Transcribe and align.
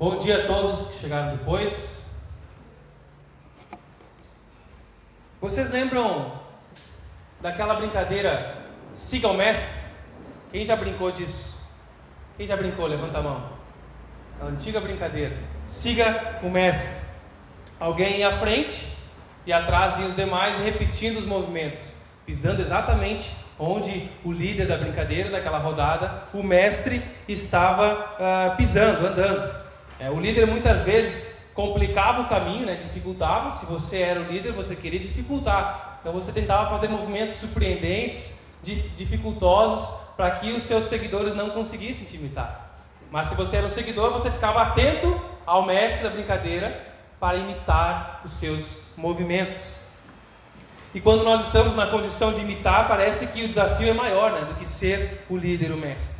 Bom 0.00 0.16
dia 0.16 0.44
a 0.44 0.46
todos 0.46 0.88
que 0.88 1.00
chegaram 1.00 1.36
depois. 1.36 2.06
Vocês 5.38 5.68
lembram 5.68 6.40
daquela 7.38 7.74
brincadeira 7.74 8.56
Siga 8.94 9.28
o 9.28 9.34
Mestre? 9.34 9.68
Quem 10.50 10.64
já 10.64 10.74
brincou 10.74 11.10
disso? 11.12 11.70
Quem 12.38 12.46
já 12.46 12.56
brincou? 12.56 12.86
Levanta 12.86 13.18
a 13.18 13.22
mão. 13.22 13.50
A 14.40 14.46
antiga 14.46 14.80
brincadeira. 14.80 15.36
Siga 15.66 16.38
o 16.42 16.48
Mestre. 16.48 17.06
Alguém 17.78 18.20
ia 18.20 18.28
à 18.28 18.38
frente 18.38 18.90
e 19.44 19.52
atrás 19.52 19.98
iam 19.98 20.08
os 20.08 20.16
demais 20.16 20.56
repetindo 20.60 21.18
os 21.18 21.26
movimentos, 21.26 22.00
pisando 22.24 22.62
exatamente 22.62 23.36
onde 23.58 24.10
o 24.24 24.32
líder 24.32 24.66
da 24.66 24.78
brincadeira, 24.78 25.28
daquela 25.28 25.58
rodada, 25.58 26.22
o 26.32 26.42
mestre 26.42 27.04
estava 27.28 28.16
uh, 28.16 28.56
pisando, 28.56 29.06
andando. 29.06 29.59
É, 30.00 30.10
o 30.10 30.18
líder 30.18 30.46
muitas 30.46 30.80
vezes 30.80 31.38
complicava 31.54 32.22
o 32.22 32.28
caminho, 32.28 32.64
né, 32.64 32.76
dificultava. 32.76 33.52
Se 33.52 33.66
você 33.66 33.98
era 33.98 34.20
o 34.20 34.24
líder, 34.24 34.52
você 34.52 34.74
queria 34.74 34.98
dificultar. 34.98 35.98
Então 36.00 36.12
você 36.12 36.32
tentava 36.32 36.70
fazer 36.70 36.88
movimentos 36.88 37.36
surpreendentes, 37.36 38.40
dificultosos, 38.96 39.94
para 40.16 40.30
que 40.32 40.52
os 40.52 40.62
seus 40.62 40.84
seguidores 40.84 41.34
não 41.34 41.50
conseguissem 41.50 42.06
te 42.06 42.16
imitar. 42.16 42.70
Mas 43.10 43.26
se 43.26 43.34
você 43.34 43.56
era 43.56 43.66
um 43.66 43.70
seguidor, 43.70 44.10
você 44.10 44.30
ficava 44.30 44.62
atento 44.62 45.20
ao 45.44 45.66
mestre 45.66 46.02
da 46.02 46.10
brincadeira 46.10 46.86
para 47.18 47.36
imitar 47.36 48.22
os 48.24 48.32
seus 48.32 48.76
movimentos. 48.96 49.76
E 50.94 51.00
quando 51.00 51.24
nós 51.24 51.42
estamos 51.42 51.76
na 51.76 51.86
condição 51.86 52.32
de 52.32 52.40
imitar, 52.40 52.88
parece 52.88 53.26
que 53.26 53.44
o 53.44 53.48
desafio 53.48 53.90
é 53.90 53.92
maior 53.92 54.32
né, 54.32 54.40
do 54.40 54.54
que 54.54 54.66
ser 54.66 55.24
o 55.28 55.36
líder, 55.36 55.72
o 55.72 55.76
mestre. 55.76 56.19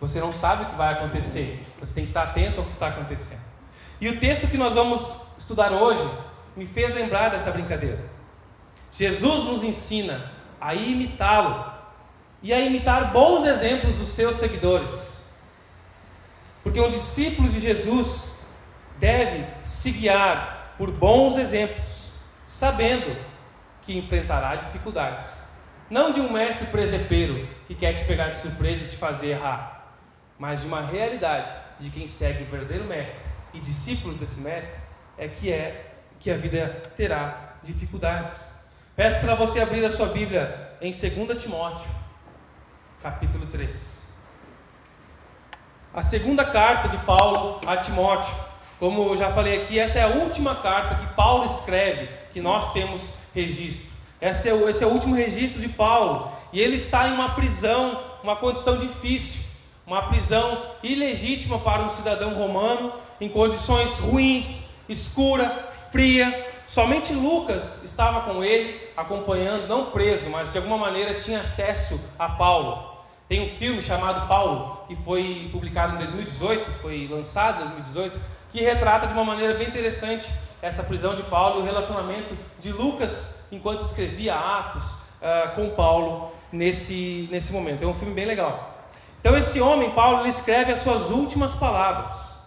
Você 0.00 0.20
não 0.20 0.32
sabe 0.32 0.64
o 0.64 0.66
que 0.66 0.76
vai 0.76 0.92
acontecer, 0.92 1.64
você 1.80 1.92
tem 1.92 2.04
que 2.04 2.10
estar 2.10 2.24
atento 2.24 2.60
ao 2.60 2.66
que 2.66 2.72
está 2.72 2.88
acontecendo. 2.88 3.40
E 4.00 4.08
o 4.08 4.18
texto 4.18 4.46
que 4.48 4.58
nós 4.58 4.74
vamos 4.74 5.16
estudar 5.38 5.72
hoje 5.72 6.06
me 6.54 6.66
fez 6.66 6.94
lembrar 6.94 7.30
dessa 7.30 7.50
brincadeira. 7.50 7.98
Jesus 8.92 9.44
nos 9.44 9.62
ensina 9.62 10.24
a 10.60 10.74
imitá-lo 10.74 11.72
e 12.42 12.52
a 12.52 12.60
imitar 12.60 13.12
bons 13.12 13.46
exemplos 13.46 13.94
dos 13.94 14.08
seus 14.08 14.36
seguidores. 14.36 15.30
Porque 16.62 16.80
um 16.80 16.90
discípulo 16.90 17.48
de 17.48 17.60
Jesus 17.60 18.30
deve 18.98 19.46
se 19.64 19.90
guiar 19.90 20.74
por 20.76 20.90
bons 20.90 21.36
exemplos, 21.36 22.08
sabendo 22.44 23.16
que 23.82 23.96
enfrentará 23.96 24.56
dificuldades. 24.56 25.46
Não 25.88 26.10
de 26.10 26.20
um 26.20 26.32
mestre 26.32 26.66
presepeiro 26.66 27.48
que 27.66 27.74
quer 27.74 27.92
te 27.92 28.04
pegar 28.04 28.28
de 28.28 28.36
surpresa 28.38 28.84
e 28.84 28.88
te 28.88 28.96
fazer 28.96 29.28
errar, 29.28 29.75
mas 30.38 30.60
de 30.62 30.66
uma 30.66 30.80
realidade 30.80 31.50
de 31.80 31.90
quem 31.90 32.06
segue 32.06 32.44
o 32.44 32.46
verdadeiro 32.46 32.84
mestre 32.84 33.18
e 33.52 33.60
discípulos 33.60 34.18
desse 34.18 34.40
mestre 34.40 34.80
é 35.16 35.28
que 35.28 35.52
é 35.52 35.92
que 36.18 36.30
a 36.30 36.36
vida 36.36 36.92
terá 36.96 37.56
dificuldades. 37.62 38.36
Peço 38.94 39.20
para 39.20 39.34
você 39.34 39.60
abrir 39.60 39.84
a 39.84 39.90
sua 39.90 40.06
Bíblia 40.06 40.72
em 40.80 40.90
2 40.90 41.42
Timóteo, 41.42 41.88
capítulo 43.02 43.46
3. 43.46 44.06
A 45.92 46.02
segunda 46.02 46.44
carta 46.44 46.88
de 46.88 46.98
Paulo 46.98 47.60
a 47.66 47.76
Timóteo. 47.76 48.34
Como 48.78 49.08
eu 49.08 49.16
já 49.16 49.32
falei 49.32 49.62
aqui, 49.62 49.78
essa 49.78 49.98
é 49.98 50.02
a 50.02 50.08
última 50.08 50.56
carta 50.56 50.96
que 50.96 51.14
Paulo 51.14 51.46
escreve, 51.46 52.08
que 52.32 52.40
nós 52.40 52.72
temos 52.72 53.10
registro. 53.34 53.86
Esse 54.20 54.48
é, 54.48 54.54
o, 54.54 54.68
esse 54.68 54.84
é 54.84 54.86
o 54.86 54.90
último 54.90 55.14
registro 55.14 55.60
de 55.60 55.68
Paulo. 55.68 56.30
E 56.52 56.60
ele 56.60 56.76
está 56.76 57.08
em 57.08 57.12
uma 57.12 57.34
prisão, 57.34 58.02
uma 58.22 58.36
condição 58.36 58.76
difícil, 58.76 59.42
uma 59.86 60.02
prisão 60.08 60.72
ilegítima 60.82 61.60
para 61.60 61.82
um 61.82 61.88
cidadão 61.88 62.34
romano, 62.34 62.92
em 63.20 63.28
condições 63.28 63.98
ruins, 63.98 64.68
escura, 64.88 65.70
fria. 65.92 66.50
Somente 66.66 67.12
Lucas 67.12 67.82
estava 67.84 68.22
com 68.22 68.42
ele, 68.42 68.80
acompanhando, 68.96 69.68
não 69.68 69.92
preso, 69.92 70.28
mas 70.28 70.50
de 70.50 70.58
alguma 70.58 70.76
maneira 70.76 71.14
tinha 71.14 71.40
acesso 71.40 72.00
a 72.18 72.28
Paulo. 72.28 72.96
Tem 73.28 73.44
um 73.44 73.48
filme 73.56 73.80
chamado 73.82 74.26
Paulo, 74.26 74.84
que 74.88 74.96
foi 74.96 75.48
publicado 75.52 75.94
em 75.94 75.98
2018, 75.98 76.70
foi 76.82 77.08
lançado 77.08 77.62
em 77.62 77.68
2018, 77.68 78.20
que 78.50 78.60
retrata 78.60 79.06
de 79.06 79.12
uma 79.12 79.24
maneira 79.24 79.54
bem 79.54 79.68
interessante 79.68 80.28
essa 80.60 80.82
prisão 80.82 81.14
de 81.14 81.22
Paulo 81.24 81.60
e 81.60 81.62
o 81.62 81.64
relacionamento 81.64 82.36
de 82.58 82.72
Lucas 82.72 83.36
enquanto 83.52 83.84
escrevia 83.84 84.34
Atos 84.34 84.84
uh, 84.94 85.54
com 85.54 85.70
Paulo 85.70 86.32
nesse, 86.50 87.28
nesse 87.30 87.52
momento. 87.52 87.84
É 87.84 87.86
um 87.86 87.94
filme 87.94 88.14
bem 88.14 88.24
legal. 88.24 88.75
Então, 89.26 89.36
esse 89.36 89.60
homem, 89.60 89.90
Paulo, 89.90 90.20
ele 90.20 90.28
escreve 90.28 90.70
as 90.70 90.78
suas 90.78 91.10
últimas 91.10 91.52
palavras. 91.52 92.40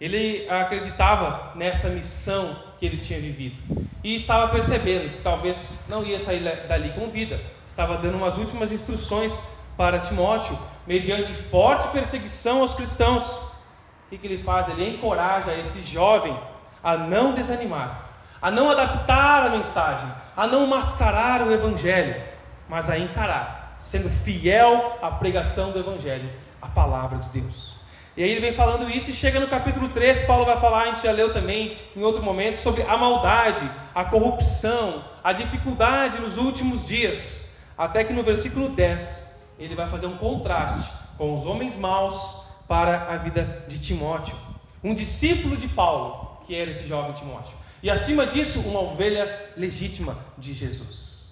Ele 0.00 0.48
acreditava 0.48 1.52
nessa 1.54 1.90
missão 1.90 2.56
que 2.78 2.86
ele 2.86 2.96
tinha 2.96 3.20
vivido 3.20 3.60
e 4.02 4.14
estava 4.14 4.48
percebendo 4.48 5.10
que 5.10 5.20
talvez 5.20 5.78
não 5.86 6.02
ia 6.02 6.18
sair 6.18 6.40
dali 6.66 6.92
com 6.92 7.10
vida. 7.10 7.38
Estava 7.68 7.98
dando 7.98 8.16
umas 8.16 8.38
últimas 8.38 8.72
instruções 8.72 9.38
para 9.76 9.98
Timóteo, 9.98 10.58
mediante 10.86 11.30
forte 11.30 11.88
perseguição 11.88 12.62
aos 12.62 12.72
cristãos. 12.72 13.36
O 13.36 14.08
que, 14.08 14.16
que 14.16 14.26
ele 14.26 14.42
faz? 14.42 14.66
Ele 14.70 14.94
encoraja 14.96 15.54
esse 15.54 15.82
jovem 15.82 16.34
a 16.82 16.96
não 16.96 17.34
desanimar, 17.34 18.12
a 18.40 18.50
não 18.50 18.70
adaptar 18.70 19.48
a 19.48 19.50
mensagem, 19.50 20.08
a 20.34 20.46
não 20.46 20.66
mascarar 20.66 21.46
o 21.46 21.52
Evangelho, 21.52 22.18
mas 22.66 22.88
a 22.88 22.98
encarar, 22.98 23.53
sendo 23.78 24.08
fiel 24.08 24.98
à 25.02 25.10
pregação 25.10 25.72
do 25.72 25.78
Evangelho, 25.78 26.30
a 26.60 26.68
palavra 26.68 27.18
de 27.18 27.28
Deus. 27.28 27.74
E 28.16 28.22
aí 28.22 28.30
ele 28.30 28.40
vem 28.40 28.52
falando 28.52 28.88
isso 28.88 29.10
e 29.10 29.14
chega 29.14 29.40
no 29.40 29.48
capítulo 29.48 29.88
3, 29.88 30.22
Paulo 30.22 30.44
vai 30.44 30.60
falar, 30.60 30.82
a 30.82 30.86
gente 30.86 31.02
já 31.02 31.10
leu 31.10 31.32
também 31.32 31.76
em 31.96 32.02
outro 32.02 32.22
momento, 32.22 32.58
sobre 32.58 32.82
a 32.82 32.96
maldade, 32.96 33.68
a 33.92 34.04
corrupção, 34.04 35.04
a 35.22 35.32
dificuldade 35.32 36.20
nos 36.20 36.36
últimos 36.36 36.84
dias. 36.84 37.48
Até 37.76 38.04
que 38.04 38.12
no 38.12 38.22
versículo 38.22 38.68
10 38.68 39.24
ele 39.58 39.74
vai 39.74 39.88
fazer 39.88 40.06
um 40.06 40.16
contraste 40.16 40.90
com 41.18 41.34
os 41.34 41.44
homens 41.44 41.76
maus 41.76 42.36
para 42.68 43.12
a 43.12 43.16
vida 43.16 43.64
de 43.66 43.78
Timóteo. 43.78 44.36
Um 44.82 44.94
discípulo 44.94 45.56
de 45.56 45.66
Paulo, 45.66 46.38
que 46.46 46.54
era 46.54 46.70
esse 46.70 46.86
jovem 46.86 47.12
Timóteo. 47.12 47.56
E 47.82 47.90
acima 47.90 48.26
disso, 48.26 48.60
uma 48.60 48.80
ovelha 48.80 49.50
legítima 49.56 50.18
de 50.38 50.54
Jesus. 50.54 51.24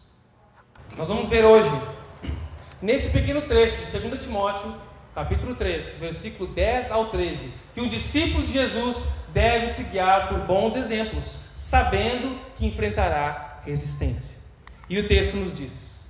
Nós 0.97 1.09
vamos 1.09 1.29
ver 1.29 1.45
hoje, 1.45 1.71
nesse 2.83 3.11
pequeno 3.11 3.43
trecho 3.43 3.77
de 3.77 3.99
2 3.99 4.21
Timóteo, 4.21 4.75
capítulo 5.15 5.55
3, 5.55 5.99
versículo 6.01 6.51
10 6.51 6.91
ao 6.91 7.07
13, 7.07 7.53
que 7.73 7.81
um 7.81 7.87
discípulo 7.87 8.45
de 8.45 8.53
Jesus 8.53 8.97
deve 9.29 9.69
se 9.69 9.85
guiar 9.85 10.29
por 10.29 10.41
bons 10.41 10.75
exemplos, 10.75 11.37
sabendo 11.55 12.37
que 12.59 12.67
enfrentará 12.67 13.61
resistência. 13.65 14.37
E 14.91 14.99
o 14.99 15.07
texto 15.07 15.37
nos 15.37 15.55
diz: 15.55 16.01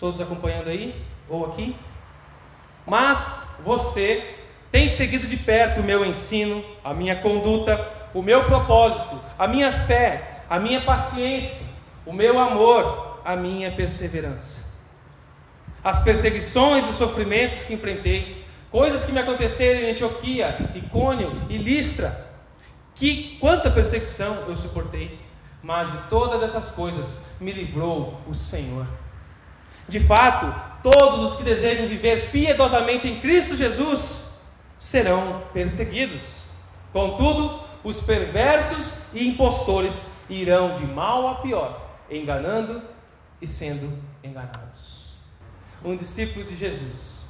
Todos 0.00 0.20
acompanhando 0.20 0.68
aí? 0.68 1.00
Ou 1.28 1.46
aqui? 1.46 1.76
Mas 2.84 3.46
você 3.64 4.34
tem 4.72 4.88
seguido 4.88 5.26
de 5.26 5.36
perto 5.36 5.80
o 5.80 5.84
meu 5.84 6.04
ensino, 6.04 6.64
a 6.82 6.92
minha 6.92 7.16
conduta, 7.16 7.92
o 8.12 8.20
meu 8.20 8.44
propósito, 8.44 9.20
a 9.38 9.46
minha 9.46 9.72
fé, 9.86 10.42
a 10.50 10.58
minha 10.58 10.80
paciência, 10.80 11.64
o 12.04 12.12
meu 12.12 12.38
amor, 12.40 13.20
a 13.24 13.36
minha 13.36 13.70
perseverança. 13.70 14.63
As 15.84 16.02
perseguições 16.02 16.86
e 16.86 16.88
os 16.88 16.96
sofrimentos 16.96 17.62
que 17.64 17.74
enfrentei, 17.74 18.42
coisas 18.70 19.04
que 19.04 19.12
me 19.12 19.20
aconteceram 19.20 19.80
em 19.80 19.90
Antioquia, 19.90 20.70
Icônio 20.74 21.42
e 21.50 21.58
Listra, 21.58 22.26
que 22.94 23.36
quanta 23.38 23.70
perseguição 23.70 24.44
eu 24.48 24.56
suportei, 24.56 25.18
mas 25.62 25.92
de 25.92 25.98
todas 26.08 26.42
essas 26.42 26.70
coisas 26.70 27.22
me 27.38 27.52
livrou 27.52 28.18
o 28.26 28.34
Senhor. 28.34 28.86
De 29.86 30.00
fato, 30.00 30.52
todos 30.82 31.32
os 31.32 31.36
que 31.36 31.42
desejam 31.42 31.86
viver 31.86 32.30
piedosamente 32.30 33.06
em 33.06 33.20
Cristo 33.20 33.54
Jesus 33.54 34.32
serão 34.78 35.42
perseguidos. 35.52 36.44
Contudo, 36.92 37.60
os 37.82 38.00
perversos 38.00 38.98
e 39.12 39.28
impostores 39.28 40.06
irão 40.28 40.74
de 40.74 40.86
mal 40.86 41.28
a 41.28 41.34
pior, 41.36 41.80
enganando 42.10 42.82
e 43.40 43.46
sendo 43.46 43.98
enganados. 44.22 44.93
Um 45.84 45.94
discípulo 45.94 46.44
de 46.44 46.56
Jesus 46.56 47.26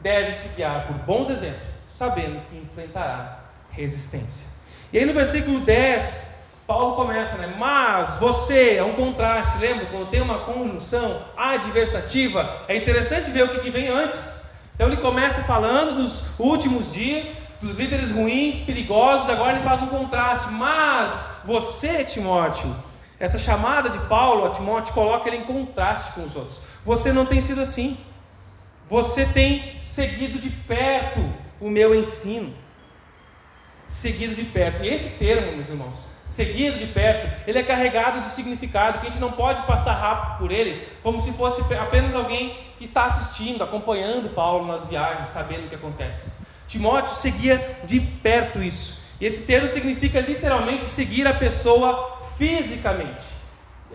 deve 0.00 0.34
se 0.34 0.48
guiar 0.50 0.86
por 0.86 0.96
bons 0.98 1.28
exemplos, 1.28 1.70
sabendo 1.88 2.40
que 2.48 2.56
enfrentará 2.56 3.40
resistência. 3.70 4.46
E 4.92 4.98
aí 4.98 5.04
no 5.04 5.12
versículo 5.12 5.60
10, 5.60 6.36
Paulo 6.66 6.96
começa, 6.96 7.36
né? 7.38 7.54
Mas 7.58 8.16
você, 8.16 8.76
é 8.76 8.84
um 8.84 8.94
contraste, 8.94 9.58
lembra? 9.58 9.86
Quando 9.86 10.10
tem 10.10 10.20
uma 10.20 10.40
conjunção 10.40 11.22
adversativa, 11.36 12.64
é 12.68 12.76
interessante 12.76 13.30
ver 13.30 13.44
o 13.44 13.48
que, 13.48 13.60
que 13.60 13.70
vem 13.70 13.88
antes. 13.88 14.46
Então 14.74 14.88
ele 14.88 14.98
começa 14.98 15.42
falando 15.44 16.02
dos 16.02 16.22
últimos 16.38 16.92
dias, 16.92 17.32
dos 17.60 17.76
líderes 17.76 18.10
ruins, 18.10 18.58
perigosos, 18.58 19.28
agora 19.28 19.56
ele 19.56 19.64
faz 19.64 19.80
um 19.82 19.86
contraste. 19.86 20.50
Mas 20.52 21.24
você, 21.44 22.04
Timóteo, 22.04 22.76
essa 23.18 23.38
chamada 23.38 23.88
de 23.88 23.98
Paulo 24.00 24.46
a 24.46 24.50
Timóteo 24.50 24.92
coloca 24.92 25.28
ele 25.28 25.38
em 25.38 25.44
contraste 25.44 26.12
com 26.12 26.24
os 26.24 26.36
outros. 26.36 26.60
Você 26.86 27.12
não 27.12 27.26
tem 27.26 27.40
sido 27.40 27.60
assim. 27.60 27.98
Você 28.88 29.26
tem 29.26 29.76
seguido 29.80 30.38
de 30.38 30.48
perto 30.48 31.20
o 31.60 31.68
meu 31.68 31.92
ensino. 31.92 32.54
Seguido 33.88 34.36
de 34.36 34.44
perto. 34.44 34.84
E 34.84 34.88
esse 34.88 35.10
termo, 35.18 35.56
meus 35.56 35.68
irmãos, 35.68 36.06
seguido 36.24 36.78
de 36.78 36.86
perto, 36.86 37.42
ele 37.48 37.58
é 37.58 37.64
carregado 37.64 38.20
de 38.20 38.28
significado 38.28 39.00
que 39.00 39.08
a 39.08 39.10
gente 39.10 39.20
não 39.20 39.32
pode 39.32 39.62
passar 39.62 39.94
rápido 39.94 40.38
por 40.38 40.52
ele, 40.52 40.86
como 41.02 41.20
se 41.20 41.32
fosse 41.32 41.60
apenas 41.74 42.14
alguém 42.14 42.56
que 42.78 42.84
está 42.84 43.04
assistindo, 43.04 43.64
acompanhando 43.64 44.30
Paulo 44.30 44.68
nas 44.68 44.84
viagens, 44.84 45.30
sabendo 45.30 45.66
o 45.66 45.68
que 45.68 45.74
acontece. 45.74 46.30
Timóteo 46.68 47.16
seguia 47.16 47.80
de 47.84 47.98
perto 47.98 48.62
isso. 48.62 48.96
E 49.20 49.26
esse 49.26 49.42
termo 49.42 49.66
significa 49.66 50.20
literalmente 50.20 50.84
seguir 50.84 51.28
a 51.28 51.34
pessoa 51.34 52.20
fisicamente. 52.38 53.35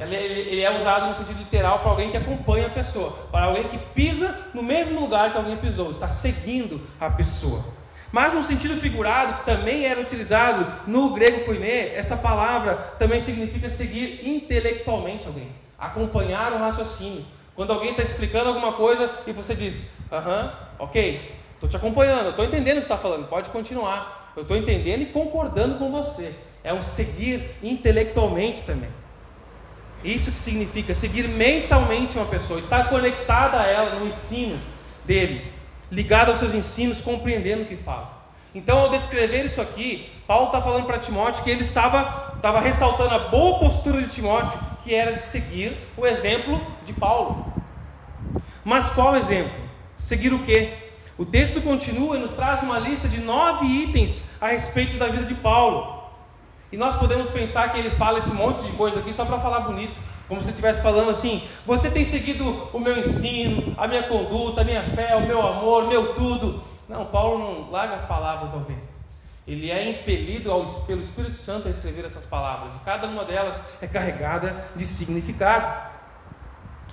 Ele 0.01 0.61
é 0.61 0.75
usado 0.75 1.07
no 1.07 1.15
sentido 1.15 1.37
literal 1.37 1.79
para 1.79 1.91
alguém 1.91 2.09
que 2.09 2.17
acompanha 2.17 2.67
a 2.67 2.69
pessoa, 2.71 3.11
para 3.31 3.45
alguém 3.45 3.63
que 3.65 3.77
pisa 3.77 4.35
no 4.53 4.63
mesmo 4.63 4.99
lugar 4.99 5.31
que 5.31 5.37
alguém 5.37 5.57
pisou, 5.57 5.91
está 5.91 6.09
seguindo 6.09 6.81
a 6.99 7.09
pessoa. 7.09 7.63
Mas 8.11 8.33
no 8.33 8.43
sentido 8.43 8.75
figurado, 8.75 9.39
que 9.39 9.45
também 9.45 9.85
era 9.85 9.99
utilizado 9.99 10.67
no 10.85 11.13
grego 11.13 11.45
koiné, 11.45 11.95
essa 11.95 12.17
palavra 12.17 12.75
também 12.97 13.21
significa 13.21 13.69
seguir 13.69 14.27
intelectualmente 14.27 15.27
alguém, 15.27 15.49
acompanhar 15.77 16.51
o 16.51 16.57
raciocínio. 16.57 17.25
Quando 17.55 17.71
alguém 17.71 17.91
está 17.91 18.01
explicando 18.01 18.49
alguma 18.49 18.73
coisa 18.73 19.09
e 19.27 19.31
você 19.31 19.55
diz, 19.55 19.89
aham, 20.11 20.51
ok, 20.79 21.35
estou 21.53 21.69
te 21.69 21.75
acompanhando, 21.75 22.31
estou 22.31 22.43
entendendo 22.43 22.77
o 22.77 22.79
que 22.79 22.85
está 22.85 22.97
falando, 22.97 23.27
pode 23.27 23.49
continuar. 23.49 24.33
Eu 24.35 24.41
estou 24.41 24.57
entendendo 24.57 25.03
e 25.03 25.05
concordando 25.05 25.77
com 25.77 25.91
você. 25.91 26.33
É 26.63 26.73
um 26.73 26.81
seguir 26.81 27.55
intelectualmente 27.61 28.63
também. 28.63 28.89
Isso 30.03 30.31
que 30.31 30.39
significa 30.39 30.93
seguir 30.93 31.27
mentalmente 31.27 32.17
uma 32.17 32.25
pessoa, 32.25 32.59
estar 32.59 32.89
conectada 32.89 33.59
a 33.59 33.67
ela 33.67 33.99
no 33.99 34.07
ensino 34.07 34.59
dele, 35.05 35.51
ligado 35.91 36.29
aos 36.29 36.39
seus 36.39 36.53
ensinos, 36.53 36.99
compreendendo 37.01 37.63
o 37.63 37.65
que 37.65 37.75
fala. 37.75 38.21
Então, 38.53 38.79
ao 38.79 38.89
descrever 38.89 39.45
isso 39.45 39.61
aqui, 39.61 40.09
Paulo 40.27 40.47
está 40.47 40.61
falando 40.61 40.85
para 40.85 40.97
Timóteo 40.97 41.43
que 41.43 41.49
ele 41.49 41.63
estava, 41.63 42.33
estava 42.35 42.59
ressaltando 42.59 43.13
a 43.13 43.19
boa 43.19 43.59
postura 43.59 44.01
de 44.01 44.07
Timóteo, 44.07 44.59
que 44.83 44.93
era 44.93 45.13
de 45.13 45.21
seguir 45.21 45.77
o 45.95 46.05
exemplo 46.05 46.59
de 46.83 46.91
Paulo. 46.91 47.53
Mas 48.63 48.89
qual 48.89 49.15
exemplo? 49.15 49.53
Seguir 49.97 50.33
o 50.33 50.43
quê? 50.43 50.73
O 51.17 51.25
texto 51.25 51.61
continua 51.61 52.17
e 52.17 52.19
nos 52.19 52.31
traz 52.31 52.63
uma 52.63 52.79
lista 52.79 53.07
de 53.07 53.21
nove 53.21 53.65
itens 53.65 54.27
a 54.41 54.47
respeito 54.47 54.97
da 54.97 55.07
vida 55.07 55.23
de 55.23 55.35
Paulo. 55.35 56.00
E 56.71 56.77
nós 56.77 56.95
podemos 56.95 57.29
pensar 57.29 57.71
que 57.71 57.77
ele 57.77 57.89
fala 57.89 58.19
esse 58.19 58.31
monte 58.33 58.63
de 58.63 58.71
coisa 58.73 58.99
aqui 58.99 59.11
só 59.11 59.25
para 59.25 59.39
falar 59.39 59.61
bonito, 59.61 59.99
como 60.27 60.39
se 60.39 60.47
ele 60.47 60.53
estivesse 60.53 60.81
falando 60.81 61.09
assim: 61.09 61.43
você 61.65 61.91
tem 61.91 62.05
seguido 62.05 62.69
o 62.71 62.79
meu 62.79 62.97
ensino, 62.97 63.75
a 63.77 63.87
minha 63.87 64.03
conduta, 64.03 64.61
a 64.61 64.63
minha 64.63 64.83
fé, 64.83 65.15
o 65.15 65.27
meu 65.27 65.45
amor, 65.45 65.87
meu 65.87 66.13
tudo. 66.13 66.63
Não, 66.87 67.05
Paulo 67.05 67.39
não 67.39 67.71
larga 67.71 67.97
palavras 68.07 68.53
ao 68.53 68.61
vento. 68.61 68.91
Ele 69.47 69.69
é 69.69 69.89
impelido 69.89 70.51
ao, 70.51 70.63
pelo 70.63 71.01
Espírito 71.01 71.35
Santo 71.35 71.67
a 71.67 71.71
escrever 71.71 72.05
essas 72.05 72.25
palavras, 72.25 72.75
e 72.75 72.79
cada 72.79 73.07
uma 73.07 73.25
delas 73.25 73.63
é 73.81 73.87
carregada 73.87 74.65
de 74.75 74.85
significado. 74.85 75.91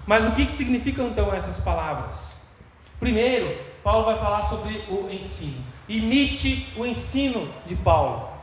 Mas 0.06 0.25
o 0.25 0.32
que, 0.32 0.46
que 0.46 0.52
significam 0.52 1.06
então 1.06 1.32
essas 1.34 1.58
palavras? 1.60 2.48
Primeiro, 2.98 3.56
Paulo 3.84 4.06
vai 4.06 4.19
falar 4.19 4.42
sobre 4.44 4.84
o 4.88 5.08
ensino. 5.10 5.62
Imite 5.88 6.72
o 6.76 6.84
ensino 6.84 7.48
de 7.66 7.76
Paulo. 7.76 8.38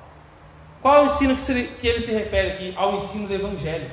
Qual 0.85 0.97
é 0.97 1.01
o 1.01 1.05
ensino 1.07 1.35
que, 1.35 1.87
ele 1.87 1.99
se 1.99 2.11
refere 2.11 2.51
aqui? 2.51 2.73
Ao 2.77 2.93
ensino 2.93 3.27
do 3.27 3.33
Evangelho 3.33 3.91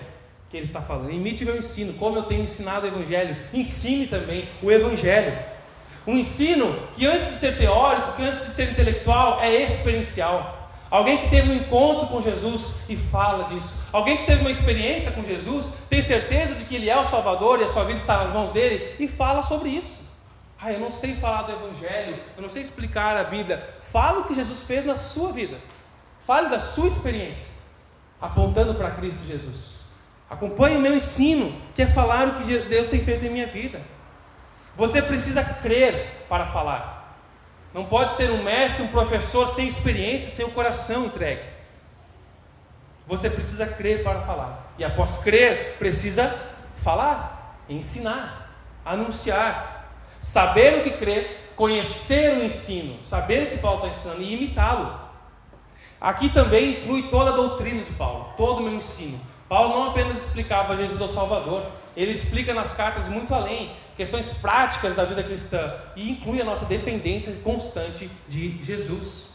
que 0.50 0.59
ele 0.59 0.67
está 0.67 0.83
falando. 0.83 1.11
Imite 1.11 1.43
meu 1.43 1.56
ensino, 1.56 1.94
como 1.94 2.19
eu 2.19 2.25
tenho 2.25 2.43
ensinado 2.43 2.85
o 2.85 2.89
Evangelho. 2.91 3.35
Ensine 3.50 4.06
também 4.06 4.47
o 4.62 4.71
Evangelho. 4.71 5.39
Um 6.06 6.19
ensino 6.19 6.79
que 6.94 7.06
antes 7.06 7.29
de 7.29 7.39
ser 7.39 7.56
teórico, 7.56 8.12
que 8.12 8.23
antes 8.23 8.44
de 8.44 8.50
ser 8.50 8.73
intelectual, 8.73 9.41
é 9.41 9.62
experiencial. 9.62 10.71
Alguém 10.91 11.17
que 11.17 11.31
teve 11.31 11.50
um 11.50 11.55
encontro 11.55 12.09
com 12.09 12.21
Jesus 12.21 12.75
e 12.87 12.94
fala 12.94 13.44
disso. 13.44 13.75
Alguém 13.91 14.19
que 14.19 14.27
teve 14.27 14.43
uma 14.43 14.50
experiência 14.50 15.12
com 15.12 15.25
Jesus, 15.25 15.73
tem 15.89 16.03
certeza 16.03 16.55
de 16.55 16.67
que 16.67 16.75
Ele 16.75 16.91
é 16.91 17.00
o 17.00 17.06
Salvador 17.06 17.62
e 17.62 17.65
a 17.65 17.71
sua 17.71 17.85
vida 17.85 18.00
está 18.00 18.19
nas 18.23 18.35
mãos 18.35 18.50
dele 18.50 18.97
e 19.00 19.09
fala 19.09 19.43
sobre 19.43 19.71
isso. 19.71 20.06
Ah, 20.61 20.71
eu 20.71 20.79
não 20.79 20.91
sei 20.91 21.15
falar 21.15 21.44
do 21.44 21.53
Evangelho, 21.53 22.19
eu 22.37 22.43
não 22.43 22.50
sei 22.50 22.61
explicar 22.61 23.17
a 23.17 23.25
Bíblia. 23.25 23.67
Fala 23.91 24.21
o 24.21 24.25
que 24.25 24.35
Jesus 24.35 24.62
fez 24.62 24.85
na 24.85 24.94
sua 24.94 25.33
vida. 25.33 25.56
Fale 26.27 26.49
da 26.49 26.61
sua 26.61 26.89
experiência, 26.89 27.51
apontando 28.21 28.75
para 28.75 28.93
Cristo 28.93 29.25
Jesus. 29.27 29.87
Acompanhe 30.31 30.77
o 30.77 30.81
meu 30.81 30.95
ensino, 30.95 31.61
que 31.75 31.83
é 31.83 31.87
falar 31.87 32.29
o 32.29 32.35
que 32.35 32.59
Deus 32.59 32.89
tem 32.89 33.05
feito 33.05 33.25
em 33.25 33.31
minha 33.31 33.47
vida. 33.47 33.83
Você 34.77 35.03
precisa 35.03 35.45
crer 35.45 36.25
para 36.29 36.47
falar. 36.47 37.19
Não 37.75 37.85
pode 37.85 38.13
ser 38.13 38.31
um 38.31 38.43
mestre, 38.43 38.83
um 38.83 38.89
professor 38.89 39.49
sem 39.49 39.67
experiência, 39.67 40.31
sem 40.31 40.45
o 40.45 40.51
coração 40.51 41.07
entregue. 41.07 41.43
Você 43.07 43.29
precisa 43.29 43.67
crer 43.67 44.03
para 44.03 44.21
falar. 44.23 44.73
E 44.79 44.85
após 44.85 45.19
crer, 45.19 45.77
precisa 45.79 46.35
falar, 46.77 47.59
ensinar, 47.69 48.51
anunciar, 48.85 49.91
saber 50.21 50.79
o 50.79 50.83
que 50.85 50.93
crer, 50.93 51.53
conhecer 51.57 52.39
o 52.39 52.45
ensino, 52.45 53.03
saber 53.05 53.43
o 53.43 53.51
que 53.51 53.59
Paulo 53.59 53.87
está 53.87 53.99
ensinando 53.99 54.23
e 54.23 54.35
imitá-lo. 54.35 55.02
Aqui 56.03 56.29
também 56.31 56.73
inclui 56.73 57.05
toda 57.05 57.31
a 57.31 57.37
doutrina 57.37 57.85
de 57.85 57.93
Paulo, 57.93 58.35
todo 58.37 58.59
o 58.59 58.63
meu 58.65 58.75
ensino. 58.75 59.21
Paulo 59.49 59.79
não 59.79 59.91
apenas 59.91 60.19
explicava 60.19 60.77
Jesus 60.77 61.01
ao 61.01 61.07
Salvador, 61.07 61.65
ele 61.97 62.11
explica 62.11 62.53
nas 62.53 62.73
cartas 62.73 63.09
muito 63.09 63.33
além, 63.33 63.71
questões 63.97 64.29
práticas 64.31 64.97
da 64.97 65.05
vida 65.05 65.23
cristã 65.23 65.73
e 65.95 66.11
inclui 66.11 66.41
a 66.41 66.45
nossa 66.45 66.65
dependência 66.65 67.33
constante 67.45 68.11
de 68.27 68.61
Jesus. 68.65 69.29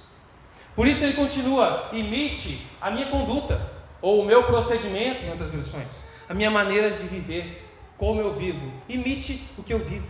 Por 0.75 0.89
isso 0.89 1.05
ele 1.05 1.13
continua: 1.13 1.87
imite 1.93 2.67
a 2.81 2.91
minha 2.91 3.07
conduta, 3.07 3.71
ou 4.01 4.21
o 4.21 4.25
meu 4.25 4.43
procedimento, 4.43 5.23
em 5.23 5.29
outras 5.29 5.49
versões, 5.49 6.03
a 6.27 6.33
minha 6.33 6.51
maneira 6.51 6.89
de 6.89 7.03
viver, 7.03 7.65
como 7.97 8.19
eu 8.19 8.33
vivo. 8.33 8.73
Imite 8.89 9.41
o 9.57 9.63
que 9.63 9.73
eu 9.73 9.79
vivo. 9.79 10.07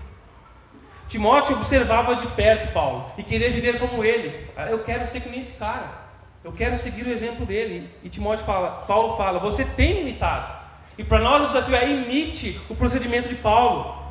Timóteo 1.07 1.56
observava 1.56 2.15
de 2.15 2.25
perto 2.27 2.74
Paulo 2.74 3.12
e 3.15 3.21
queria 3.21 3.51
viver 3.51 3.77
como 3.77 4.04
ele. 4.04 4.48
Ah, 4.57 4.71
eu 4.71 4.80
quero 4.80 5.06
ser 5.06 5.21
que 5.21 5.30
nem 5.30 5.39
esse 5.39 5.54
cara. 5.54 6.06
Eu 6.47 6.53
quero 6.53 6.77
seguir 6.77 7.05
o 7.05 7.11
exemplo 7.11 7.45
dele. 7.45 7.89
E 8.01 8.07
Timóteo 8.07 8.45
fala, 8.45 8.85
Paulo 8.88 9.17
fala, 9.17 9.38
você 9.38 9.65
tem 9.65 9.95
me 9.95 9.99
imitado. 9.99 10.57
E 10.97 11.03
para 11.03 11.19
nós 11.19 11.44
o 11.44 11.47
desafio 11.47 11.75
é 11.75 11.89
imite 11.89 12.57
o 12.69 12.75
procedimento 12.75 13.27
de 13.27 13.35
Paulo. 13.35 14.01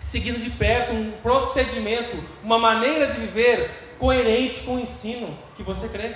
Seguindo 0.00 0.42
de 0.42 0.48
perto 0.48 0.94
um 0.94 1.12
procedimento, 1.22 2.16
uma 2.42 2.58
maneira 2.58 3.06
de 3.08 3.18
viver 3.18 3.96
coerente 3.98 4.62
com 4.62 4.76
o 4.76 4.80
ensino 4.80 5.36
que 5.56 5.62
você 5.62 5.90
crê. 5.90 6.14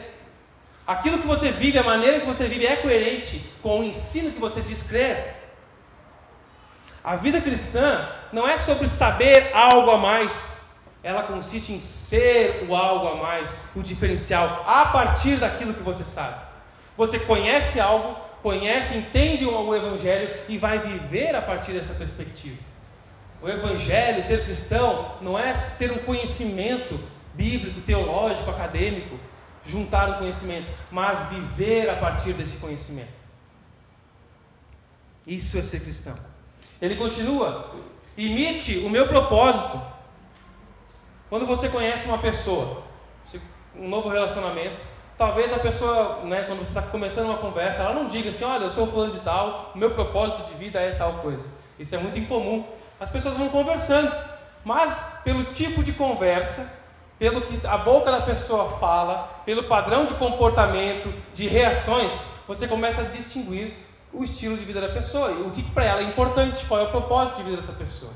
Aquilo 0.87 1.19
que 1.19 1.27
você 1.27 1.51
vive, 1.51 1.79
a 1.79 1.83
maneira 1.83 2.21
que 2.21 2.27
você 2.27 2.49
vive 2.49 2.65
é 2.65 2.77
coerente 2.77 3.45
com 3.63 3.81
o 3.81 3.85
ensino 3.85 4.33
que 4.33 4.41
você 4.41 4.63
diz 4.63 4.83
crer. 4.83 5.35
A 7.05 7.15
vida 7.17 7.43
cristã 7.43 8.09
não 8.33 8.49
é 8.49 8.57
sobre 8.57 8.89
saber 8.89 9.51
algo 9.53 9.91
a 9.91 9.99
mais, 9.99 10.54
ela 11.05 11.23
consiste 11.25 11.71
em 11.71 11.81
ser 11.81 12.67
o 12.67 12.75
algo 12.75 13.07
a 13.07 13.17
mais, 13.17 13.61
o 13.77 13.83
diferencial, 13.83 14.65
a 14.67 14.87
partir 14.87 15.37
daquilo 15.37 15.75
que 15.75 15.83
você 15.83 16.03
sabe. 16.03 16.43
Você 16.97 17.19
conhece 17.19 17.79
algo, 17.79 18.17
conhece, 18.43 18.97
entende 18.97 19.45
o 19.45 19.77
Evangelho 19.77 20.35
e 20.49 20.57
vai 20.57 20.79
viver 20.79 21.37
a 21.37 21.43
partir 21.43 21.73
dessa 21.73 21.93
perspectiva. 21.93 22.57
O 23.43 23.49
Evangelho, 23.49 24.23
ser 24.23 24.45
cristão, 24.45 25.17
não 25.21 25.39
é 25.39 25.53
ter 25.79 25.93
um 25.93 25.99
conhecimento 25.99 26.99
bíblico, 27.35 27.83
teológico, 27.83 28.49
acadêmico, 28.49 29.19
juntar 29.67 30.09
o 30.09 30.19
conhecimento, 30.19 30.73
mas 30.91 31.29
viver 31.29 31.91
a 31.91 31.97
partir 31.97 32.33
desse 32.33 32.57
conhecimento. 32.57 33.13
Isso 35.27 35.59
é 35.59 35.63
ser 35.63 35.81
cristão. 35.81 36.15
Ele 36.81 36.97
continua: 36.97 37.75
imite 38.17 38.79
o 38.79 38.89
meu 38.89 39.07
propósito 39.07 39.94
quando 41.29 41.47
você 41.47 41.69
conhece 41.69 42.07
uma 42.07 42.19
pessoa, 42.19 42.83
um 43.77 43.89
novo 43.89 44.09
relacionamento, 44.09 44.83
talvez 45.17 45.53
a 45.53 45.59
pessoa, 45.59 46.21
né, 46.25 46.45
quando 46.45 46.59
você 46.59 46.71
está 46.71 46.83
começando 46.83 47.27
uma 47.27 47.39
conversa, 47.39 47.83
ela 47.83 47.95
não 47.95 48.07
diga 48.07 48.31
assim: 48.31 48.45
olha, 48.45 48.65
eu 48.65 48.71
sou 48.71 48.87
fulano 48.87 49.13
de 49.13 49.21
tal, 49.21 49.73
o 49.75 49.79
meu 49.79 49.91
propósito 49.91 50.49
de 50.49 50.55
vida 50.55 50.81
é 50.81 50.93
tal 50.93 51.15
coisa. 51.15 51.45
Isso 51.79 51.95
é 51.95 51.99
muito 51.99 52.19
incomum. 52.19 52.65
As 53.01 53.11
pessoas 53.11 53.37
vão 53.37 53.49
conversando, 53.49 54.15
mas 54.65 55.21
pelo 55.25 55.45
tipo 55.45 55.83
de 55.83 55.93
conversa, 55.93 56.73
pelo 57.19 57.41
que 57.43 57.67
a 57.67 57.77
boca 57.77 58.11
da 58.11 58.21
pessoa 58.21 58.71
fala, 58.79 59.43
pelo 59.45 59.65
padrão 59.65 60.05
de 60.05 60.15
comportamento, 60.15 61.13
de 61.33 61.47
reações, 61.47 62.25
você 62.47 62.69
começa 62.69 63.01
a 63.01 63.05
distinguir 63.05 63.75
o 64.13 64.23
estilo 64.23 64.57
de 64.57 64.65
vida 64.65 64.81
da 64.81 64.89
pessoa 64.89 65.33
o 65.33 65.51
que 65.51 65.63
para 65.63 65.85
ela 65.85 66.01
é 66.01 66.05
importante, 66.05 66.65
qual 66.67 66.81
é 66.81 66.85
o 66.85 66.91
propósito 66.91 67.39
de 67.39 67.43
vida 67.43 67.57
dessa 67.57 67.73
pessoa. 67.73 68.13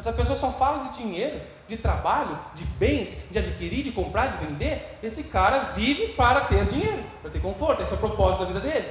Essa 0.00 0.14
pessoa 0.14 0.38
só 0.38 0.50
fala 0.50 0.78
de 0.78 0.96
dinheiro, 0.96 1.42
de 1.68 1.76
trabalho, 1.76 2.38
de 2.54 2.64
bens, 2.64 3.18
de 3.30 3.38
adquirir, 3.38 3.82
de 3.82 3.92
comprar, 3.92 4.28
de 4.28 4.46
vender. 4.46 4.98
Esse 5.02 5.24
cara 5.24 5.58
vive 5.76 6.14
para 6.14 6.40
ter 6.46 6.64
dinheiro, 6.64 7.04
para 7.20 7.30
ter 7.30 7.38
conforto. 7.38 7.82
Esse 7.82 7.92
é 7.92 7.96
o 7.96 7.98
propósito 7.98 8.40
da 8.40 8.46
vida 8.46 8.60
dele. 8.60 8.88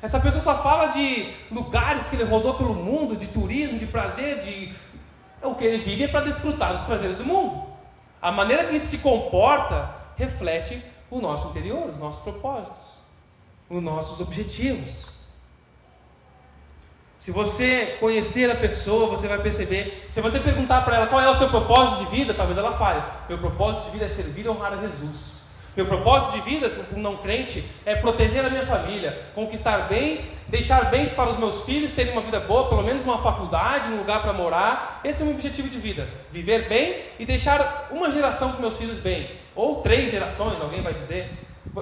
Essa 0.00 0.20
pessoa 0.20 0.40
só 0.40 0.62
fala 0.62 0.92
de 0.92 1.34
lugares 1.50 2.06
que 2.06 2.14
ele 2.14 2.22
rodou 2.22 2.54
pelo 2.54 2.72
mundo, 2.72 3.16
de 3.16 3.26
turismo, 3.26 3.80
de 3.80 3.86
prazer, 3.86 4.38
de. 4.38 4.72
O 5.42 5.56
que 5.56 5.64
ele 5.64 5.82
vive 5.82 6.04
é 6.04 6.08
para 6.08 6.20
desfrutar 6.20 6.72
dos 6.72 6.82
prazeres 6.82 7.16
do 7.16 7.24
mundo. 7.24 7.60
A 8.22 8.30
maneira 8.30 8.62
que 8.62 8.70
a 8.70 8.74
gente 8.74 8.86
se 8.86 8.98
comporta 8.98 9.92
reflete 10.16 10.80
o 11.10 11.20
nosso 11.20 11.48
interior, 11.48 11.88
os 11.88 11.98
nossos 11.98 12.22
propósitos, 12.22 13.00
os 13.68 13.82
nossos 13.82 14.20
objetivos. 14.20 15.13
Se 17.24 17.30
você 17.30 17.96
conhecer 18.00 18.50
a 18.50 18.54
pessoa, 18.54 19.06
você 19.08 19.26
vai 19.26 19.38
perceber. 19.38 20.04
Se 20.06 20.20
você 20.20 20.38
perguntar 20.38 20.82
para 20.82 20.96
ela 20.96 21.06
qual 21.06 21.22
é 21.22 21.30
o 21.30 21.34
seu 21.34 21.48
propósito 21.48 22.04
de 22.04 22.14
vida, 22.14 22.34
talvez 22.34 22.58
ela 22.58 22.76
fale: 22.76 23.02
Meu 23.26 23.38
propósito 23.38 23.86
de 23.86 23.92
vida 23.92 24.04
é 24.04 24.08
servir 24.08 24.44
e 24.44 24.48
honrar 24.50 24.74
a 24.74 24.76
Jesus. 24.76 25.40
Meu 25.74 25.86
propósito 25.86 26.32
de 26.32 26.42
vida, 26.42 26.68
como 26.68 27.00
não 27.00 27.16
crente, 27.16 27.64
é 27.86 27.94
proteger 27.94 28.44
a 28.44 28.50
minha 28.50 28.66
família, 28.66 29.22
conquistar 29.34 29.88
bens, 29.88 30.38
deixar 30.48 30.90
bens 30.90 31.12
para 31.12 31.30
os 31.30 31.38
meus 31.38 31.62
filhos 31.62 31.92
terem 31.92 32.12
uma 32.12 32.20
vida 32.20 32.40
boa, 32.40 32.68
pelo 32.68 32.82
menos 32.82 33.06
uma 33.06 33.16
faculdade, 33.16 33.88
um 33.88 33.96
lugar 33.96 34.20
para 34.20 34.34
morar. 34.34 35.00
Esse 35.02 35.22
é 35.22 35.24
o 35.24 35.26
meu 35.28 35.36
objetivo 35.36 35.70
de 35.70 35.78
vida: 35.78 36.06
viver 36.30 36.68
bem 36.68 37.04
e 37.18 37.24
deixar 37.24 37.88
uma 37.90 38.10
geração 38.10 38.52
com 38.52 38.60
meus 38.60 38.76
filhos 38.76 38.98
bem, 38.98 39.30
ou 39.56 39.76
três 39.76 40.10
gerações, 40.10 40.60
alguém 40.60 40.82
vai 40.82 40.92
dizer. 40.92 41.32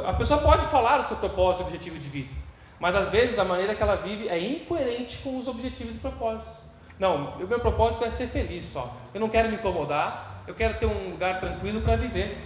A 0.04 0.12
pessoa 0.12 0.40
pode 0.40 0.66
falar 0.66 1.00
o 1.00 1.02
seu 1.02 1.16
propósito 1.16 1.64
objetivo 1.64 1.98
de 1.98 2.08
vida, 2.08 2.30
mas 2.82 2.96
às 2.96 3.08
vezes 3.10 3.38
a 3.38 3.44
maneira 3.44 3.76
que 3.76 3.82
ela 3.82 3.94
vive 3.94 4.28
é 4.28 4.36
incoerente 4.36 5.16
com 5.18 5.38
os 5.38 5.46
objetivos 5.46 5.94
e 5.94 5.98
propósitos. 5.98 6.52
Não, 6.98 7.34
o 7.38 7.46
meu 7.46 7.60
propósito 7.60 8.02
é 8.02 8.10
ser 8.10 8.26
feliz 8.26 8.66
só. 8.66 8.96
Eu 9.14 9.20
não 9.20 9.28
quero 9.28 9.48
me 9.48 9.54
incomodar, 9.54 10.42
eu 10.48 10.54
quero 10.54 10.74
ter 10.74 10.86
um 10.86 11.10
lugar 11.10 11.38
tranquilo 11.38 11.80
para 11.82 11.94
viver. 11.94 12.36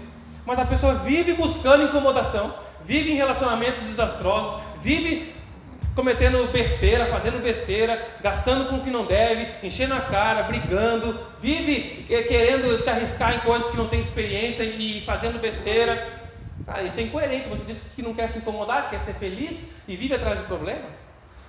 Mas 0.45 0.59
a 0.59 0.66
pessoa 0.66 0.97
vive 0.97 1.33
buscando 1.33 1.85
incomodação, 1.85 2.55
vive 2.85 3.12
em 3.12 3.14
relacionamentos 3.14 3.81
desastrosos, 3.81 4.61
vive 4.83 5.35
cometendo 5.95 6.52
besteira, 6.52 7.07
fazendo 7.07 7.43
besteira, 7.43 8.07
gastando 8.23 8.69
com 8.69 8.76
o 8.76 8.81
que 8.83 8.90
não 8.90 9.07
deve, 9.07 9.66
enchendo 9.66 9.95
a 9.95 10.00
cara, 10.00 10.43
brigando, 10.43 11.19
vive 11.40 12.05
querendo 12.28 12.76
se 12.76 12.90
arriscar 12.90 13.37
em 13.37 13.40
coisas 13.40 13.71
que 13.71 13.76
não 13.78 13.88
tem 13.88 14.00
experiência 14.00 14.62
e 14.62 15.00
fazendo 15.07 15.40
besteira. 15.40 16.15
Cara, 16.66 16.82
isso 16.82 16.99
é 16.99 17.04
incoerente. 17.04 17.49
Você 17.49 17.64
diz 17.64 17.80
que 17.94 18.02
não 18.02 18.12
quer 18.12 18.28
se 18.28 18.38
incomodar, 18.38 18.90
quer 18.90 18.99
ser 18.99 19.14
feliz 19.14 19.73
e 19.87 19.96
vive 19.96 20.14
atrás 20.14 20.40
de 20.40 20.44
problema. 20.46 20.85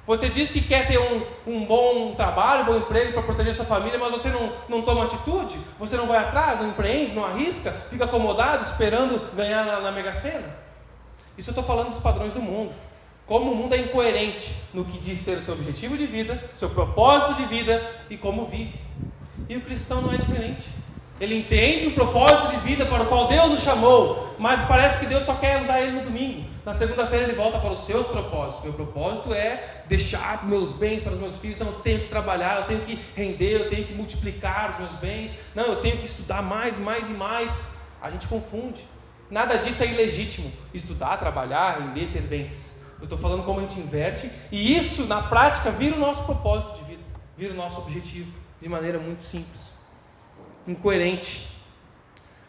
Você 0.05 0.29
diz 0.29 0.49
que 0.49 0.61
quer 0.61 0.87
ter 0.87 0.97
um, 0.97 1.25
um 1.45 1.65
bom 1.65 2.15
trabalho, 2.15 2.63
um 2.63 2.65
bom 2.65 2.77
emprego 2.77 3.11
para 3.11 3.23
proteger 3.23 3.53
sua 3.53 3.65
família, 3.65 3.99
mas 3.99 4.09
você 4.09 4.29
não, 4.29 4.53
não 4.69 4.81
toma 4.81 5.03
atitude, 5.03 5.57
você 5.77 5.97
não 5.97 6.07
vai 6.07 6.19
atrás, 6.19 6.59
não 6.59 6.69
empreende, 6.69 7.11
não 7.11 7.25
arrisca, 7.25 7.71
fica 7.89 8.05
acomodado 8.05 8.63
esperando 8.63 9.35
ganhar 9.35 9.65
na, 9.65 9.81
na 9.81 9.91
Mega 9.91 10.13
Sena. 10.13 10.55
Isso 11.37 11.49
eu 11.49 11.51
estou 11.51 11.63
falando 11.63 11.89
dos 11.89 11.99
padrões 11.99 12.31
do 12.31 12.41
mundo. 12.41 12.73
Como 13.25 13.51
o 13.51 13.55
mundo 13.55 13.75
é 13.75 13.79
incoerente 13.79 14.55
no 14.73 14.85
que 14.85 14.97
diz 14.97 15.19
ser 15.19 15.39
o 15.39 15.41
seu 15.41 15.53
objetivo 15.53 15.97
de 15.97 16.05
vida, 16.05 16.41
seu 16.55 16.69
propósito 16.69 17.33
de 17.33 17.43
vida 17.43 17.95
e 18.09 18.15
como 18.15 18.45
vive. 18.45 18.79
E 19.49 19.57
o 19.57 19.61
cristão 19.61 20.01
não 20.01 20.13
é 20.13 20.17
diferente. 20.17 20.65
Ele 21.19 21.35
entende 21.35 21.87
o 21.87 21.91
propósito 21.91 22.51
de 22.51 22.57
vida 22.57 22.85
para 22.85 23.03
o 23.03 23.07
qual 23.07 23.27
Deus 23.27 23.59
o 23.59 23.63
chamou, 23.63 24.35
mas 24.37 24.63
parece 24.65 24.99
que 24.99 25.07
Deus 25.07 25.23
só 25.23 25.33
quer 25.33 25.61
usar 25.63 25.81
ele 25.81 25.93
no 25.93 26.05
domingo. 26.05 26.47
Na 26.63 26.73
segunda-feira 26.73 27.25
ele 27.25 27.33
volta 27.33 27.57
para 27.57 27.71
os 27.71 27.79
seus 27.79 28.05
propósitos. 28.05 28.63
Meu 28.63 28.73
propósito 28.73 29.33
é 29.33 29.81
deixar 29.87 30.45
meus 30.45 30.71
bens 30.71 31.01
para 31.01 31.13
os 31.13 31.19
meus 31.19 31.37
filhos. 31.39 31.55
Então 31.55 31.69
eu 31.69 31.79
tenho 31.79 32.01
que 32.01 32.07
trabalhar, 32.07 32.57
eu 32.59 32.65
tenho 32.65 32.81
que 32.81 32.99
render, 33.15 33.53
eu 33.53 33.69
tenho 33.69 33.85
que 33.85 33.93
multiplicar 33.93 34.71
os 34.71 34.77
meus 34.77 34.93
bens. 34.93 35.35
Não, 35.55 35.65
eu 35.65 35.77
tenho 35.77 35.97
que 35.97 36.05
estudar 36.05 36.43
mais, 36.43 36.77
mais 36.77 37.09
e 37.09 37.13
mais. 37.13 37.79
A 37.99 38.11
gente 38.11 38.27
confunde. 38.27 38.85
Nada 39.31 39.57
disso 39.57 39.81
é 39.81 39.87
ilegítimo. 39.87 40.51
Estudar, 40.71 41.17
trabalhar, 41.17 41.79
render, 41.79 42.11
ter 42.11 42.21
bens. 42.21 42.75
Eu 42.99 43.05
estou 43.05 43.17
falando 43.17 43.43
como 43.43 43.59
a 43.59 43.61
gente 43.63 43.79
inverte. 43.79 44.29
E 44.51 44.77
isso, 44.77 45.05
na 45.05 45.23
prática, 45.23 45.71
vira 45.71 45.95
o 45.95 45.99
nosso 45.99 46.23
propósito 46.25 46.77
de 46.77 46.83
vida, 46.83 47.03
vira 47.35 47.53
o 47.53 47.57
nosso 47.57 47.79
objetivo, 47.79 48.31
de 48.61 48.69
maneira 48.69 48.99
muito 48.99 49.23
simples 49.23 49.76
incoerente. 50.67 51.47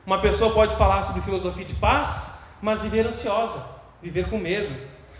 Uma 0.05 0.21
pessoa 0.21 0.53
pode 0.53 0.75
falar 0.77 1.03
sobre 1.03 1.21
filosofia 1.21 1.65
de 1.65 1.75
paz, 1.75 2.39
mas 2.61 2.81
viver 2.81 3.07
ansiosa, 3.07 3.63
viver 4.03 4.29
com 4.29 4.39
medo. 4.39 4.75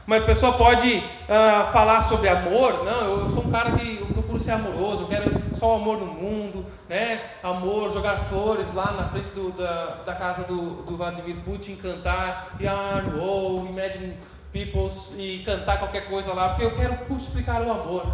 Uma 0.07 0.21
pessoa 0.23 0.55
pode 0.55 0.97
uh, 0.97 1.71
falar 1.71 2.01
sobre 2.01 2.31
amor, 2.31 2.83
não, 2.83 3.21
eu 3.21 3.29
sou 3.29 3.45
um 3.45 3.51
cara 3.51 3.73
que 3.73 3.99
eu 4.01 4.07
procuro 4.07 4.39
ser 4.39 4.53
amoroso, 4.53 5.03
eu 5.03 5.09
quero 5.09 5.31
só 5.55 5.75
o 5.75 5.83
amor 5.83 5.99
no 5.99 6.07
mundo, 6.07 6.65
né? 6.89 7.21
Amor, 7.43 7.93
jogar 7.93 8.17
flores 8.21 8.73
lá 8.73 8.93
na 8.93 9.05
frente 9.09 9.29
do, 9.33 9.53
da, 9.53 9.99
da 10.07 10.15
casa 10.15 10.45
do, 10.45 10.83
do 10.83 10.97
Vladimir 10.97 11.37
Putin, 11.45 11.77
cantar 11.77 12.57
Yarn, 12.59 13.21
oh, 13.21 13.67
Imagine 13.69 14.17
Peoples 14.51 15.15
e 15.19 15.43
cantar 15.45 15.79
qualquer 15.79 16.09
coisa 16.09 16.33
lá, 16.33 16.49
porque 16.49 16.65
eu 16.65 16.75
quero 16.75 16.97
multiplicar 17.07 17.61
o 17.61 17.71
amor. 17.71 18.07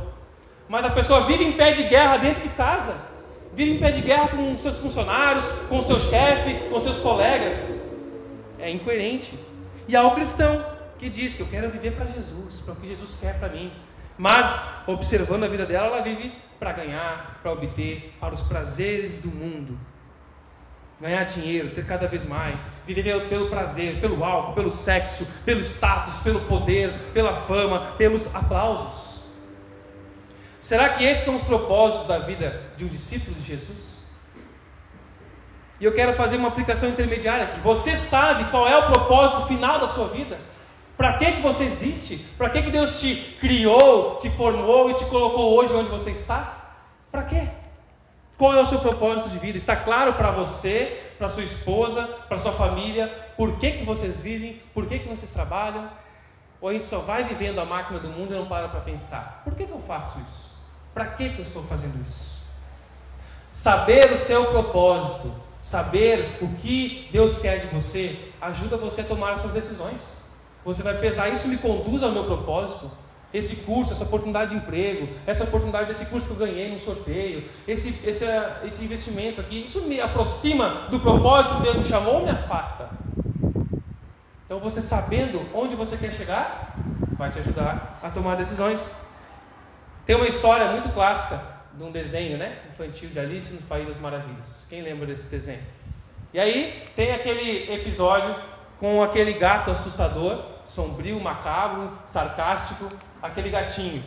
Mas 0.68 0.84
a 0.84 0.90
pessoa 0.90 1.20
vive 1.20 1.44
em 1.44 1.52
pé 1.52 1.70
de 1.70 1.84
guerra 1.84 2.16
dentro 2.16 2.42
de 2.42 2.48
casa 2.48 3.13
vive 3.54 3.72
em 3.72 3.78
pé 3.78 3.90
de 3.90 4.00
guerra 4.00 4.28
com 4.28 4.58
seus 4.58 4.78
funcionários, 4.78 5.46
com 5.68 5.80
seu 5.80 6.00
chefe, 6.00 6.68
com 6.68 6.80
seus 6.80 6.98
colegas. 6.98 7.84
É 8.58 8.70
incoerente. 8.70 9.38
E 9.86 9.96
há 9.96 10.04
o 10.04 10.14
cristão 10.14 10.64
que 10.98 11.08
diz 11.08 11.34
que 11.34 11.40
eu 11.40 11.46
quero 11.46 11.70
viver 11.70 11.92
para 11.92 12.06
Jesus, 12.06 12.60
para 12.60 12.72
o 12.72 12.76
que 12.76 12.86
Jesus 12.86 13.16
quer 13.20 13.38
para 13.38 13.48
mim. 13.48 13.72
Mas, 14.16 14.64
observando 14.86 15.44
a 15.44 15.48
vida 15.48 15.66
dela, 15.66 15.88
ela 15.88 16.02
vive 16.02 16.32
para 16.58 16.72
ganhar, 16.72 17.40
para 17.42 17.52
obter, 17.52 18.14
para 18.20 18.32
os 18.32 18.40
prazeres 18.40 19.18
do 19.18 19.28
mundo. 19.28 19.78
Ganhar 21.00 21.24
dinheiro, 21.24 21.70
ter 21.70 21.84
cada 21.84 22.06
vez 22.06 22.24
mais, 22.24 22.66
viver 22.86 23.28
pelo 23.28 23.50
prazer, 23.50 24.00
pelo 24.00 24.24
álcool, 24.24 24.54
pelo 24.54 24.70
sexo, 24.70 25.26
pelo 25.44 25.60
status, 25.60 26.18
pelo 26.20 26.42
poder, 26.42 26.92
pela 27.12 27.34
fama, 27.34 27.92
pelos 27.98 28.32
aplausos. 28.34 29.13
Será 30.64 30.88
que 30.88 31.04
esses 31.04 31.26
são 31.26 31.34
os 31.34 31.42
propósitos 31.42 32.06
da 32.06 32.18
vida 32.20 32.58
de 32.74 32.86
um 32.86 32.88
discípulo 32.88 33.36
de 33.36 33.42
Jesus? 33.42 33.98
E 35.78 35.84
eu 35.84 35.92
quero 35.92 36.14
fazer 36.14 36.38
uma 36.38 36.48
aplicação 36.48 36.88
intermediária 36.88 37.44
aqui. 37.44 37.60
Você 37.60 37.94
sabe 37.98 38.50
qual 38.50 38.66
é 38.66 38.74
o 38.74 38.86
propósito 38.86 39.46
final 39.46 39.78
da 39.78 39.88
sua 39.88 40.08
vida? 40.08 40.40
Para 40.96 41.18
que, 41.18 41.32
que 41.32 41.42
você 41.42 41.64
existe? 41.64 42.16
Para 42.38 42.48
que, 42.48 42.62
que 42.62 42.70
Deus 42.70 42.98
te 42.98 43.36
criou, 43.38 44.16
te 44.16 44.30
formou 44.30 44.90
e 44.90 44.94
te 44.94 45.04
colocou 45.04 45.54
hoje 45.54 45.74
onde 45.74 45.90
você 45.90 46.12
está? 46.12 46.72
Para 47.12 47.24
quê? 47.24 47.46
Qual 48.38 48.54
é 48.54 48.62
o 48.62 48.66
seu 48.66 48.78
propósito 48.78 49.28
de 49.28 49.38
vida? 49.38 49.58
Está 49.58 49.76
claro 49.76 50.14
para 50.14 50.30
você, 50.30 51.12
para 51.18 51.28
sua 51.28 51.44
esposa, 51.44 52.04
para 52.26 52.38
sua 52.38 52.52
família, 52.52 53.08
por 53.36 53.58
que, 53.58 53.70
que 53.70 53.84
vocês 53.84 54.18
vivem, 54.18 54.62
por 54.72 54.86
que, 54.86 54.98
que 54.98 55.08
vocês 55.08 55.30
trabalham? 55.30 55.90
Ou 56.58 56.70
a 56.70 56.72
gente 56.72 56.86
só 56.86 57.00
vai 57.00 57.22
vivendo 57.22 57.58
a 57.58 57.66
máquina 57.66 58.00
do 58.00 58.08
mundo 58.08 58.32
e 58.32 58.38
não 58.38 58.46
para 58.46 58.68
para 58.68 58.80
pensar: 58.80 59.42
por 59.44 59.54
que, 59.54 59.66
que 59.66 59.70
eu 59.70 59.82
faço 59.82 60.18
isso? 60.20 60.53
Para 60.94 61.06
que, 61.06 61.30
que 61.30 61.38
eu 61.40 61.42
estou 61.42 61.64
fazendo 61.64 62.00
isso? 62.06 62.34
Saber 63.50 64.12
o 64.12 64.16
seu 64.16 64.46
propósito, 64.46 65.32
saber 65.60 66.38
o 66.40 66.48
que 66.48 67.08
Deus 67.12 67.38
quer 67.38 67.58
de 67.58 67.66
você, 67.66 68.16
ajuda 68.40 68.76
você 68.76 69.00
a 69.00 69.04
tomar 69.04 69.32
as 69.32 69.40
suas 69.40 69.52
decisões. 69.52 70.00
Você 70.64 70.82
vai 70.82 70.96
pesar, 70.98 71.28
isso 71.28 71.48
me 71.48 71.58
conduz 71.58 72.02
ao 72.02 72.12
meu 72.12 72.24
propósito? 72.24 72.90
Esse 73.32 73.56
curso, 73.56 73.92
essa 73.92 74.04
oportunidade 74.04 74.50
de 74.50 74.56
emprego, 74.56 75.08
essa 75.26 75.42
oportunidade 75.42 75.88
desse 75.88 76.06
curso 76.06 76.28
que 76.28 76.32
eu 76.32 76.46
ganhei 76.46 76.70
no 76.70 76.78
sorteio, 76.78 77.48
esse, 77.66 77.98
esse, 78.04 78.24
esse 78.64 78.84
investimento 78.84 79.40
aqui, 79.40 79.64
isso 79.64 79.82
me 79.82 80.00
aproxima 80.00 80.86
do 80.88 81.00
propósito 81.00 81.56
que 81.56 81.62
Deus 81.64 81.76
me 81.78 81.84
chamou 81.84 82.14
ou 82.14 82.22
me 82.22 82.30
afasta? 82.30 82.88
Então, 84.44 84.60
você 84.60 84.80
sabendo 84.80 85.42
onde 85.52 85.74
você 85.74 85.96
quer 85.96 86.12
chegar, 86.12 86.76
vai 87.18 87.30
te 87.30 87.40
ajudar 87.40 87.98
a 88.02 88.10
tomar 88.10 88.36
decisões. 88.36 88.94
Tem 90.06 90.14
uma 90.16 90.28
história 90.28 90.70
muito 90.70 90.90
clássica 90.90 91.40
de 91.72 91.82
um 91.82 91.90
desenho 91.90 92.36
né, 92.36 92.58
infantil 92.70 93.08
de 93.08 93.18
Alice 93.18 93.52
nos 93.54 93.64
Países 93.64 93.94
das 93.94 94.00
Maravilhas. 94.00 94.66
Quem 94.68 94.82
lembra 94.82 95.06
desse 95.06 95.26
desenho? 95.28 95.62
E 96.32 96.38
aí 96.38 96.84
tem 96.94 97.12
aquele 97.12 97.72
episódio 97.72 98.34
com 98.78 99.02
aquele 99.02 99.32
gato 99.32 99.70
assustador, 99.70 100.44
sombrio, 100.62 101.18
macabro, 101.18 101.90
sarcástico, 102.04 102.86
aquele 103.22 103.48
gatinho. 103.48 104.04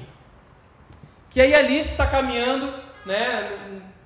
Que 1.31 1.41
aí 1.41 1.55
Alice 1.55 1.89
está 1.89 2.05
caminhando, 2.05 2.71
né, 3.03 3.57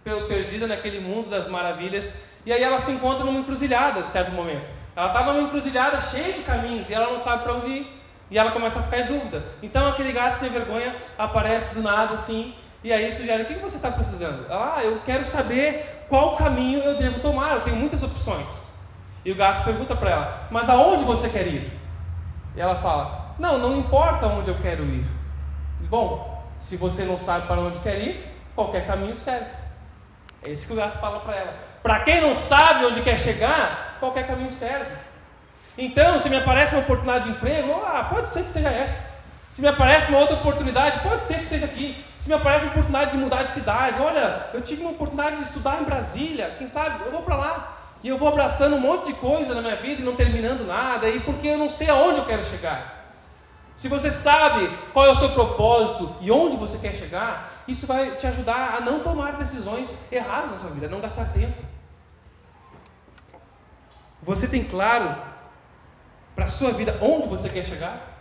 perdida 0.03 0.67
naquele 0.67 0.99
mundo 1.01 1.29
das 1.29 1.49
maravilhas, 1.49 2.15
e 2.45 2.53
aí 2.53 2.63
ela 2.63 2.79
se 2.79 2.91
encontra 2.91 3.25
numa 3.25 3.39
encruzilhada, 3.39 3.99
em 3.99 4.07
certo 4.07 4.31
momento. 4.31 4.65
Ela 4.95 5.07
está 5.07 5.25
numa 5.25 5.41
encruzilhada 5.41 5.99
cheia 5.99 6.31
de 6.31 6.41
caminhos 6.43 6.89
e 6.89 6.93
ela 6.93 7.11
não 7.11 7.19
sabe 7.19 7.43
para 7.43 7.53
onde 7.53 7.67
ir. 7.67 8.00
E 8.31 8.37
ela 8.37 8.51
começa 8.51 8.79
a 8.79 8.83
ficar 8.83 9.01
em 9.01 9.07
dúvida. 9.07 9.43
Então 9.61 9.85
aquele 9.85 10.13
gato 10.13 10.39
sem 10.39 10.49
vergonha 10.49 10.95
aparece 11.17 11.75
do 11.75 11.81
nada 11.81 12.13
assim, 12.13 12.55
e 12.81 12.91
aí 12.91 13.11
sugere: 13.11 13.43
o 13.43 13.45
que 13.45 13.55
você 13.55 13.75
está 13.75 13.91
precisando? 13.91 14.45
Ela, 14.49 14.75
ah, 14.77 14.83
eu 14.83 15.01
quero 15.05 15.25
saber 15.25 16.05
qual 16.07 16.37
caminho 16.37 16.79
eu 16.79 16.97
devo 16.97 17.19
tomar, 17.19 17.55
eu 17.55 17.61
tenho 17.61 17.75
muitas 17.75 18.01
opções. 18.01 18.71
E 19.23 19.31
o 19.31 19.35
gato 19.35 19.65
pergunta 19.65 19.95
para 19.95 20.09
ela: 20.09 20.47
mas 20.49 20.69
aonde 20.69 21.03
você 21.03 21.27
quer 21.27 21.45
ir? 21.45 21.71
E 22.55 22.61
ela 22.61 22.75
fala: 22.75 23.35
não, 23.37 23.57
não 23.59 23.77
importa 23.77 24.25
onde 24.27 24.49
eu 24.49 24.57
quero 24.59 24.85
ir. 24.85 25.05
Bom, 25.81 26.41
se 26.57 26.77
você 26.77 27.03
não 27.03 27.17
sabe 27.17 27.47
para 27.47 27.59
onde 27.59 27.81
quer 27.81 27.99
ir, 27.99 28.33
qualquer 28.55 28.87
caminho 28.87 29.15
serve. 29.15 29.51
É 30.43 30.49
isso 30.49 30.65
que 30.65 30.73
o 30.73 30.75
gato 30.77 30.99
fala 30.99 31.19
para 31.19 31.35
ela. 31.35 31.53
Para 31.83 31.99
quem 31.99 32.21
não 32.21 32.33
sabe 32.33 32.85
onde 32.85 33.01
quer 33.01 33.19
chegar, 33.19 33.97
qualquer 33.99 34.25
caminho 34.25 34.49
serve. 34.49 34.91
Então, 35.77 36.19
se 36.19 36.29
me 36.29 36.37
aparece 36.37 36.75
uma 36.75 36.83
oportunidade 36.83 37.25
de 37.25 37.31
emprego, 37.31 37.73
ah, 37.73 38.07
pode 38.09 38.29
ser 38.29 38.43
que 38.43 38.51
seja 38.51 38.69
essa. 38.69 39.11
Se 39.49 39.61
me 39.61 39.67
aparece 39.67 40.09
uma 40.09 40.19
outra 40.19 40.35
oportunidade, 40.35 40.99
pode 40.99 41.23
ser 41.23 41.39
que 41.39 41.45
seja 41.45 41.65
aqui. 41.65 42.03
Se 42.19 42.29
me 42.29 42.35
aparece 42.35 42.65
uma 42.65 42.71
oportunidade 42.71 43.11
de 43.11 43.17
mudar 43.17 43.43
de 43.43 43.49
cidade, 43.51 43.99
olha, 44.01 44.47
eu 44.53 44.61
tive 44.61 44.81
uma 44.81 44.91
oportunidade 44.91 45.37
de 45.37 45.43
estudar 45.43 45.81
em 45.81 45.83
Brasília, 45.83 46.55
quem 46.57 46.67
sabe, 46.67 47.05
eu 47.05 47.11
vou 47.11 47.23
para 47.23 47.35
lá. 47.35 47.77
E 48.03 48.07
eu 48.07 48.17
vou 48.17 48.27
abraçando 48.27 48.75
um 48.75 48.79
monte 48.79 49.07
de 49.07 49.13
coisa 49.13 49.53
na 49.53 49.61
minha 49.61 49.75
vida 49.75 50.01
e 50.01 50.05
não 50.05 50.15
terminando 50.15 50.65
nada, 50.65 51.07
e 51.09 51.19
porque 51.19 51.49
eu 51.49 51.57
não 51.57 51.69
sei 51.69 51.89
aonde 51.89 52.19
eu 52.19 52.25
quero 52.25 52.43
chegar. 52.43 53.01
Se 53.75 53.87
você 53.87 54.11
sabe 54.11 54.69
qual 54.93 55.07
é 55.07 55.11
o 55.11 55.15
seu 55.15 55.29
propósito 55.29 56.15
e 56.21 56.31
onde 56.31 56.55
você 56.55 56.77
quer 56.77 56.93
chegar, 56.93 57.63
isso 57.67 57.87
vai 57.87 58.11
te 58.11 58.27
ajudar 58.27 58.75
a 58.77 58.81
não 58.81 58.99
tomar 58.99 59.33
decisões 59.33 59.97
erradas 60.11 60.51
na 60.51 60.57
sua 60.59 60.69
vida, 60.69 60.85
a 60.85 60.89
não 60.89 61.01
gastar 61.01 61.25
tempo. 61.33 61.61
Você 64.21 64.47
tem 64.47 64.63
claro 64.63 65.15
para 66.41 66.47
a 66.47 66.49
sua 66.49 66.71
vida 66.71 66.97
onde 67.03 67.27
você 67.27 67.47
quer 67.47 67.63
chegar? 67.63 68.17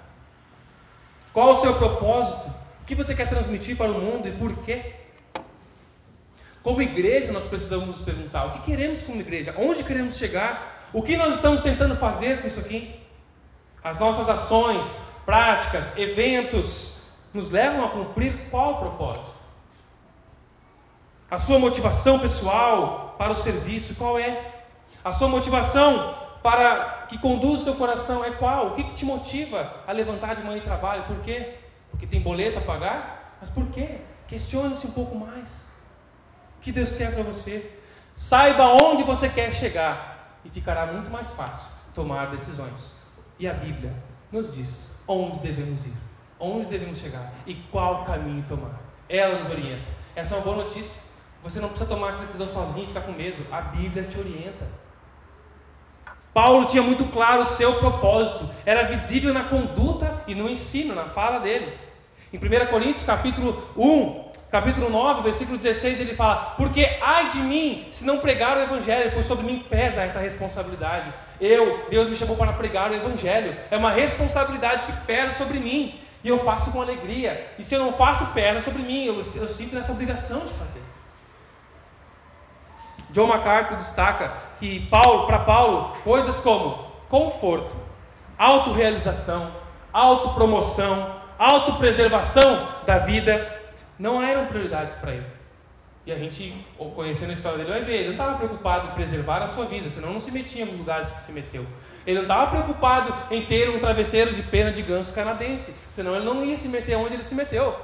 Qual 1.32 1.52
o 1.52 1.56
seu 1.56 1.74
propósito? 1.76 2.52
O 2.82 2.84
que 2.84 2.94
você 2.94 3.14
quer 3.14 3.26
transmitir 3.26 3.78
para 3.78 3.90
o 3.90 3.98
mundo 3.98 4.28
e 4.28 4.32
por 4.32 4.58
quê? 4.58 4.92
Como 6.62 6.82
igreja, 6.82 7.32
nós 7.32 7.44
precisamos 7.44 7.86
nos 7.86 8.00
perguntar: 8.02 8.44
o 8.44 8.52
que 8.52 8.70
queremos 8.70 9.00
como 9.00 9.22
igreja? 9.22 9.54
Onde 9.56 9.82
queremos 9.82 10.18
chegar? 10.18 10.90
O 10.92 11.00
que 11.00 11.16
nós 11.16 11.36
estamos 11.36 11.62
tentando 11.62 11.96
fazer 11.96 12.42
com 12.42 12.46
isso 12.46 12.60
aqui? 12.60 13.00
As 13.82 13.98
nossas 13.98 14.28
ações, 14.28 14.84
práticas, 15.24 15.96
eventos 15.96 16.96
nos 17.32 17.50
levam 17.50 17.86
a 17.86 17.88
cumprir 17.88 18.50
qual 18.50 18.80
propósito? 18.80 19.32
A 21.30 21.38
sua 21.38 21.58
motivação 21.58 22.18
pessoal 22.18 23.14
para 23.16 23.32
o 23.32 23.34
serviço, 23.34 23.94
qual 23.94 24.18
é? 24.18 24.56
A 25.02 25.10
sua 25.10 25.28
motivação 25.28 26.14
para 26.42 26.99
que 27.10 27.18
conduz 27.18 27.62
o 27.62 27.64
seu 27.64 27.74
coração 27.74 28.24
é 28.24 28.30
qual? 28.30 28.68
O 28.68 28.74
que, 28.74 28.84
que 28.84 28.94
te 28.94 29.04
motiva 29.04 29.82
a 29.84 29.90
levantar 29.90 30.36
de 30.36 30.44
manhã 30.44 30.58
e 30.58 30.60
trabalho? 30.60 31.02
Por 31.02 31.18
quê? 31.22 31.56
Porque 31.90 32.06
tem 32.06 32.20
boleto 32.20 32.58
a 32.58 32.62
pagar? 32.62 33.36
Mas 33.40 33.50
por 33.50 33.66
quê? 33.66 33.98
Questione-se 34.28 34.86
um 34.86 34.92
pouco 34.92 35.16
mais. 35.16 35.68
O 36.56 36.60
que 36.62 36.70
Deus 36.70 36.92
quer 36.92 37.12
para 37.12 37.24
você? 37.24 37.78
Saiba 38.14 38.64
onde 38.80 39.02
você 39.02 39.28
quer 39.28 39.52
chegar 39.52 40.38
e 40.44 40.50
ficará 40.50 40.86
muito 40.86 41.10
mais 41.10 41.32
fácil 41.32 41.68
tomar 41.92 42.30
decisões. 42.30 42.92
E 43.40 43.48
a 43.48 43.54
Bíblia 43.54 43.92
nos 44.30 44.54
diz 44.54 44.88
onde 45.08 45.40
devemos 45.40 45.84
ir, 45.86 45.94
onde 46.38 46.66
devemos 46.66 46.98
chegar 46.98 47.32
e 47.44 47.54
qual 47.72 48.04
caminho 48.04 48.44
tomar. 48.46 48.78
Ela 49.08 49.40
nos 49.40 49.48
orienta. 49.48 49.84
Essa 50.14 50.34
é 50.34 50.38
uma 50.38 50.44
boa 50.44 50.58
notícia. 50.58 51.00
Você 51.42 51.58
não 51.58 51.70
precisa 51.70 51.90
tomar 51.90 52.10
essa 52.10 52.20
decisão 52.20 52.46
sozinho 52.46 52.84
e 52.84 52.88
ficar 52.88 53.00
com 53.00 53.12
medo. 53.12 53.44
A 53.50 53.60
Bíblia 53.62 54.04
te 54.04 54.16
orienta. 54.16 54.64
Paulo 56.32 56.64
tinha 56.64 56.82
muito 56.82 57.06
claro 57.06 57.42
o 57.42 57.46
seu 57.46 57.74
propósito, 57.74 58.48
era 58.64 58.84
visível 58.84 59.34
na 59.34 59.44
conduta 59.44 60.22
e 60.26 60.34
no 60.34 60.48
ensino, 60.48 60.94
na 60.94 61.06
fala 61.06 61.40
dele. 61.40 61.72
Em 62.32 62.38
1 62.38 62.66
Coríntios, 62.70 63.02
capítulo 63.02 63.60
1, 63.76 64.30
capítulo 64.50 64.88
9, 64.88 65.22
versículo 65.22 65.56
16, 65.56 66.00
ele 66.00 66.14
fala: 66.14 66.54
Porque 66.56 66.98
ai 67.02 67.30
de 67.30 67.38
mim 67.38 67.88
se 67.90 68.04
não 68.04 68.18
pregar 68.18 68.56
o 68.56 68.62
evangelho, 68.62 69.10
pois 69.12 69.26
sobre 69.26 69.44
mim 69.44 69.64
pesa 69.68 70.02
essa 70.02 70.20
responsabilidade. 70.20 71.12
Eu, 71.40 71.86
Deus 71.90 72.08
me 72.08 72.14
chamou 72.14 72.36
para 72.36 72.52
pregar 72.52 72.90
o 72.90 72.94
evangelho. 72.94 73.56
É 73.70 73.76
uma 73.76 73.90
responsabilidade 73.90 74.84
que 74.84 74.92
pesa 75.06 75.32
sobre 75.32 75.58
mim. 75.58 75.98
E 76.22 76.28
eu 76.28 76.38
faço 76.44 76.70
com 76.70 76.82
alegria. 76.82 77.48
E 77.58 77.64
se 77.64 77.74
eu 77.74 77.80
não 77.80 77.92
faço, 77.92 78.26
pesa 78.26 78.60
sobre 78.60 78.82
mim. 78.82 79.06
Eu, 79.06 79.16
eu 79.16 79.48
sinto 79.48 79.76
essa 79.76 79.90
obrigação 79.90 80.40
de 80.40 80.52
fazer. 80.54 80.82
John 83.10 83.26
MacArthur 83.26 83.76
destaca 83.76 84.32
que 84.58 84.86
Paulo, 84.86 85.26
para 85.26 85.40
Paulo, 85.40 85.92
coisas 86.04 86.38
como 86.38 86.90
conforto, 87.08 87.74
autorrealização, 88.38 89.52
autopromoção, 89.92 91.16
autopreservação 91.38 92.68
da 92.86 92.98
vida 92.98 93.60
não 93.98 94.22
eram 94.22 94.46
prioridades 94.46 94.94
para 94.94 95.12
ele. 95.12 95.26
E 96.06 96.12
a 96.12 96.14
gente, 96.14 96.66
conhecendo 96.94 97.30
a 97.30 97.32
história 97.34 97.58
dele, 97.58 97.70
vai 97.70 97.82
ver, 97.82 97.94
ele 97.96 98.04
não 98.06 98.12
estava 98.12 98.38
preocupado 98.38 98.88
em 98.88 98.90
preservar 98.92 99.42
a 99.42 99.48
sua 99.48 99.66
vida, 99.66 99.90
senão 99.90 100.12
não 100.12 100.20
se 100.20 100.30
metia 100.30 100.64
nos 100.64 100.78
lugares 100.78 101.10
que 101.10 101.20
se 101.20 101.30
meteu. 101.30 101.66
Ele 102.06 102.16
não 102.16 102.22
estava 102.22 102.50
preocupado 102.50 103.14
em 103.30 103.44
ter 103.44 103.68
um 103.68 103.78
travesseiro 103.78 104.32
de 104.32 104.42
pena 104.42 104.72
de 104.72 104.80
ganso 104.82 105.12
canadense, 105.12 105.74
senão 105.90 106.16
ele 106.16 106.24
não 106.24 106.42
ia 106.42 106.56
se 106.56 106.68
meter 106.68 106.96
onde 106.96 107.14
ele 107.14 107.22
se 107.22 107.34
meteu. 107.34 107.78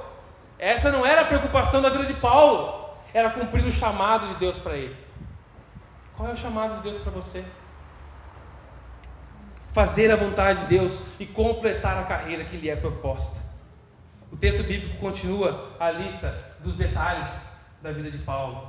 Essa 0.57 0.91
não 0.91 1.05
era 1.05 1.21
a 1.21 1.25
preocupação 1.25 1.81
da 1.81 1.89
vida 1.89 2.05
de 2.05 2.15
Paulo, 2.15 2.89
era 3.13 3.29
cumprir 3.29 3.63
o 3.63 3.71
chamado 3.71 4.27
de 4.29 4.35
Deus 4.35 4.57
para 4.57 4.75
ele. 4.75 4.95
Qual 6.17 6.27
é 6.27 6.33
o 6.33 6.35
chamado 6.35 6.77
de 6.77 6.81
Deus 6.81 6.97
para 6.97 7.11
você? 7.11 7.45
Fazer 9.71 10.11
a 10.11 10.15
vontade 10.15 10.61
de 10.61 10.65
Deus 10.65 10.99
e 11.19 11.27
completar 11.27 11.95
a 11.95 12.05
carreira 12.05 12.43
que 12.43 12.57
lhe 12.57 12.71
é 12.71 12.75
proposta. 12.75 13.37
O 14.31 14.35
texto 14.35 14.63
bíblico 14.63 14.97
continua 14.97 15.75
a 15.79 15.91
lista 15.91 16.55
dos 16.59 16.75
detalhes 16.75 17.55
da 17.83 17.91
vida 17.91 18.09
de 18.09 18.17
Paulo. 18.17 18.67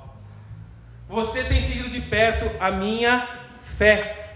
Você 1.09 1.43
tem 1.43 1.63
seguido 1.63 1.89
de 1.89 2.03
perto 2.03 2.63
a 2.63 2.71
minha 2.71 3.27
fé. 3.63 4.35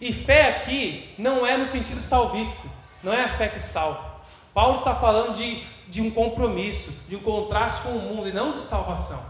E 0.00 0.12
fé 0.12 0.56
aqui 0.56 1.12
não 1.18 1.44
é 1.44 1.56
no 1.56 1.66
sentido 1.66 2.00
salvífico, 2.00 2.68
não 3.02 3.12
é 3.12 3.24
a 3.24 3.28
fé 3.30 3.48
que 3.48 3.58
salva. 3.58 4.22
Paulo 4.54 4.78
está 4.78 4.94
falando 4.94 5.34
de, 5.34 5.64
de 5.88 6.00
um 6.00 6.12
compromisso, 6.12 6.92
de 7.08 7.16
um 7.16 7.20
contraste 7.20 7.82
com 7.82 7.90
o 7.90 8.00
mundo 8.00 8.28
e 8.28 8.32
não 8.32 8.52
de 8.52 8.58
salvação. 8.58 9.20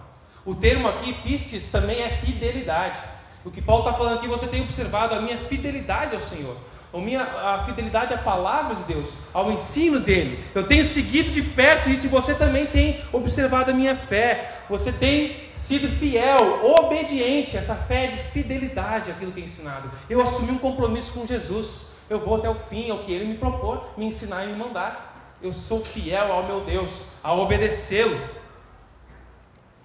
O 0.44 0.54
termo 0.54 0.86
aqui, 0.86 1.14
pistes, 1.22 1.70
também 1.70 2.02
é 2.02 2.10
fidelidade. 2.10 3.11
O 3.44 3.50
que 3.50 3.60
Paulo 3.60 3.84
está 3.84 3.96
falando 3.96 4.18
aqui, 4.18 4.28
você 4.28 4.46
tem 4.46 4.62
observado 4.62 5.14
a 5.14 5.20
minha 5.20 5.36
fidelidade 5.36 6.14
ao 6.14 6.20
Senhor, 6.20 6.56
a 6.94 6.98
minha 6.98 7.22
a 7.22 7.64
fidelidade 7.64 8.14
à 8.14 8.18
palavra 8.18 8.76
de 8.76 8.84
Deus, 8.84 9.08
ao 9.32 9.50
ensino 9.50 9.98
dele. 9.98 10.44
Eu 10.54 10.64
tenho 10.64 10.84
seguido 10.84 11.30
de 11.30 11.42
perto 11.42 11.90
isso 11.90 12.06
e 12.06 12.08
você 12.08 12.34
também 12.34 12.66
tem 12.66 13.02
observado 13.12 13.72
a 13.72 13.74
minha 13.74 13.96
fé. 13.96 14.60
Você 14.68 14.92
tem 14.92 15.48
sido 15.56 15.88
fiel, 15.88 16.60
obediente, 16.62 17.56
essa 17.56 17.74
fé 17.74 18.06
de 18.06 18.16
fidelidade 18.16 19.10
àquilo 19.10 19.32
que 19.32 19.40
é 19.40 19.44
ensinado. 19.44 19.90
Eu 20.08 20.20
assumi 20.20 20.52
um 20.52 20.58
compromisso 20.58 21.12
com 21.12 21.26
Jesus. 21.26 21.86
Eu 22.08 22.20
vou 22.20 22.36
até 22.36 22.48
o 22.48 22.54
fim, 22.54 22.90
ao 22.90 22.98
que 22.98 23.12
ele 23.12 23.24
me 23.24 23.38
propor, 23.38 23.88
me 23.96 24.04
ensinar 24.04 24.44
e 24.44 24.48
me 24.48 24.56
mandar. 24.56 25.36
Eu 25.42 25.52
sou 25.52 25.84
fiel 25.84 26.30
ao 26.30 26.44
meu 26.44 26.60
Deus, 26.60 27.02
a 27.24 27.34
obedecê-lo. 27.34 28.20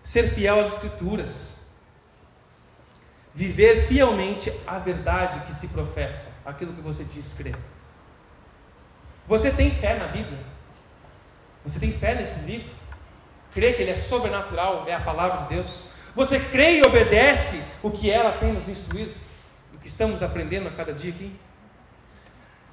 Ser 0.03 0.27
fiel 0.27 0.59
às 0.59 0.73
Escrituras 0.73 1.56
viver 3.37 3.85
fielmente 3.85 4.51
a 4.65 4.79
verdade 4.79 5.41
que 5.41 5.53
se 5.53 5.67
professa, 5.67 6.27
aquilo 6.43 6.73
que 6.73 6.81
você 6.81 7.03
diz 7.03 7.35
crer. 7.35 7.55
Você 9.27 9.51
tem 9.51 9.69
fé 9.69 9.95
na 9.95 10.07
Bíblia? 10.07 10.39
Você 11.63 11.77
tem 11.77 11.91
fé 11.91 12.15
nesse 12.15 12.39
livro? 12.39 12.71
Crê 13.53 13.73
que 13.73 13.83
ele 13.83 13.91
é 13.91 13.95
sobrenatural, 13.95 14.85
é 14.87 14.95
a 14.95 15.01
palavra 15.01 15.43
de 15.43 15.49
Deus? 15.49 15.67
Você 16.15 16.39
crê 16.39 16.79
e 16.79 16.81
obedece 16.81 17.61
o 17.83 17.91
que 17.91 18.09
ela 18.09 18.31
tem 18.31 18.53
nos 18.53 18.67
instruído? 18.67 19.13
O 19.71 19.77
que 19.77 19.87
estamos 19.87 20.23
aprendendo 20.23 20.69
a 20.69 20.71
cada 20.71 20.91
dia 20.91 21.11
aqui? 21.11 21.31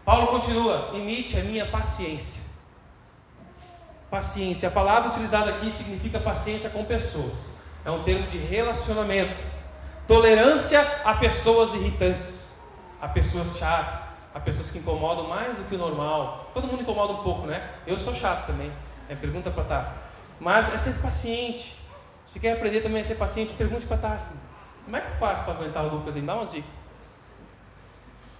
Paulo 0.03 0.29
continua: 0.29 0.93
imite 0.95 1.39
a 1.39 1.43
minha 1.43 1.67
paciência. 1.67 2.41
Paciência, 4.11 4.71
a 4.71 4.73
palavra 4.73 5.11
utilizada 5.11 5.51
aqui 5.51 5.71
significa 5.73 6.19
paciência 6.19 6.71
com 6.71 6.87
pessoas. 6.87 7.37
É 7.85 7.91
um 7.91 8.03
termo 8.03 8.27
de 8.27 8.39
relacionamento. 8.39 9.54
Tolerância 10.07 10.81
a 11.05 11.15
pessoas 11.15 11.73
irritantes, 11.75 12.55
a 13.01 13.09
pessoas 13.09 13.57
chatas, 13.57 14.01
a 14.35 14.41
pessoas 14.41 14.71
que 14.71 14.79
incomodam 14.79 15.29
mais 15.29 15.57
do 15.57 15.65
que 15.65 15.75
o 15.77 15.79
normal. 15.79 16.51
Todo 16.53 16.67
mundo 16.67 16.83
incomoda 16.83 17.13
um 17.15 17.23
pouco, 17.23 17.47
né? 17.47 17.71
Eu 17.87 17.97
sou 17.97 18.13
chato 18.15 18.47
também. 18.47 18.71
É, 19.09 19.15
pergunta 19.15 19.51
para 19.51 19.65
Taf. 19.65 19.91
Mas 20.41 20.73
é 20.75 20.79
ser 20.79 20.95
paciente. 21.01 21.77
Se 22.27 22.41
quer 22.41 22.53
aprender 22.53 22.81
também 22.81 23.03
a 23.03 23.05
ser 23.05 23.15
paciente, 23.15 23.55
pergunte 23.55 23.87
para 23.87 23.97
Taf. 23.97 24.23
Como 24.85 24.97
é 24.97 25.01
que 25.01 25.13
tu 25.13 25.17
faz 25.17 25.41
para 25.41 25.55
aguentar 25.55 25.85
o 25.85 25.89
Lucas 25.89 26.17
aí? 26.17 26.23
Dá 26.23 26.35
umas 26.35 26.51
dicas. 26.51 26.71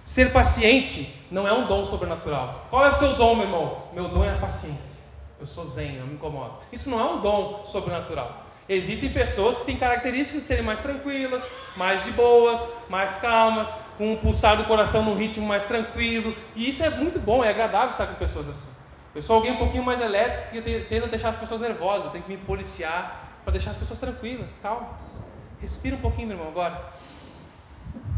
Ser 0.03 0.31
paciente 0.31 1.25
não 1.31 1.47
é 1.47 1.53
um 1.53 1.65
dom 1.65 1.83
sobrenatural. 1.83 2.67
Qual 2.69 2.85
é 2.85 2.89
o 2.89 2.91
seu 2.91 3.13
dom, 3.15 3.35
meu 3.35 3.45
irmão? 3.45 3.83
Meu 3.91 4.07
dom 4.07 4.23
é 4.23 4.35
a 4.35 4.37
paciência. 4.37 5.03
Eu 5.39 5.47
sou 5.47 5.67
zen, 5.67 5.95
eu 5.95 6.05
me 6.05 6.13
incomodo. 6.13 6.59
Isso 6.71 6.89
não 6.89 6.99
é 6.99 7.03
um 7.03 7.21
dom 7.21 7.63
sobrenatural. 7.63 8.44
Existem 8.67 9.09
pessoas 9.09 9.57
que 9.59 9.65
têm 9.65 9.77
características 9.77 10.41
de 10.41 10.47
serem 10.47 10.63
mais 10.63 10.79
tranquilas, 10.79 11.51
mais 11.77 12.03
de 12.03 12.11
boas, 12.11 12.59
mais 12.89 13.15
calmas, 13.17 13.69
com 13.95 14.13
um 14.13 14.15
pulsar 14.15 14.57
do 14.57 14.63
coração 14.63 15.03
num 15.03 15.15
ritmo 15.15 15.45
mais 15.45 15.63
tranquilo. 15.63 16.35
E 16.55 16.69
isso 16.69 16.83
é 16.83 16.89
muito 16.89 17.19
bom, 17.19 17.43
é 17.43 17.49
agradável 17.49 17.91
estar 17.91 18.07
com 18.07 18.15
pessoas 18.15 18.49
assim. 18.49 18.69
Eu 19.13 19.21
sou 19.21 19.35
alguém 19.35 19.51
um 19.51 19.57
pouquinho 19.57 19.83
mais 19.83 20.01
elétrico 20.01 20.51
que 20.51 20.79
tenta 20.89 21.07
deixar 21.07 21.29
as 21.29 21.35
pessoas 21.35 21.61
nervosas, 21.61 22.05
eu 22.05 22.11
tenho 22.11 22.23
que 22.23 22.31
me 22.31 22.37
policiar 22.37 23.39
para 23.43 23.53
deixar 23.53 23.71
as 23.71 23.77
pessoas 23.77 23.99
tranquilas, 23.99 24.49
calmas. 24.61 25.19
Respira 25.61 25.95
um 25.95 26.01
pouquinho, 26.01 26.29
meu 26.29 26.37
irmão, 26.37 26.51
agora. 26.51 26.91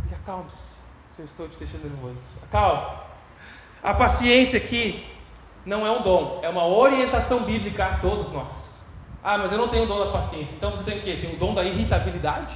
E 0.10 0.15
acalme-se, 0.15 0.75
se 1.10 1.21
eu 1.21 1.25
estou 1.25 1.49
te 1.49 1.60
deixando 1.60 1.83
nervoso. 1.83 2.21
Acalma. 2.43 3.03
A 3.83 3.93
paciência 3.93 4.57
aqui 4.57 5.05
não 5.65 5.86
é 5.86 5.91
um 5.91 6.01
dom, 6.01 6.39
é 6.41 6.49
uma 6.49 6.65
orientação 6.65 7.41
bíblica 7.41 7.86
a 7.86 7.97
todos 7.97 8.31
nós. 8.31 8.76
Ah, 9.23 9.38
mas 9.38 9.51
eu 9.51 9.58
não 9.58 9.67
tenho 9.67 9.84
o 9.84 9.88
dom 9.88 9.99
da 9.99 10.12
paciência. 10.12 10.53
Então 10.56 10.71
você 10.71 10.84
tem 10.84 10.99
o 10.99 11.01
quê? 11.01 11.17
Tem 11.21 11.34
o 11.34 11.38
dom 11.38 11.53
da 11.53 11.63
irritabilidade? 11.63 12.56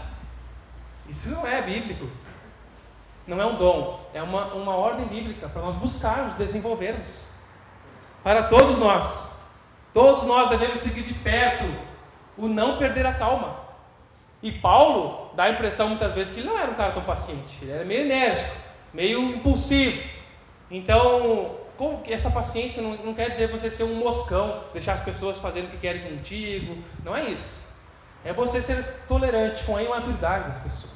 Isso 1.09 1.29
não 1.29 1.45
é 1.45 1.61
bíblico. 1.61 2.07
Não 3.27 3.39
é 3.41 3.45
um 3.45 3.55
dom, 3.55 3.99
é 4.13 4.21
uma, 4.21 4.45
uma 4.53 4.75
ordem 4.75 5.05
bíblica 5.05 5.47
para 5.47 5.61
nós 5.61 5.75
buscarmos, 5.75 6.35
desenvolvermos. 6.35 7.27
Para 8.23 8.43
todos 8.43 8.79
nós. 8.79 9.31
Todos 9.93 10.23
nós 10.23 10.49
devemos 10.49 10.79
seguir 10.79 11.03
de 11.03 11.13
perto 11.13 11.65
o 12.37 12.47
não 12.47 12.77
perder 12.77 13.05
a 13.05 13.13
calma. 13.13 13.55
E 14.41 14.51
Paulo 14.51 15.31
dá 15.35 15.43
a 15.43 15.49
impressão 15.49 15.89
muitas 15.89 16.13
vezes 16.13 16.33
que 16.33 16.39
ele 16.39 16.49
não 16.49 16.57
era 16.57 16.71
um 16.71 16.75
cara 16.75 16.93
tão 16.93 17.03
paciente, 17.03 17.59
ele 17.61 17.71
era 17.71 17.85
meio 17.85 18.01
enérgico, 18.01 18.55
meio 18.93 19.21
impulsivo. 19.35 20.01
Então, 20.69 21.57
como 21.81 22.03
essa 22.07 22.29
paciência 22.29 22.79
não, 22.79 22.95
não 22.97 23.11
quer 23.15 23.31
dizer 23.31 23.47
você 23.47 23.67
ser 23.67 23.85
um 23.85 23.95
moscão, 23.95 24.65
deixar 24.71 24.93
as 24.93 25.01
pessoas 25.01 25.39
fazendo 25.39 25.65
o 25.65 25.69
que 25.69 25.77
querem 25.77 26.15
contigo, 26.15 26.77
não 27.03 27.15
é 27.15 27.27
isso. 27.31 27.59
É 28.23 28.31
você 28.31 28.61
ser 28.61 28.85
tolerante 29.07 29.63
com 29.63 29.75
a 29.75 29.81
imaturidade 29.81 30.45
das 30.45 30.59
pessoas. 30.59 30.91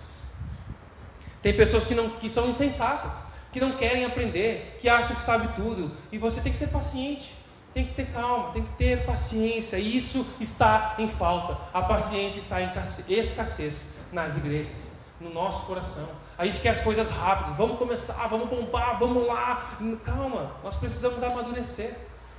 Tem 1.41 1.57
pessoas 1.57 1.83
que, 1.83 1.95
não, 1.95 2.11
que 2.11 2.29
são 2.29 2.47
insensatas, 2.47 3.25
que 3.51 3.59
não 3.59 3.71
querem 3.71 4.05
aprender, 4.05 4.77
que 4.79 4.87
acham 4.87 5.15
que 5.15 5.23
sabe 5.23 5.55
tudo, 5.55 5.91
e 6.11 6.19
você 6.19 6.39
tem 6.39 6.51
que 6.51 6.57
ser 6.59 6.67
paciente 6.67 7.33
tem 7.73 7.87
que 7.87 7.93
ter 7.93 8.05
calma, 8.05 8.53
tem 8.53 8.63
que 8.63 8.73
ter 8.77 9.05
paciência. 9.05 9.75
E 9.75 9.97
isso 9.97 10.25
está 10.39 10.95
em 10.97 11.09
falta. 11.09 11.57
A 11.73 11.81
paciência 11.81 12.39
está 12.39 12.61
em 12.61 12.71
escassez 13.09 13.93
nas 14.13 14.37
igrejas, 14.37 14.89
no 15.19 15.29
nosso 15.29 15.65
coração. 15.65 16.07
A 16.37 16.45
gente 16.45 16.59
quer 16.59 16.69
as 16.69 16.81
coisas 16.81 17.09
rápidas. 17.09 17.55
Vamos 17.55 17.77
começar, 17.77 18.27
vamos 18.27 18.49
bombar, 18.49 18.99
vamos 18.99 19.25
lá. 19.25 19.77
Calma, 20.03 20.51
nós 20.63 20.75
precisamos 20.75 21.23
amadurecer. 21.23 21.95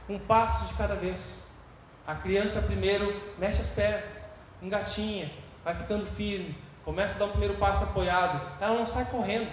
Um 0.08 0.18
passo 0.18 0.66
de 0.66 0.74
cada 0.74 0.94
vez. 0.94 1.44
A 2.06 2.14
criança 2.14 2.60
primeiro 2.62 3.20
mexe 3.36 3.60
as 3.60 3.70
pernas, 3.70 4.28
engatinha, 4.62 5.32
vai 5.64 5.74
ficando 5.74 6.06
firme, 6.06 6.56
começa 6.84 7.16
a 7.16 7.18
dar 7.18 7.24
o 7.24 7.30
primeiro 7.30 7.54
passo 7.54 7.82
apoiado. 7.82 8.40
Ela 8.60 8.74
não 8.74 8.86
sai 8.86 9.06
correndo. 9.06 9.50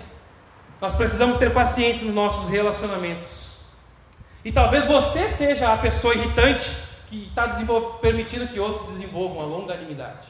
Nós 0.79 0.93
precisamos 0.93 1.37
ter 1.39 1.51
paciência 1.51 2.03
nos 2.03 2.13
nossos 2.13 2.49
relacionamentos. 2.49 3.53
E 4.45 4.51
talvez 4.51 4.85
você 4.85 5.29
seja 5.29 5.73
a 5.73 5.77
pessoa 5.77 6.13
irritante 6.13 6.69
que 7.07 7.27
está 7.27 7.47
permitindo 8.01 8.47
que 8.47 8.59
outros 8.59 8.87
desenvolvam 8.91 9.41
a 9.41 9.45
longanimidade. 9.45 10.27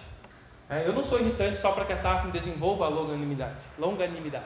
É, 0.69 0.88
eu 0.88 0.93
não 0.93 1.04
sou 1.04 1.19
irritante 1.19 1.58
só 1.58 1.71
para 1.71 1.86
que 1.86 1.93
a 1.93 1.97
Tafne 1.97 2.32
desenvolva 2.32 2.86
a 2.86 2.89
longanimidade. 2.89 3.56
longanimidade. 3.78 4.45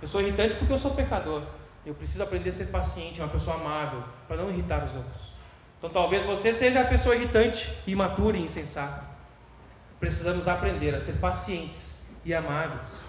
Eu 0.00 0.08
sou 0.08 0.20
irritante 0.20 0.54
porque 0.54 0.72
eu 0.72 0.78
sou 0.78 0.92
pecador. 0.92 1.42
Eu 1.84 1.94
preciso 1.94 2.22
aprender 2.22 2.50
a 2.50 2.52
ser 2.52 2.66
paciente, 2.66 3.20
uma 3.20 3.28
pessoa 3.28 3.56
amável, 3.56 4.02
para 4.28 4.36
não 4.36 4.50
irritar 4.50 4.84
os 4.84 4.94
outros. 4.94 5.32
Então 5.78 5.90
talvez 5.90 6.24
você 6.24 6.52
seja 6.52 6.82
a 6.82 6.84
pessoa 6.84 7.14
irritante, 7.14 7.72
imatura 7.86 8.36
e 8.36 8.42
insensata. 8.42 9.02
Precisamos 9.98 10.46
aprender 10.46 10.94
a 10.94 11.00
ser 11.00 11.12
pacientes 11.14 11.96
e 12.24 12.34
amáveis. 12.34 13.04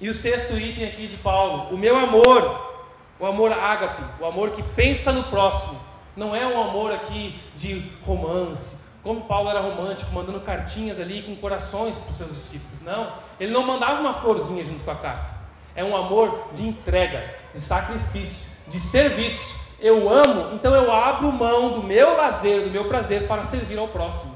E 0.00 0.08
o 0.08 0.14
sexto 0.14 0.58
item 0.58 0.86
aqui 0.86 1.06
de 1.08 1.16
Paulo: 1.16 1.74
o 1.74 1.78
meu 1.78 1.96
amor 1.96 2.74
o 3.18 3.26
amor 3.26 3.52
ágape, 3.52 4.02
o 4.20 4.26
amor 4.26 4.50
que 4.50 4.62
pensa 4.62 5.12
no 5.12 5.24
próximo. 5.24 5.80
Não 6.16 6.34
é 6.34 6.46
um 6.46 6.60
amor 6.60 6.92
aqui 6.92 7.40
de 7.56 7.90
romance. 8.02 8.76
Como 9.04 9.20
Paulo 9.22 9.48
era 9.48 9.60
romântico, 9.60 10.10
mandando 10.12 10.40
cartinhas 10.40 10.98
ali 10.98 11.22
com 11.22 11.36
corações 11.36 11.96
para 11.96 12.10
os 12.10 12.16
seus 12.16 12.34
discípulos. 12.34 12.80
Não, 12.82 13.12
ele 13.38 13.52
não 13.52 13.62
mandava 13.62 14.00
uma 14.00 14.14
florzinha 14.14 14.64
junto 14.64 14.82
com 14.82 14.90
a 14.90 14.96
carta. 14.96 15.32
É 15.76 15.84
um 15.84 15.96
amor 15.96 16.48
de 16.54 16.66
entrega, 16.66 17.24
de 17.54 17.60
sacrifício, 17.60 18.50
de 18.66 18.80
serviço. 18.80 19.54
Eu 19.78 20.08
amo, 20.08 20.54
então 20.54 20.74
eu 20.74 20.90
abro 20.90 21.30
mão 21.30 21.70
do 21.70 21.82
meu 21.82 22.16
lazer, 22.16 22.64
do 22.64 22.70
meu 22.70 22.86
prazer 22.88 23.28
para 23.28 23.44
servir 23.44 23.78
ao 23.78 23.88
próximo. 23.88 24.34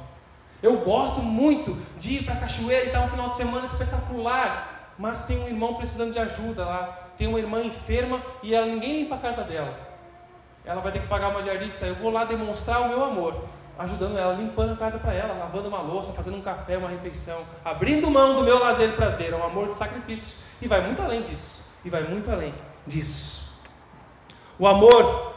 Eu 0.62 0.76
gosto 0.78 1.20
muito 1.20 1.76
de 1.98 2.14
ir 2.14 2.24
para 2.24 2.34
a 2.34 2.38
cachoeira 2.38 2.84
e 2.84 2.86
estar 2.88 3.00
um 3.00 3.08
final 3.08 3.28
de 3.30 3.36
semana 3.36 3.66
espetacular, 3.66 4.94
mas 4.96 5.22
tem 5.22 5.38
um 5.42 5.48
irmão 5.48 5.74
precisando 5.74 6.12
de 6.12 6.18
ajuda 6.18 6.64
lá 6.64 7.08
tem 7.18 7.26
uma 7.26 7.40
irmã 7.40 7.62
enferma 7.62 8.22
e 8.42 8.54
ela 8.54 8.66
ninguém 8.66 9.00
limpa 9.00 9.16
a 9.16 9.18
casa 9.18 9.42
dela. 9.42 9.76
Ela 10.64 10.80
vai 10.80 10.92
ter 10.92 11.00
que 11.00 11.08
pagar 11.08 11.30
uma 11.30 11.42
diarista. 11.42 11.84
Eu 11.84 11.96
vou 11.96 12.10
lá 12.10 12.24
demonstrar 12.24 12.82
o 12.82 12.88
meu 12.88 13.04
amor, 13.04 13.44
ajudando 13.78 14.18
ela, 14.18 14.34
limpando 14.34 14.72
a 14.72 14.76
casa 14.76 14.98
para 14.98 15.14
ela, 15.14 15.38
lavando 15.38 15.68
uma 15.68 15.80
louça, 15.80 16.12
fazendo 16.12 16.36
um 16.36 16.42
café, 16.42 16.76
uma 16.76 16.88
refeição, 16.88 17.42
abrindo 17.64 18.10
mão 18.10 18.34
do 18.34 18.42
meu 18.42 18.58
lazer 18.58 18.88
e 18.88 18.92
prazer. 18.92 19.32
É 19.32 19.36
um 19.36 19.44
amor 19.44 19.68
de 19.68 19.74
sacrifício. 19.74 20.36
E 20.60 20.66
vai 20.66 20.80
muito 20.80 21.00
além 21.00 21.22
disso. 21.22 21.64
E 21.84 21.88
vai 21.88 22.02
muito 22.02 22.28
além 22.30 22.52
disso. 22.86 23.48
O 24.58 24.66
amor 24.66 25.34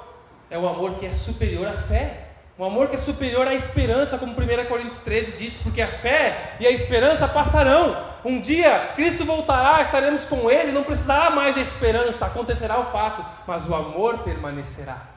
é 0.50 0.58
o 0.58 0.68
amor 0.68 0.96
que 0.96 1.06
é 1.06 1.12
superior 1.12 1.68
à 1.68 1.74
fé. 1.74 2.30
Um 2.58 2.66
amor 2.66 2.90
que 2.90 2.96
é 2.96 2.98
superior 2.98 3.48
à 3.48 3.54
esperança, 3.54 4.18
como 4.18 4.34
1 4.34 4.66
Coríntios 4.68 5.00
13 5.00 5.32
diz, 5.32 5.60
porque 5.60 5.82
a 5.82 5.88
fé 5.88 6.58
e 6.60 6.68
a 6.68 6.72
esperança 6.72 7.28
passarão. 7.28 8.06
Um 8.24 8.40
dia 8.40 8.92
Cristo 8.96 9.26
voltará, 9.26 9.82
estaremos 9.82 10.26
com 10.26 10.50
Ele, 10.50 10.72
não 10.72 10.84
precisará 10.84 11.32
mais 11.32 11.56
da 11.56 11.62
esperança, 11.62 12.26
acontecerá 12.26 12.80
o 12.80 12.92
fato, 12.92 13.26
mas 13.48 13.68
o 13.68 13.74
amor 13.74 14.20
permanecerá. 14.20 15.08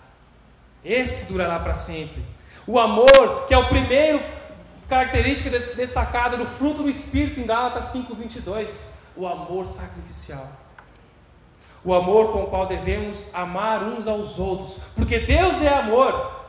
Esse 0.83 1.31
durará 1.31 1.59
para 1.59 1.75
sempre. 1.75 2.34
O 2.67 2.79
amor, 2.79 3.47
que 3.47 3.55
é 3.55 3.59
o 3.59 3.69
primeiro 3.69 4.23
característica 4.89 5.51
destacada 5.75 6.37
do 6.37 6.47
fruto 6.47 6.83
do 6.83 6.89
Espírito 6.89 7.41
em 7.41 7.47
Gálatas 7.47 7.87
5:22, 7.87 8.91
o 9.17 9.27
amor 9.27 9.67
sacrificial. 9.67 10.49
O 11.85 11.93
amor 11.93 12.33
com 12.33 12.45
o 12.45 12.47
qual 12.47 12.67
devemos 12.67 13.23
amar 13.33 13.83
uns 13.83 14.07
aos 14.07 14.39
outros, 14.39 14.79
porque 14.95 15.19
Deus 15.19 15.61
é 15.61 15.69
amor 15.69 16.45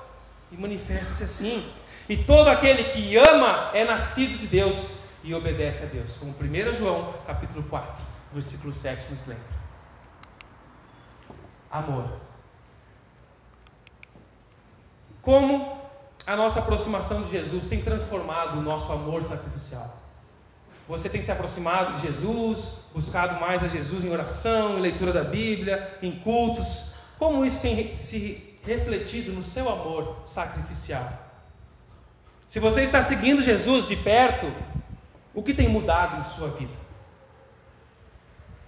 e 0.52 0.56
manifesta-se 0.56 1.24
assim. 1.24 1.70
E 2.08 2.16
todo 2.16 2.48
aquele 2.48 2.86
que 2.86 3.18
ama 3.18 3.72
é 3.74 3.84
nascido 3.84 4.38
de 4.38 4.48
Deus 4.48 4.96
e 5.24 5.34
obedece 5.34 5.84
a 5.84 5.88
Deus, 5.88 6.16
como 6.18 6.34
1 6.40 6.74
João 6.74 7.14
capítulo 7.26 7.64
4, 7.64 8.06
versículo 8.32 8.72
7 8.72 9.10
nos 9.10 9.26
lembra. 9.26 9.44
Amor. 11.70 12.10
Como 15.22 15.75
a 16.26 16.36
nossa 16.36 16.60
aproximação 16.60 17.22
de 17.22 17.32
Jesus 17.32 17.66
tem 17.66 17.82
transformado 17.82 18.58
o 18.58 18.62
nosso 18.62 18.92
amor 18.92 19.24
sacrificial? 19.24 20.02
Você 20.88 21.10
tem 21.10 21.22
se 21.22 21.32
aproximado 21.32 21.94
de 21.96 22.08
Jesus, 22.08 22.72
buscado 22.94 23.40
mais 23.40 23.64
a 23.64 23.68
Jesus 23.68 24.04
em 24.04 24.12
oração, 24.12 24.78
em 24.78 24.82
leitura 24.82 25.12
da 25.12 25.24
Bíblia, 25.24 25.98
em 26.02 26.12
cultos? 26.20 26.86
Como 27.18 27.46
isso 27.46 27.60
tem 27.60 27.98
se 27.98 28.56
refletido 28.64 29.32
no 29.32 29.44
seu 29.44 29.70
amor 29.70 30.18
sacrificial. 30.26 31.12
Se 32.48 32.60
você 32.60 32.82
está 32.82 33.02
seguindo 33.02 33.42
Jesus 33.42 33.86
de 33.86 33.96
perto, 33.96 34.52
o 35.34 35.42
que 35.42 35.54
tem 35.54 35.68
mudado 35.68 36.20
em 36.20 36.24
sua 36.24 36.50
vida? 36.50 36.74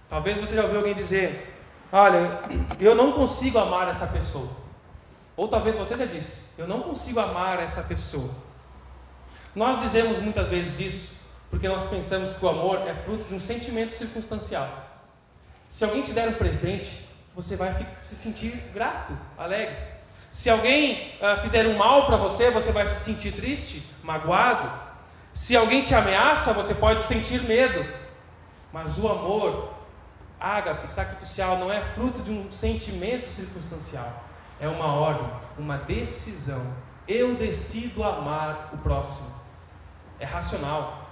Talvez 0.08 0.38
você 0.38 0.54
já 0.54 0.62
ouviu 0.62 0.78
alguém 0.78 0.94
dizer: 0.94 1.54
Olha, 1.92 2.40
eu 2.78 2.94
não 2.94 3.12
consigo 3.12 3.58
amar 3.58 3.88
essa 3.88 4.06
pessoa. 4.06 4.48
Ou 5.36 5.48
talvez 5.48 5.76
você 5.76 5.96
já 5.96 6.04
disse: 6.04 6.42
Eu 6.58 6.66
não 6.66 6.80
consigo 6.80 7.20
amar 7.20 7.60
essa 7.60 7.82
pessoa. 7.82 8.30
Nós 9.54 9.80
dizemos 9.80 10.18
muitas 10.18 10.48
vezes 10.48 10.78
isso 10.80 11.18
porque 11.50 11.68
nós 11.68 11.86
pensamos 11.86 12.32
que 12.34 12.44
o 12.44 12.48
amor 12.48 12.86
é 12.86 12.94
fruto 12.94 13.24
de 13.24 13.34
um 13.34 13.40
sentimento 13.40 13.92
circunstancial. 13.92 14.68
Se 15.68 15.84
alguém 15.84 16.02
te 16.02 16.12
der 16.12 16.28
um 16.28 16.34
presente, 16.34 17.06
você 17.34 17.56
vai 17.56 17.72
se 17.96 18.16
sentir 18.16 18.50
grato, 18.74 19.16
alegre. 19.36 19.76
Se 20.32 20.50
alguém 20.50 21.14
uh, 21.20 21.40
fizer 21.40 21.66
um 21.66 21.76
mal 21.76 22.06
para 22.06 22.16
você, 22.16 22.50
você 22.50 22.70
vai 22.72 22.86
se 22.86 22.96
sentir 22.96 23.32
triste, 23.32 23.82
magoado. 24.02 24.70
Se 25.34 25.56
alguém 25.56 25.82
te 25.82 25.94
ameaça, 25.94 26.52
você 26.52 26.74
pode 26.74 27.00
sentir 27.00 27.42
medo. 27.44 27.86
Mas 28.72 28.98
o 28.98 29.08
amor, 29.08 29.72
ágape, 30.38 30.88
sacrificial, 30.88 31.58
não 31.58 31.72
é 31.72 31.80
fruto 31.80 32.20
de 32.20 32.30
um 32.30 32.50
sentimento 32.50 33.30
circunstancial. 33.30 34.24
É 34.60 34.68
uma 34.68 34.86
ordem, 34.86 35.30
uma 35.58 35.76
decisão. 35.78 36.62
Eu 37.06 37.34
decido 37.34 38.04
amar 38.04 38.70
o 38.72 38.78
próximo. 38.78 39.28
É 40.20 40.24
racional, 40.24 41.08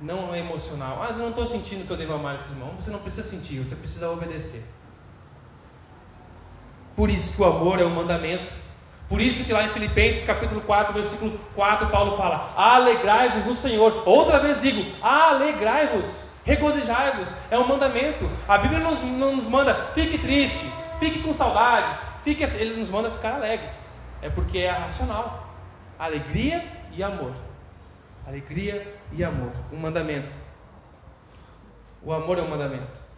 não 0.00 0.34
é 0.34 0.38
emocional. 0.38 1.00
Ah, 1.02 1.10
eu 1.10 1.18
não 1.18 1.30
estou 1.30 1.46
sentindo 1.46 1.86
que 1.86 1.92
eu 1.92 1.96
devo 1.96 2.14
amar 2.14 2.36
esse 2.36 2.48
irmão. 2.48 2.72
Você 2.78 2.90
não 2.90 3.00
precisa 3.00 3.28
sentir, 3.28 3.58
você 3.58 3.76
precisa 3.76 4.10
obedecer. 4.10 4.64
Por 6.96 7.10
isso 7.10 7.32
que 7.32 7.40
o 7.40 7.44
amor 7.44 7.80
é 7.80 7.84
um 7.84 7.94
mandamento. 7.94 8.52
Por 9.08 9.20
isso 9.20 9.42
que 9.44 9.52
lá 9.52 9.64
em 9.64 9.70
Filipenses 9.70 10.24
capítulo 10.24 10.60
4, 10.60 10.94
versículo 10.94 11.38
4, 11.54 11.88
Paulo 11.88 12.16
fala: 12.16 12.52
Alegrai-vos 12.56 13.44
no 13.44 13.54
Senhor. 13.54 14.02
Outra 14.06 14.38
vez 14.38 14.60
digo: 14.60 14.84
alegrai-vos, 15.02 16.30
regozijai-vos. 16.44 17.34
É 17.50 17.58
um 17.58 17.66
mandamento. 17.66 18.30
A 18.48 18.56
Bíblia 18.56 18.80
não 18.80 18.92
nos, 18.92 19.02
não 19.02 19.36
nos 19.36 19.44
manda, 19.46 19.88
fique 19.94 20.16
triste, 20.18 20.70
fique 20.98 21.22
com 21.22 21.34
saudades, 21.34 22.00
fique 22.22 22.44
assim. 22.44 22.58
Ele 22.58 22.76
nos 22.76 22.90
manda 22.90 23.10
ficar 23.10 23.34
alegres. 23.34 23.88
É 24.22 24.28
porque 24.28 24.58
é 24.58 24.70
racional. 24.70 25.48
Alegria 25.98 26.66
e 26.92 27.02
amor. 27.02 27.32
Alegria 28.26 28.96
e 29.12 29.24
amor. 29.24 29.52
Um 29.72 29.76
mandamento. 29.76 30.34
O 32.02 32.12
amor 32.12 32.38
é 32.38 32.42
um 32.42 32.48
mandamento. 32.48 33.10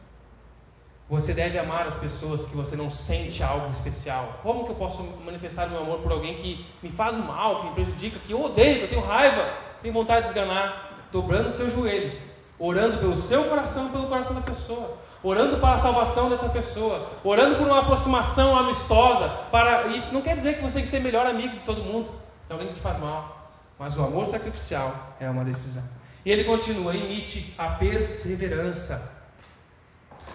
Você 1.09 1.35
deve 1.35 1.59
amar 1.59 1.87
as 1.87 1.97
pessoas 1.97 2.45
que 2.45 2.57
você 2.57 2.75
não 2.75 2.91
sente 2.91 3.43
algo 3.43 3.71
especial. 3.71 4.41
Como 4.43 4.65
que 4.65 4.71
eu 4.71 4.77
posso 4.77 5.03
manifestar 5.25 5.69
meu 5.69 5.81
amor 5.81 5.99
por 5.99 6.11
alguém 6.11 6.35
que 6.37 6.67
me 6.83 6.89
faz 6.89 7.17
mal, 7.17 7.61
que 7.61 7.67
me 7.67 7.75
prejudica, 7.75 8.19
que 8.19 8.33
eu 8.33 8.43
odeio, 8.43 8.79
que 8.79 8.85
eu 8.85 8.89
tenho 8.89 9.03
raiva, 9.03 9.53
tenho 9.83 9.93
vontade 9.93 10.23
de 10.23 10.29
esganar? 10.29 11.07
Dobrando 11.13 11.51
seu 11.51 11.69
joelho, 11.69 12.19
orando 12.59 12.97
pelo 12.97 13.17
seu 13.17 13.45
coração 13.45 13.91
pelo 13.91 14.07
coração 14.07 14.35
da 14.35 14.41
pessoa, 14.41 14.97
orando 15.23 15.59
para 15.59 15.75
a 15.75 15.79
salvação 15.79 16.29
dessa 16.29 16.49
pessoa, 16.49 17.09
orando 17.23 17.57
por 17.57 17.67
uma 17.67 17.81
aproximação 17.81 18.59
amistosa. 18.59 19.29
Para 19.51 19.89
isso 19.89 20.13
não 20.13 20.21
quer 20.21 20.35
dizer 20.35 20.57
que 20.57 20.63
você 20.63 20.75
tem 20.75 20.83
que 20.83 20.89
ser 20.89 21.01
melhor 21.01 21.27
amigo 21.27 21.55
de 21.55 21.63
todo 21.63 21.83
mundo, 21.83 22.11
de 22.47 22.53
alguém 22.53 22.69
que 22.69 22.75
te 22.75 22.81
faz 22.81 22.99
mal, 22.99 23.51
mas 23.79 23.97
o 23.97 24.03
amor 24.03 24.27
sacrificial 24.27 25.15
é 25.21 25.29
uma 25.31 25.45
decisão. 25.45 25.83
E 26.25 26.31
ele 26.31 26.45
continua: 26.45 26.95
imite 26.95 27.55
a 27.57 27.69
perseverança. 27.69 29.11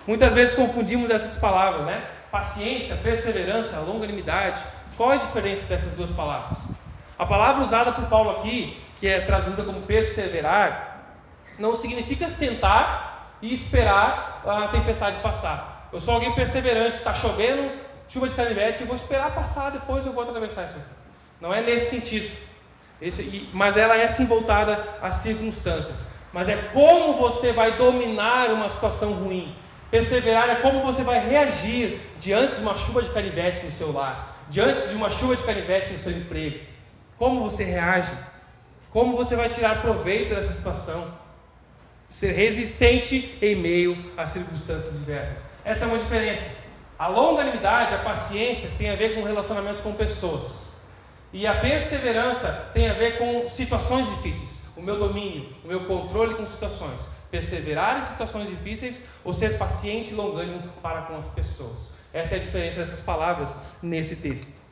Muitas 0.06 0.34
vezes 0.34 0.54
confundimos 0.54 1.10
essas 1.10 1.36
palavras, 1.38 1.86
né? 1.86 2.06
Paciência, 2.32 2.95
perseverança, 2.95 3.78
longanimidade. 3.80 4.63
Qual 4.95 5.12
é 5.12 5.15
a 5.15 5.19
diferença 5.19 5.65
dessas 5.65 5.93
duas 5.93 6.10
palavras? 6.10 6.60
A 7.19 7.26
palavra 7.26 7.62
usada 7.62 7.91
por 7.91 8.06
Paulo 8.06 8.30
aqui, 8.32 8.82
que 9.00 9.08
é 9.08 9.21
traduzida 9.21 9.63
como 9.63 9.82
perseverar, 9.82 11.15
não 11.60 11.76
significa 11.76 12.30
sentar 12.30 13.17
e 13.41 13.54
esperar 13.54 14.41
a 14.45 14.67
tempestade 14.69 15.19
passar. 15.19 15.89
Eu 15.91 16.00
sou 16.00 16.13
alguém 16.13 16.34
perseverante, 16.34 16.97
está 16.97 17.13
chovendo, 17.13 17.71
chuva 18.08 18.28
de 18.28 18.36
canivete, 18.36 18.82
eu 18.82 18.88
vou 18.88 18.95
esperar 18.95 19.34
passar, 19.34 19.71
depois 19.71 20.06
eu 20.06 20.13
vou 20.13 20.23
atravessar 20.23 20.65
isso 20.65 20.78
aqui. 20.78 20.95
Não 21.39 21.54
é 21.54 21.62
nesse 21.62 21.89
sentido. 21.89 22.36
Esse, 23.02 23.50
mas 23.54 23.78
ela 23.78 23.95
é 23.95 24.08
sim 24.08 24.26
voltada 24.26 24.84
às 25.02 25.15
circunstâncias. 25.15 26.06
Mas 26.34 26.50
é 26.50 26.56
como 26.73 27.13
você 27.13 27.52
vai 27.52 27.78
dominar 27.78 28.50
uma 28.50 28.69
situação 28.69 29.13
ruim. 29.13 29.56
Perseverar 29.89 30.50
é 30.50 30.56
como 30.56 30.82
você 30.82 31.04
vai 31.04 31.19
reagir 31.19 32.02
diante 32.19 32.56
de 32.56 32.62
uma 32.62 32.76
chuva 32.76 33.02
de 33.02 33.10
canivete 33.12 33.65
no 33.65 33.71
seu 33.71 33.91
lar, 33.91 34.36
diante 34.50 34.88
de 34.88 34.95
uma 34.95 35.10
chuva 35.10 35.36
de 35.36 35.43
canivete 35.43 35.93
no 35.93 35.97
seu 35.97 36.12
emprego. 36.12 36.60
Como 37.17 37.41
você 37.41 37.63
reage? 37.63 38.13
Como 38.91 39.15
você 39.15 39.36
vai 39.36 39.47
tirar 39.47 39.82
proveito 39.82 40.36
dessa 40.36 40.52
situação? 40.52 41.08
Ser 42.08 42.32
resistente 42.32 43.38
em 43.41 43.56
meio 43.56 44.12
a 44.15 44.26
circunstâncias 44.26 44.93
diversas. 44.93 45.39
Essa 45.63 45.86
é 45.86 45.88
uma 45.88 46.00
diferença. 46.00 46.50
A 46.98 47.08
longanimidade, 47.08 47.93
a 47.93 48.00
paciência, 48.00 48.72
tem 48.78 48.89
a 48.89 48.96
ver 48.96 49.15
com 49.15 49.24
relacionamento 49.24 49.84
com 49.84 49.93
pessoas. 49.93 50.72
E 51.34 51.46
a 51.46 51.60
perseverança 51.60 52.72
tem 52.74 52.89
a 52.89 52.93
ver 52.93 53.17
com 53.17 53.50
situações 53.50 54.08
difíceis. 54.08 54.60
O 54.76 54.82
meu 54.82 54.98
domínio, 54.98 55.50
o 55.63 55.67
meu 55.67 55.86
controle 55.86 56.36
com 56.36 56.46
situações. 56.46 57.00
Perseverar 57.30 58.00
em 58.00 58.04
situações 58.04 58.50
difíceis 58.50 59.04
ou 59.24 59.34
ser 59.34 59.58
paciente 59.58 60.12
e 60.12 60.15
longânimo 60.15 60.63
para 60.82 61.02
com 61.02 61.17
as 61.17 61.28
pessoas. 61.28 61.91
Essa 62.13 62.36
é 62.36 62.38
a 62.38 62.41
diferença 62.41 62.78
dessas 62.78 63.02
palavras 63.02 63.58
nesse 63.82 64.15
texto. 64.15 64.65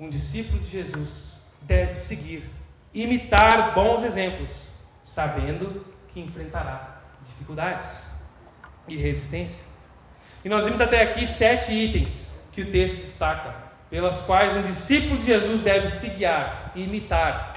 Um 0.00 0.08
discípulo 0.08 0.58
de 0.58 0.70
Jesus 0.70 1.38
deve 1.62 1.94
seguir, 1.94 2.44
imitar 2.94 3.74
bons 3.74 4.02
exemplos, 4.02 4.70
sabendo 5.06 5.86
que 6.08 6.20
enfrentará 6.20 7.00
dificuldades 7.24 8.10
e 8.88 8.96
resistência. 8.96 9.64
E 10.44 10.48
nós 10.48 10.64
vimos 10.64 10.80
até 10.80 11.00
aqui 11.00 11.26
sete 11.26 11.72
itens 11.72 12.30
que 12.52 12.62
o 12.62 12.70
texto 12.70 12.96
destaca, 12.96 13.54
pelas 13.88 14.20
quais 14.20 14.54
um 14.54 14.62
discípulo 14.62 15.16
de 15.16 15.26
Jesus 15.26 15.62
deve 15.62 15.88
se 15.88 16.08
guiar 16.08 16.72
e 16.74 16.82
imitar. 16.82 17.54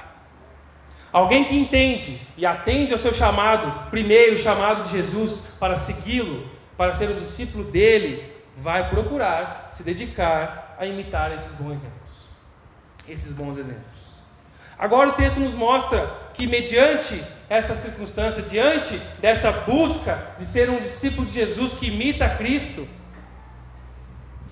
Alguém 1.12 1.44
que 1.44 1.58
entende 1.58 2.20
e 2.36 2.46
atende 2.46 2.92
ao 2.92 2.98
seu 2.98 3.12
chamado, 3.12 3.90
primeiro 3.90 4.38
chamado 4.38 4.84
de 4.84 4.90
Jesus, 4.90 5.42
para 5.58 5.76
segui-lo, 5.76 6.48
para 6.76 6.94
ser 6.94 7.10
um 7.10 7.16
discípulo 7.16 7.64
dele, 7.64 8.32
vai 8.56 8.88
procurar 8.88 9.70
se 9.72 9.82
dedicar 9.82 10.76
a 10.78 10.86
imitar 10.86 11.32
esses 11.32 11.52
bons 11.52 11.72
exemplos. 11.72 12.28
Esses 13.08 13.32
bons 13.32 13.58
exemplos. 13.58 14.00
Agora 14.78 15.10
o 15.10 15.12
texto 15.14 15.40
nos 15.40 15.54
mostra 15.54 16.16
que, 16.32 16.46
mediante 16.46 17.22
essa 17.50 17.74
circunstância, 17.74 18.42
diante 18.42 18.96
dessa 19.20 19.50
busca 19.50 20.34
de 20.38 20.46
ser 20.46 20.70
um 20.70 20.80
discípulo 20.80 21.26
de 21.26 21.32
Jesus 21.32 21.72
que 21.72 21.88
imita 21.88 22.36
Cristo 22.36 22.86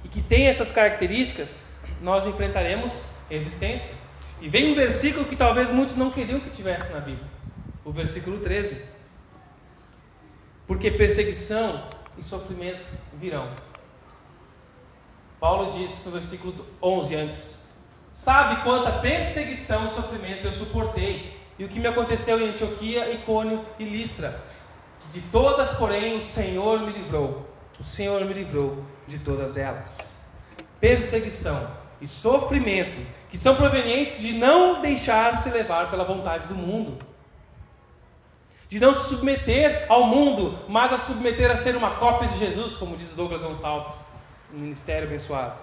e 0.02 0.08
que 0.08 0.20
tem 0.20 0.48
essas 0.48 0.72
características, 0.72 1.72
nós 2.02 2.26
enfrentaremos 2.26 2.92
resistência. 3.30 3.94
E 4.40 4.48
vem 4.48 4.72
um 4.72 4.74
versículo 4.74 5.26
que 5.26 5.36
talvez 5.36 5.70
muitos 5.70 5.94
não 5.94 6.10
queriam 6.10 6.40
que 6.40 6.50
tivesse 6.50 6.92
na 6.92 6.98
Bíblia, 6.98 7.28
o 7.84 7.92
versículo 7.92 8.40
13. 8.40 8.82
Porque 10.66 10.90
perseguição 10.90 11.88
e 12.18 12.24
sofrimento 12.24 12.90
virão. 13.14 13.48
Paulo 15.38 15.72
diz 15.72 16.04
no 16.04 16.10
versículo 16.10 16.66
11 16.82 17.14
antes: 17.14 17.54
Sabe 18.10 18.64
quanta 18.64 18.98
perseguição 18.98 19.86
e 19.86 19.90
sofrimento 19.90 20.48
eu 20.48 20.52
suportei, 20.52 21.37
e 21.58 21.64
o 21.64 21.68
que 21.68 21.80
me 21.80 21.88
aconteceu 21.88 22.40
em 22.40 22.50
Antioquia, 22.50 23.12
Icônio 23.12 23.64
e 23.78 23.84
Listra. 23.84 24.40
De 25.12 25.20
todas, 25.20 25.76
porém, 25.76 26.16
o 26.16 26.20
Senhor 26.20 26.80
me 26.80 26.92
livrou. 26.92 27.48
O 27.80 27.84
Senhor 27.84 28.24
me 28.24 28.32
livrou 28.32 28.84
de 29.06 29.18
todas 29.18 29.56
elas. 29.56 30.14
Perseguição 30.80 31.68
e 32.00 32.06
sofrimento, 32.06 33.04
que 33.28 33.36
são 33.36 33.56
provenientes 33.56 34.20
de 34.20 34.32
não 34.32 34.80
deixar-se 34.80 35.48
levar 35.50 35.90
pela 35.90 36.04
vontade 36.04 36.46
do 36.46 36.54
mundo. 36.54 37.04
De 38.68 38.78
não 38.78 38.94
se 38.94 39.08
submeter 39.08 39.86
ao 39.88 40.04
mundo, 40.04 40.58
mas 40.68 40.92
a 40.92 40.98
submeter 40.98 41.50
a 41.50 41.56
ser 41.56 41.74
uma 41.74 41.96
cópia 41.96 42.28
de 42.28 42.38
Jesus, 42.38 42.76
como 42.76 42.96
diz 42.96 43.10
Douglas 43.14 43.42
Gonçalves, 43.42 44.04
no 44.52 44.60
Ministério 44.60 45.08
Abençoado. 45.08 45.54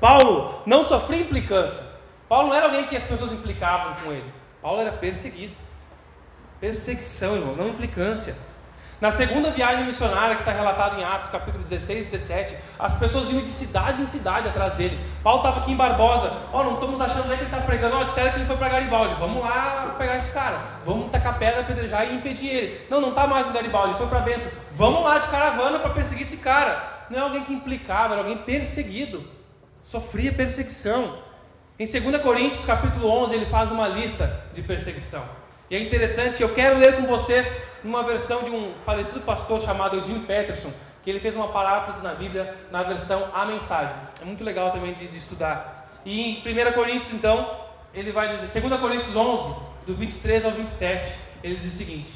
Paulo 0.00 0.62
não 0.64 0.84
sofria 0.84 1.20
implicância, 1.20 1.84
Paulo 2.28 2.48
não 2.48 2.54
era 2.54 2.66
alguém 2.66 2.86
que 2.86 2.96
as 2.96 3.02
pessoas 3.02 3.32
implicavam 3.32 3.96
com 3.96 4.12
ele. 4.12 4.43
Paulo 4.64 4.80
era 4.80 4.92
perseguido. 4.92 5.52
Perseguição, 6.58 7.36
irmãos, 7.36 7.54
não 7.54 7.68
implicância. 7.68 8.34
Na 8.98 9.10
segunda 9.10 9.50
viagem 9.50 9.84
missionária, 9.84 10.36
que 10.36 10.40
está 10.40 10.52
relatada 10.52 10.98
em 10.98 11.04
Atos, 11.04 11.28
capítulo 11.28 11.62
16 11.62 12.06
e 12.06 12.10
17, 12.10 12.56
as 12.78 12.94
pessoas 12.94 13.28
iam 13.28 13.42
de 13.42 13.50
cidade 13.50 14.00
em 14.00 14.06
cidade 14.06 14.48
atrás 14.48 14.72
dele. 14.72 14.98
Paulo 15.22 15.40
estava 15.40 15.60
aqui 15.60 15.72
em 15.72 15.76
Barbosa. 15.76 16.32
Ó, 16.50 16.60
oh, 16.60 16.64
não 16.64 16.74
estamos 16.74 16.98
achando 16.98 17.24
onde 17.24 17.34
é 17.34 17.36
que 17.36 17.42
ele 17.42 17.50
está 17.50 17.60
pregando. 17.60 17.94
Ó, 17.94 18.00
oh, 18.00 18.04
disseram 18.04 18.30
que 18.30 18.38
ele 18.38 18.46
foi 18.46 18.56
para 18.56 18.70
Garibaldi. 18.70 19.16
Vamos 19.20 19.42
lá 19.42 19.96
pegar 19.98 20.16
esse 20.16 20.30
cara. 20.30 20.58
Vamos 20.86 21.10
tacar 21.10 21.38
pedra, 21.38 21.60
apedrejar 21.60 22.10
e 22.10 22.14
impedir 22.14 22.48
ele. 22.48 22.86
Não, 22.88 23.02
não 23.02 23.10
está 23.10 23.26
mais 23.26 23.46
em 23.46 23.52
Garibaldi, 23.52 23.98
foi 23.98 24.06
para 24.06 24.20
Bento. 24.20 24.50
Vamos 24.74 25.04
lá 25.04 25.18
de 25.18 25.28
caravana 25.28 25.78
para 25.78 25.90
perseguir 25.90 26.22
esse 26.22 26.38
cara. 26.38 27.04
Não 27.10 27.18
é 27.18 27.20
alguém 27.20 27.44
que 27.44 27.52
implicava, 27.52 28.14
era 28.14 28.22
alguém 28.22 28.38
perseguido. 28.38 29.28
Sofria 29.82 30.32
perseguição. 30.32 31.18
Em 31.76 31.86
2 31.86 32.22
Coríntios 32.22 32.64
capítulo 32.64 33.08
11 33.08 33.34
ele 33.34 33.46
faz 33.46 33.72
uma 33.72 33.88
lista 33.88 34.44
de 34.52 34.62
perseguição. 34.62 35.24
E 35.68 35.74
é 35.74 35.82
interessante, 35.82 36.40
eu 36.40 36.54
quero 36.54 36.78
ler 36.78 36.94
com 36.94 37.06
vocês 37.08 37.60
uma 37.82 38.04
versão 38.04 38.44
de 38.44 38.50
um 38.52 38.74
falecido 38.84 39.18
pastor 39.22 39.60
chamado 39.60 40.06
Jim 40.06 40.20
Peterson, 40.20 40.70
que 41.02 41.10
ele 41.10 41.18
fez 41.18 41.34
uma 41.34 41.48
paráfrase 41.48 42.00
na 42.00 42.14
Bíblia 42.14 42.56
na 42.70 42.84
versão 42.84 43.28
A 43.34 43.44
Mensagem. 43.44 43.96
É 44.22 44.24
muito 44.24 44.44
legal 44.44 44.70
também 44.70 44.94
de, 44.94 45.08
de 45.08 45.18
estudar. 45.18 45.90
E 46.04 46.38
em 46.46 46.68
1 46.68 46.72
Coríntios 46.74 47.12
então, 47.12 47.58
ele 47.92 48.12
vai 48.12 48.36
dizer, 48.36 48.60
2 48.60 48.80
Coríntios 48.80 49.16
11, 49.16 49.56
do 49.84 49.96
23 49.96 50.44
ao 50.44 50.52
27, 50.52 51.12
ele 51.42 51.56
diz 51.56 51.74
o 51.74 51.76
seguinte: 51.76 52.12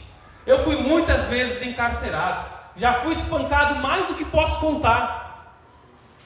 Eu 0.46 0.62
fui 0.62 0.76
muitas 0.76 1.24
vezes 1.24 1.60
encarcerado, 1.62 2.48
já 2.76 2.94
fui 2.94 3.12
espancado 3.12 3.74
mais 3.80 4.06
do 4.06 4.14
que 4.14 4.24
posso 4.24 4.60
contar, 4.60 5.56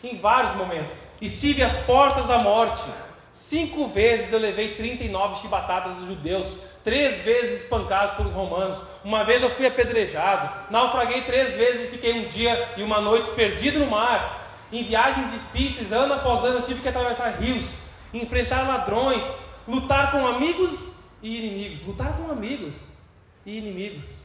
em 0.05 0.19
vários 0.19 0.55
momentos. 0.55 0.95
Estive 1.19 1.63
às 1.63 1.79
portas 1.79 2.27
da 2.27 2.39
morte 2.41 2.85
Cinco 3.35 3.87
vezes 3.87 4.31
eu 4.31 4.39
levei 4.39 4.75
39 4.75 5.41
chibatadas 5.41 5.97
dos 5.97 6.07
judeus, 6.07 6.61
três 6.85 7.23
vezes 7.23 7.63
espancado 7.63 8.17
pelos 8.17 8.33
romanos. 8.33 8.79
Uma 9.03 9.25
vez 9.25 9.43
eu 9.43 9.49
fui 9.49 9.67
apedrejado, 9.67 10.71
naufraguei 10.71 11.23
três 11.23 11.55
vezes 11.55 11.89
e 11.89 11.91
fiquei 11.93 12.13
um 12.13 12.29
dia 12.29 12.69
e 12.77 12.83
uma 12.83 13.01
noite 13.01 13.31
perdido 13.31 13.79
no 13.79 13.87
mar. 13.87 14.47
Em 14.71 14.85
viagens 14.85 15.33
difíceis, 15.33 15.93
ano 15.93 16.15
após 16.15 16.45
ano, 16.45 16.59
eu 16.59 16.63
tive 16.63 16.83
que 16.83 16.89
atravessar 16.89 17.31
rios, 17.41 17.85
enfrentar 18.13 18.67
ladrões, 18.67 19.49
lutar 19.67 20.11
com 20.11 20.27
amigos 20.27 20.93
e 21.23 21.39
inimigos. 21.39 21.87
Lutar 21.87 22.17
com 22.17 22.31
amigos 22.31 22.93
e 23.47 23.57
inimigos. 23.57 24.25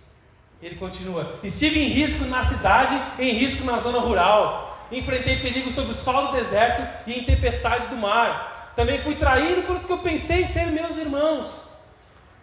Ele 0.62 0.76
continua: 0.76 1.40
estive 1.44 1.80
em 1.80 1.90
risco 1.90 2.26
na 2.26 2.44
cidade, 2.44 3.02
em 3.20 3.32
risco 3.32 3.64
na 3.64 3.80
zona 3.80 4.00
rural. 4.00 4.66
Enfrentei 4.92 5.38
perigo 5.38 5.70
sob 5.70 5.92
o 5.92 5.96
sol 5.96 6.28
do 6.28 6.34
deserto 6.34 6.88
e 7.06 7.20
em 7.20 7.24
tempestade 7.24 7.88
do 7.88 7.98
mar 7.98 8.57
também 8.78 9.02
fui 9.02 9.16
traído 9.16 9.64
por 9.64 9.76
isso 9.76 9.88
que 9.88 9.92
eu 9.92 9.98
pensei 9.98 10.46
ser 10.46 10.68
meus 10.68 10.96
irmãos. 10.98 11.68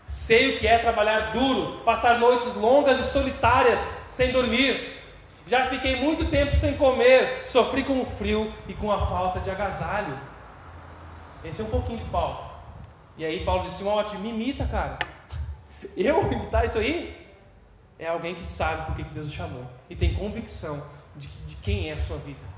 Sei 0.09 0.53
o 0.53 0.59
que 0.59 0.67
é 0.67 0.79
trabalhar 0.79 1.31
duro, 1.33 1.79
passar 1.85 2.19
noites 2.19 2.53
longas 2.57 2.99
e 2.99 3.05
solitárias 3.05 3.81
sem 4.09 4.33
dormir. 4.33 5.01
Já 5.47 5.67
fiquei 5.67 5.95
muito 5.95 6.25
tempo 6.25 6.57
sem 6.57 6.77
comer, 6.77 7.45
sofri 7.47 7.85
com 7.85 8.03
o 8.03 8.05
frio 8.05 8.53
e 8.67 8.75
com 8.75 8.91
a 8.91 9.07
falta 9.07 9.39
de 9.39 9.49
agasalho. 9.49 10.19
Esse 11.45 11.63
é 11.63 11.65
um 11.65 11.71
pouquinho 11.71 11.99
de 11.99 12.05
Paulo. 12.07 12.51
E 13.17 13.25
aí 13.25 13.45
Paulo 13.45 13.63
diz, 13.63 13.79
Timóteo, 13.79 14.19
me 14.19 14.31
imita, 14.31 14.67
cara. 14.67 14.99
Eu 15.97 16.21
imitar 16.33 16.65
isso 16.65 16.79
aí? 16.79 17.17
É 17.97 18.09
alguém 18.09 18.35
que 18.35 18.45
sabe 18.45 18.87
por 18.87 18.97
que 18.97 19.05
Deus 19.05 19.29
o 19.29 19.33
chamou 19.33 19.71
e 19.89 19.95
tem 19.95 20.15
convicção 20.15 20.83
de, 21.15 21.29
de 21.29 21.55
quem 21.57 21.91
é 21.91 21.93
a 21.93 21.99
sua 21.99 22.17
vida. 22.17 22.55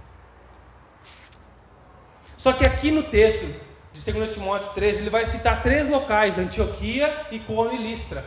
Só 2.39 2.55
que 2.55 2.67
aqui 2.67 2.91
no 2.91 3.03
texto 3.03 3.65
de 3.97 4.13
2 4.13 4.35
Timóteo 4.35 4.69
13, 4.75 5.01
ele 5.01 5.11
vai 5.11 5.25
citar 5.25 5.63
três 5.63 5.89
locais: 5.89 6.39
Antioquia, 6.39 7.27
Icônio 7.31 7.75
e 7.75 7.83
Listra. 7.83 8.25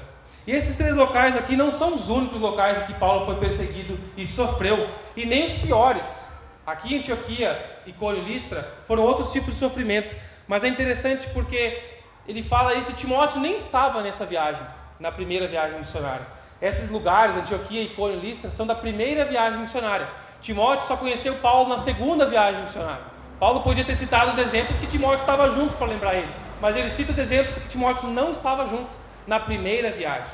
E 0.48 0.52
esses 0.52 0.76
três 0.76 0.96
locais 0.96 1.36
aqui 1.36 1.56
não 1.56 1.72
são 1.72 1.94
os 1.94 2.10
únicos 2.10 2.42
locais 2.42 2.80
em 2.80 2.86
que 2.86 2.94
Paulo 2.96 3.26
foi 3.26 3.36
perseguido 3.36 4.00
e 4.18 4.26
sofreu, 4.26 4.90
e 5.16 5.26
nem 5.26 5.46
os 5.46 5.54
piores. 5.54 6.28
Aqui 6.66 6.96
em 6.96 6.98
Antioquia, 6.98 7.82
Icônio 7.86 8.24
e 8.24 8.26
Listra 8.26 8.68
foram 8.88 9.04
outros 9.04 9.32
tipos 9.32 9.54
de 9.54 9.60
sofrimento. 9.60 10.16
Mas 10.48 10.64
é 10.64 10.68
interessante 10.68 11.30
porque 11.30 11.80
ele 12.28 12.42
fala 12.42 12.74
isso, 12.74 12.92
Timóteo 12.94 13.40
nem 13.40 13.56
estava 13.56 14.02
nessa 14.02 14.26
viagem. 14.26 14.66
na 15.00 15.14
primeira 15.14 15.48
viagem 15.48 15.80
missionária. 15.80 16.28
Esses 16.62 16.90
lugares, 16.90 17.38
Antioquia, 17.38 17.84
Icônio 17.84 18.18
e 18.18 18.20
Listra, 18.20 18.50
são 18.50 18.68
da 18.68 18.76
primeira 18.76 19.24
viagem 19.24 19.62
missionária. 19.62 20.10
Timóteo 20.42 20.86
só 20.86 20.98
conheceu 20.98 21.36
Paulo 21.36 21.70
na 21.70 21.78
segunda 21.78 22.26
viagem 22.26 22.62
missionária. 22.64 23.19
Paulo 23.40 23.62
podia 23.62 23.86
ter 23.86 23.96
citado 23.96 24.32
os 24.32 24.38
exemplos 24.38 24.78
que 24.78 24.86
Timóteo 24.86 25.22
estava 25.22 25.50
junto 25.52 25.78
para 25.78 25.88
lembrar 25.88 26.16
ele, 26.16 26.30
mas 26.62 26.76
ele 26.76 26.92
cita 26.92 27.14
os 27.14 27.18
exemplos 27.18 27.56
que 27.56 27.68
Timóteo 27.70 28.10
não 28.10 28.32
estava 28.32 28.68
junto 28.68 28.90
na 29.26 29.40
primeira 29.40 29.92
viagem. 29.92 30.28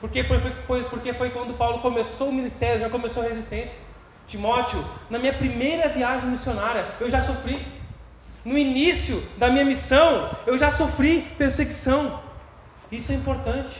Porque 0.00 0.22
foi, 0.22 0.84
porque 0.84 1.12
foi 1.14 1.30
quando 1.30 1.54
Paulo 1.54 1.80
começou 1.80 2.28
o 2.28 2.32
ministério, 2.32 2.78
já 2.78 2.88
começou 2.88 3.22
a 3.22 3.26
resistência. 3.26 3.78
Timóteo, 4.26 4.84
na 5.08 5.18
minha 5.18 5.32
primeira 5.32 5.88
viagem 5.88 6.28
missionária, 6.28 6.86
eu 7.00 7.08
já 7.08 7.22
sofri. 7.22 7.66
No 8.44 8.56
início 8.56 9.22
da 9.36 9.50
minha 9.50 9.64
missão, 9.64 10.30
eu 10.46 10.56
já 10.56 10.70
sofri 10.70 11.22
perseguição. 11.36 12.20
Isso 12.92 13.10
é 13.10 13.14
importante. 13.14 13.72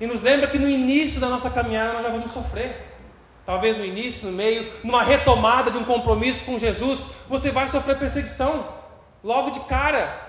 E 0.00 0.06
nos 0.06 0.22
lembra 0.22 0.46
que 0.46 0.58
no 0.58 0.68
início 0.68 1.20
da 1.20 1.28
nossa 1.28 1.50
caminhada 1.50 1.92
nós 1.92 2.02
já 2.02 2.08
vamos 2.08 2.30
sofrer. 2.30 2.89
Talvez 3.50 3.76
no 3.76 3.84
início, 3.84 4.30
no 4.30 4.32
meio, 4.32 4.72
numa 4.84 5.02
retomada 5.02 5.72
de 5.72 5.76
um 5.76 5.82
compromisso 5.82 6.44
com 6.44 6.56
Jesus, 6.56 7.08
você 7.28 7.50
vai 7.50 7.66
sofrer 7.66 7.98
perseguição. 7.98 8.64
Logo 9.24 9.50
de 9.50 9.58
cara. 9.58 10.20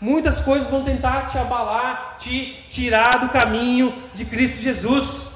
Muitas 0.00 0.40
coisas 0.40 0.68
vão 0.68 0.82
tentar 0.82 1.26
te 1.26 1.38
abalar, 1.38 2.16
te 2.18 2.60
tirar 2.68 3.20
do 3.20 3.28
caminho 3.28 3.94
de 4.12 4.24
Cristo 4.24 4.56
Jesus. 4.56 5.30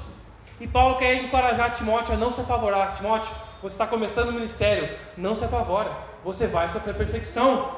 E 0.59 0.67
Paulo 0.67 0.97
quer 0.97 1.15
encorajar 1.15 1.71
Timóteo 1.71 2.13
a 2.13 2.17
não 2.17 2.29
se 2.29 2.41
apavorar. 2.41 2.91
Timóteo, 2.91 3.31
você 3.61 3.75
está 3.75 3.87
começando 3.87 4.27
o 4.27 4.33
ministério, 4.33 4.93
não 5.15 5.33
se 5.33 5.45
apavora, 5.45 5.91
você 6.25 6.45
vai 6.45 6.67
sofrer 6.67 6.93
perseguição. 6.93 7.71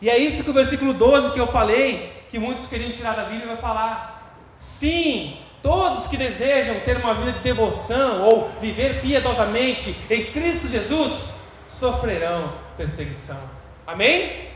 E 0.00 0.08
é 0.08 0.16
isso 0.16 0.42
que 0.42 0.48
o 0.48 0.54
versículo 0.54 0.94
12 0.94 1.32
que 1.32 1.40
eu 1.40 1.48
falei, 1.48 2.24
que 2.30 2.38
muitos 2.38 2.66
queriam 2.68 2.90
tirar 2.90 3.16
da 3.16 3.24
Bíblia, 3.24 3.48
vai 3.48 3.58
falar. 3.58 4.32
Sim, 4.56 5.43
todos 5.64 6.06
que 6.06 6.18
desejam 6.18 6.78
ter 6.80 6.98
uma 6.98 7.14
vida 7.14 7.32
de 7.32 7.38
devoção 7.38 8.20
ou 8.20 8.50
viver 8.60 9.00
piedosamente 9.00 9.96
em 10.10 10.30
Cristo 10.30 10.68
Jesus 10.68 11.32
sofrerão 11.70 12.52
perseguição. 12.76 13.40
Amém? 13.86 14.50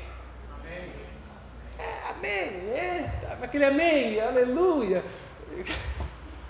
amém, 2.11 2.51
eita, 2.75 3.39
aquele 3.43 3.65
amém, 3.65 4.21
aleluia. 4.21 5.03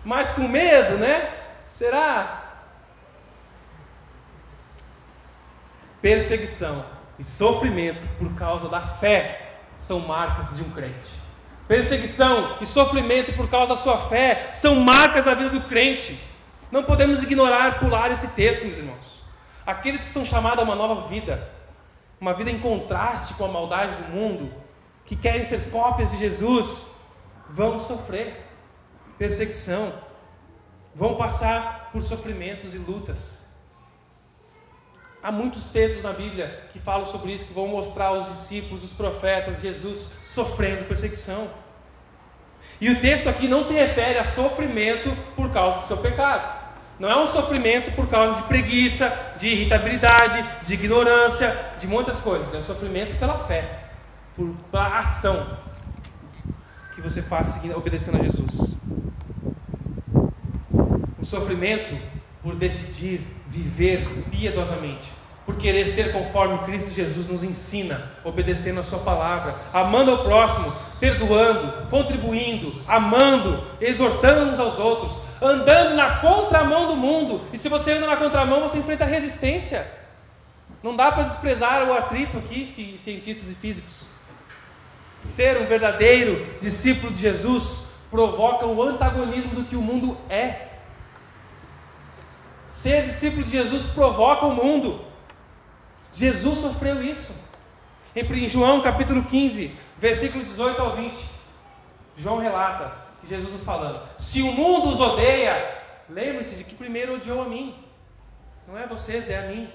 Mas 0.04 0.32
com 0.32 0.48
medo, 0.48 0.96
né? 0.96 1.32
Será? 1.68 2.42
Perseguição 6.02 6.84
e 7.16 7.22
sofrimento 7.22 8.04
por 8.18 8.34
causa 8.34 8.68
da 8.68 8.80
fé 8.80 9.52
são 9.76 10.00
marcas 10.00 10.56
de 10.56 10.62
um 10.62 10.70
crente. 10.70 11.27
Perseguição 11.68 12.56
e 12.62 12.66
sofrimento 12.66 13.34
por 13.34 13.50
causa 13.50 13.74
da 13.74 13.76
sua 13.76 14.08
fé 14.08 14.50
são 14.54 14.74
marcas 14.76 15.26
da 15.26 15.34
vida 15.34 15.50
do 15.50 15.60
crente. 15.60 16.18
Não 16.72 16.82
podemos 16.82 17.22
ignorar, 17.22 17.78
pular 17.78 18.10
esse 18.10 18.28
texto, 18.28 18.64
meus 18.64 18.78
irmãos. 18.78 19.22
Aqueles 19.66 20.02
que 20.02 20.08
são 20.08 20.24
chamados 20.24 20.60
a 20.60 20.62
uma 20.64 20.74
nova 20.74 21.06
vida, 21.06 21.46
uma 22.18 22.32
vida 22.32 22.50
em 22.50 22.58
contraste 22.58 23.34
com 23.34 23.44
a 23.44 23.48
maldade 23.48 23.96
do 23.96 24.10
mundo, 24.10 24.50
que 25.04 25.14
querem 25.14 25.44
ser 25.44 25.70
cópias 25.70 26.10
de 26.10 26.16
Jesus 26.16 26.90
vão 27.50 27.78
sofrer 27.78 28.46
perseguição, 29.18 29.92
vão 30.94 31.16
passar 31.16 31.90
por 31.92 32.02
sofrimentos 32.02 32.72
e 32.72 32.78
lutas. 32.78 33.37
Há 35.22 35.32
muitos 35.32 35.64
textos 35.64 36.02
na 36.02 36.12
Bíblia 36.12 36.64
que 36.72 36.78
falam 36.78 37.04
sobre 37.04 37.32
isso, 37.32 37.44
que 37.44 37.52
vão 37.52 37.66
mostrar 37.66 38.12
os 38.12 38.26
discípulos, 38.26 38.84
os 38.84 38.92
profetas, 38.92 39.60
Jesus 39.60 40.10
sofrendo 40.24 40.84
perseguição. 40.84 41.48
E 42.80 42.88
o 42.90 43.00
texto 43.00 43.28
aqui 43.28 43.48
não 43.48 43.64
se 43.64 43.72
refere 43.72 44.18
a 44.18 44.24
sofrimento 44.24 45.14
por 45.34 45.50
causa 45.50 45.78
do 45.78 45.86
seu 45.86 45.96
pecado. 45.96 46.56
Não 46.98 47.10
é 47.10 47.16
um 47.16 47.26
sofrimento 47.26 47.92
por 47.92 48.08
causa 48.08 48.36
de 48.36 48.42
preguiça, 48.42 49.34
de 49.38 49.48
irritabilidade, 49.48 50.44
de 50.64 50.74
ignorância, 50.74 51.56
de 51.78 51.86
muitas 51.86 52.20
coisas. 52.20 52.52
É 52.54 52.58
um 52.58 52.62
sofrimento 52.62 53.18
pela 53.18 53.38
fé 53.40 53.84
por, 54.36 54.54
pela 54.70 54.98
ação 55.00 55.58
que 56.94 57.00
você 57.00 57.22
faz 57.22 57.48
seguindo, 57.48 57.76
obedecendo 57.76 58.18
a 58.18 58.22
Jesus. 58.22 58.76
O 61.20 61.24
sofrimento 61.24 61.96
por 62.42 62.54
decidir 62.54 63.20
viver 63.58 64.06
piedosamente, 64.30 65.08
por 65.44 65.56
querer 65.56 65.86
ser 65.86 66.12
conforme 66.12 66.58
Cristo 66.58 66.90
Jesus 66.90 67.26
nos 67.26 67.42
ensina, 67.42 68.12
obedecendo 68.24 68.80
a 68.80 68.82
Sua 68.82 68.98
palavra, 68.98 69.56
amando 69.72 70.10
ao 70.10 70.22
próximo, 70.22 70.72
perdoando, 71.00 71.88
contribuindo, 71.88 72.80
amando, 72.86 73.64
exortando 73.80 74.52
uns 74.52 74.58
aos 74.58 74.78
outros, 74.78 75.12
andando 75.40 75.94
na 75.94 76.16
contramão 76.16 76.88
do 76.88 76.96
mundo. 76.96 77.40
E 77.52 77.58
se 77.58 77.68
você 77.68 77.92
anda 77.92 78.06
na 78.06 78.16
contramão, 78.16 78.60
você 78.60 78.78
enfrenta 78.78 79.04
resistência. 79.04 79.86
Não 80.82 80.94
dá 80.94 81.10
para 81.10 81.24
desprezar 81.24 81.88
o 81.88 81.94
atrito 81.94 82.38
aqui, 82.38 82.64
cientistas 82.96 83.48
e 83.48 83.54
físicos. 83.54 84.06
Ser 85.22 85.60
um 85.60 85.66
verdadeiro 85.66 86.46
discípulo 86.60 87.12
de 87.12 87.20
Jesus 87.20 87.80
provoca 88.10 88.66
o 88.66 88.82
antagonismo 88.82 89.54
do 89.54 89.64
que 89.64 89.76
o 89.76 89.82
mundo 89.82 90.16
é. 90.28 90.67
Ser 92.82 93.04
discípulo 93.04 93.42
de 93.42 93.50
Jesus 93.50 93.84
provoca 93.86 94.46
o 94.46 94.54
mundo. 94.54 95.04
Jesus 96.12 96.58
sofreu 96.58 97.02
isso. 97.02 97.34
Em 98.14 98.48
João 98.48 98.80
capítulo 98.80 99.24
15, 99.24 99.74
versículo 99.98 100.44
18 100.44 100.80
ao 100.80 100.96
20, 100.96 101.16
João 102.16 102.38
relata 102.38 102.92
Jesus 103.24 103.52
nos 103.52 103.62
falando: 103.62 104.00
Se 104.18 104.42
o 104.42 104.52
mundo 104.52 104.88
os 104.88 105.00
odeia, 105.00 105.82
lembre-se 106.08 106.56
de 106.56 106.64
que 106.64 106.74
primeiro 106.74 107.16
odiou 107.16 107.42
a 107.42 107.48
mim. 107.48 107.74
Não 108.66 108.78
é 108.78 108.86
vocês, 108.86 109.28
é 109.28 109.38
a 109.38 109.48
mim. 109.48 109.68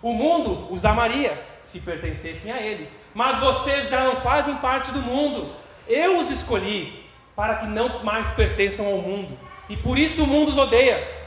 O 0.00 0.12
mundo 0.12 0.72
os 0.72 0.84
amaria 0.84 1.40
se 1.60 1.80
pertencessem 1.80 2.50
a 2.50 2.60
ele 2.60 2.88
mas 3.14 3.38
vocês 3.38 3.88
já 3.88 4.04
não 4.04 4.16
fazem 4.16 4.56
parte 4.56 4.90
do 4.90 5.00
mundo. 5.00 5.54
Eu 5.86 6.18
os 6.18 6.30
escolhi 6.30 7.04
para 7.36 7.56
que 7.56 7.66
não 7.66 8.02
mais 8.02 8.30
pertençam 8.30 8.86
ao 8.86 8.98
mundo, 8.98 9.38
e 9.68 9.76
por 9.76 9.98
isso 9.98 10.24
o 10.24 10.26
mundo 10.26 10.50
os 10.50 10.58
odeia. 10.58 11.21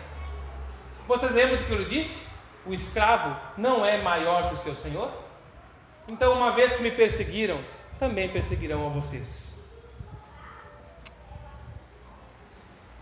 Vocês 1.07 1.31
lembram 1.33 1.57
do 1.57 1.65
que 1.65 1.71
eu 1.71 1.85
disse? 1.85 2.25
O 2.65 2.73
escravo 2.73 3.35
não 3.57 3.85
é 3.85 4.01
maior 4.01 4.47
que 4.47 4.55
o 4.55 4.57
seu 4.57 4.73
senhor? 4.73 5.11
Então, 6.07 6.33
uma 6.33 6.51
vez 6.51 6.75
que 6.75 6.83
me 6.83 6.91
perseguiram, 6.91 7.59
também 7.99 8.29
perseguirão 8.29 8.85
a 8.87 8.89
vocês. 8.89 9.57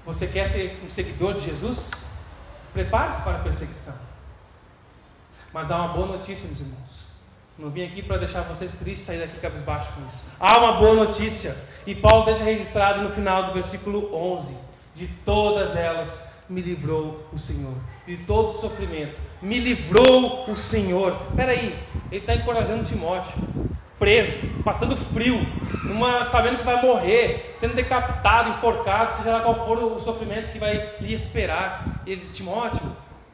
Você 0.06 0.28
quer 0.28 0.48
ser 0.48 0.82
um 0.84 0.90
seguidor 0.90 1.34
de 1.36 1.46
Jesus? 1.46 1.92
Prepare-se 2.74 3.22
para 3.22 3.38
a 3.38 3.40
perseguição. 3.40 3.96
Mas 5.54 5.72
há 5.72 5.78
uma 5.78 5.90
boa 5.90 6.08
notícia, 6.08 6.48
meus 6.48 6.60
irmãos. 6.60 7.08
Não 7.58 7.70
vim 7.70 7.86
aqui 7.86 8.02
para 8.02 8.18
deixar 8.18 8.42
vocês 8.42 8.74
tristes 8.74 9.06
sair 9.06 9.20
daqui 9.20 9.40
cabisbaixo 9.40 9.94
com 9.94 10.06
isso. 10.08 10.24
Há 10.40 10.58
uma 10.60 10.74
boa 10.74 10.96
notícia. 10.96 11.56
E 11.86 11.94
Paulo 11.94 12.26
deixa 12.26 12.44
registrado 12.44 13.02
no 13.02 13.14
final 13.14 13.44
do 13.46 13.54
versículo 13.54 14.14
11: 14.14 14.58
De 14.96 15.08
todas 15.24 15.76
elas 15.76 16.33
me 16.50 16.62
livrou 16.62 17.28
o 17.32 17.38
Senhor. 17.38 17.74
De 18.06 18.18
todo 18.18 18.54
sofrimento, 18.54 19.20
me 19.42 19.60
livrou 19.60 20.50
o 20.50 20.56
Senhor. 20.56 21.18
Espera 21.30 21.52
aí, 21.52 21.78
ele 22.12 22.22
está 22.22 22.36
encorajando 22.36 22.84
Timóteo. 22.84 23.34
Preso, 24.00 24.38
passando 24.66 24.98
frio, 24.98 25.40
numa, 25.84 26.26
sabendo 26.26 26.58
que 26.58 26.66
vai 26.66 26.82
morrer, 26.82 27.52
sendo 27.56 27.74
decapitado, 27.74 28.50
enforcado, 28.50 29.16
seja 29.16 29.38
lá 29.38 29.42
qual 29.42 29.66
for 29.66 29.78
o 29.82 30.00
sofrimento 30.00 30.52
que 30.52 30.60
vai 30.60 30.98
lhe 31.00 31.14
esperar. 31.14 32.02
Ele 32.06 32.18
diz: 32.18 32.34
Timóteo, 32.34 32.82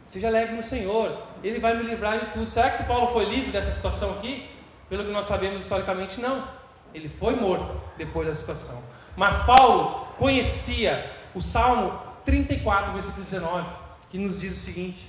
Seja 0.10 0.28
alegre 0.28 0.56
no 0.56 0.64
Senhor, 0.64 1.22
Ele 1.44 1.60
vai 1.60 1.78
me 1.78 1.84
livrar 1.84 2.20
de 2.20 2.26
tudo. 2.34 2.50
Será 2.50 2.72
que 2.72 2.84
Paulo 2.86 3.14
foi 3.14 3.26
livre 3.26 3.52
dessa 3.52 3.72
situação 3.72 4.14
aqui? 4.14 4.50
Pelo 4.90 5.06
que 5.06 5.12
nós 5.12 5.26
sabemos 5.26 5.62
historicamente, 5.62 6.20
não. 6.20 6.48
Ele 6.96 7.08
foi 7.08 7.36
morto 7.36 7.80
depois 7.96 8.28
da 8.28 8.34
situação. 8.34 8.82
Mas 9.16 9.40
Paulo 9.42 10.08
conhecia 10.18 11.12
o 11.36 11.40
Salmo 11.40 12.09
34, 12.30 12.94
versículo 12.94 13.24
19, 13.24 13.68
que 14.10 14.18
nos 14.20 14.42
diz 14.42 14.56
o 14.56 14.60
seguinte: 14.60 15.08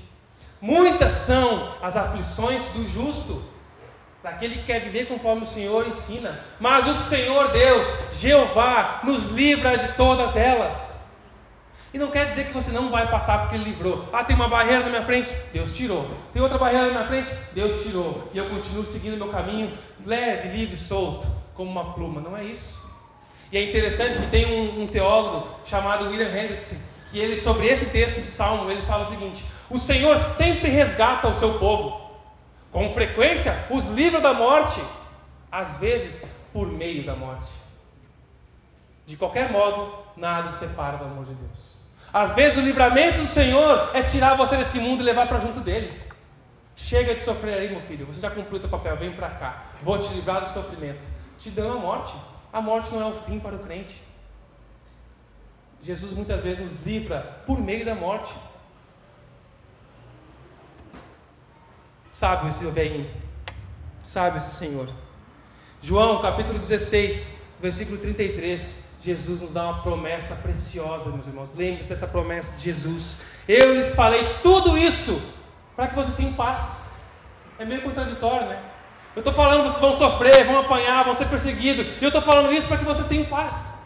Muitas 0.60 1.12
são 1.12 1.74
as 1.82 1.94
aflições 1.94 2.62
do 2.72 2.88
justo, 2.88 3.42
daquele 4.22 4.56
que 4.56 4.64
quer 4.64 4.80
viver 4.80 5.06
conforme 5.06 5.42
o 5.42 5.46
Senhor 5.46 5.86
ensina, 5.86 6.40
mas 6.58 6.86
o 6.86 6.94
Senhor 6.94 7.52
Deus, 7.52 7.86
Jeová, 8.14 9.00
nos 9.04 9.30
livra 9.30 9.76
de 9.76 9.92
todas 9.92 10.34
elas. 10.34 10.98
E 11.92 11.98
não 11.98 12.10
quer 12.10 12.26
dizer 12.26 12.46
que 12.46 12.52
você 12.52 12.70
não 12.70 12.88
vai 12.88 13.10
passar 13.10 13.40
porque 13.40 13.56
ele 13.56 13.64
livrou. 13.64 14.08
Ah, 14.12 14.22
tem 14.22 14.36
uma 14.36 14.48
barreira 14.48 14.84
na 14.84 14.90
minha 14.90 15.02
frente, 15.02 15.34
Deus 15.52 15.72
tirou. 15.72 16.08
Tem 16.32 16.40
outra 16.40 16.56
barreira 16.56 16.86
na 16.86 16.92
minha 16.92 17.04
frente, 17.04 17.34
Deus 17.52 17.82
tirou. 17.82 18.30
E 18.32 18.38
eu 18.38 18.48
continuo 18.48 18.84
seguindo 18.84 19.16
meu 19.16 19.28
caminho 19.28 19.76
leve, 20.06 20.56
livre, 20.56 20.76
solto, 20.76 21.26
como 21.52 21.68
uma 21.68 21.92
pluma. 21.92 22.20
Não 22.20 22.36
é 22.36 22.44
isso. 22.44 22.80
E 23.50 23.58
é 23.58 23.68
interessante 23.68 24.18
que 24.18 24.26
tem 24.28 24.46
um, 24.46 24.82
um 24.82 24.86
teólogo 24.86 25.48
chamado 25.64 26.08
William 26.08 26.30
Hendrickson, 26.30 26.76
que 27.10 27.18
ele, 27.18 27.40
sobre 27.40 27.66
esse 27.66 27.86
texto 27.86 28.20
de 28.20 28.28
Salmo, 28.28 28.70
ele 28.70 28.82
fala 28.82 29.06
o 29.06 29.10
seguinte: 29.10 29.44
O 29.68 29.78
Senhor 29.78 30.16
sempre 30.16 30.68
resgata 30.68 31.28
o 31.28 31.34
seu 31.34 31.58
povo. 31.58 32.10
Com 32.70 32.88
frequência, 32.90 33.66
os 33.68 33.86
livra 33.88 34.20
da 34.20 34.32
morte, 34.32 34.80
às 35.50 35.78
vezes 35.78 36.28
por 36.52 36.68
meio 36.68 37.04
da 37.04 37.16
morte. 37.16 37.50
De 39.06 39.16
qualquer 39.16 39.50
modo, 39.50 39.92
nada 40.16 40.50
o 40.50 40.52
separa 40.52 40.96
do 40.96 41.04
amor 41.04 41.24
de 41.24 41.34
Deus. 41.34 41.76
Às 42.12 42.34
vezes 42.34 42.58
o 42.58 42.60
livramento 42.60 43.18
do 43.18 43.26
Senhor 43.26 43.90
é 43.94 44.02
tirar 44.02 44.36
você 44.36 44.56
desse 44.56 44.78
mundo 44.78 45.00
e 45.00 45.04
levar 45.04 45.26
para 45.26 45.38
junto 45.38 45.60
dele. 45.60 46.00
Chega 46.76 47.14
de 47.14 47.20
sofrer 47.20 47.58
aí, 47.58 47.70
meu 47.70 47.80
filho. 47.82 48.06
Você 48.06 48.20
já 48.20 48.30
cumpriu 48.30 48.58
o 48.58 48.60
teu 48.60 48.70
papel, 48.70 48.96
vem 48.96 49.12
para 49.12 49.28
cá. 49.30 49.64
Vou 49.82 49.98
te 49.98 50.12
livrar 50.12 50.40
do 50.40 50.48
sofrimento. 50.48 51.06
Te 51.38 51.50
dando 51.50 51.74
a 51.74 51.80
morte. 51.80 52.14
A 52.52 52.60
morte 52.60 52.92
não 52.92 53.02
é 53.02 53.04
o 53.06 53.14
fim 53.14 53.38
para 53.38 53.54
o 53.54 53.58
crente. 53.60 54.00
Jesus 55.82 56.12
muitas 56.12 56.42
vezes 56.42 56.60
nos 56.60 56.86
livra 56.86 57.42
por 57.46 57.60
meio 57.60 57.84
da 57.84 57.94
morte. 57.94 58.32
Sábio 62.10 62.50
esse 62.50 62.64
velhinho. 62.66 63.10
Sábio 64.04 64.38
esse 64.38 64.54
Senhor. 64.54 64.90
João 65.80 66.20
capítulo 66.20 66.58
16, 66.58 67.32
versículo 67.60 67.98
33. 67.98 68.78
Jesus 69.02 69.40
nos 69.40 69.52
dá 69.52 69.64
uma 69.64 69.82
promessa 69.82 70.34
preciosa, 70.36 71.08
meus 71.08 71.26
irmãos. 71.26 71.48
Lembre-se 71.56 71.88
dessa 71.88 72.06
promessa 72.06 72.52
de 72.52 72.62
Jesus. 72.62 73.16
Eu 73.48 73.74
lhes 73.74 73.94
falei 73.94 74.34
tudo 74.42 74.76
isso 74.76 75.20
para 75.74 75.88
que 75.88 75.94
vocês 75.94 76.14
tenham 76.14 76.34
paz. 76.34 76.84
É 77.58 77.64
meio 77.64 77.80
contraditório, 77.80 78.48
né? 78.48 78.62
Eu 79.16 79.20
estou 79.20 79.32
falando 79.32 79.62
que 79.62 79.70
vocês 79.70 79.80
vão 79.80 79.94
sofrer, 79.94 80.44
vão 80.44 80.58
apanhar, 80.58 81.04
vão 81.04 81.14
ser 81.14 81.26
perseguidos. 81.26 81.86
E 82.00 82.04
eu 82.04 82.08
estou 82.08 82.20
falando 82.20 82.52
isso 82.52 82.68
para 82.68 82.76
que 82.76 82.84
vocês 82.84 83.06
tenham 83.06 83.24
paz. 83.24 83.79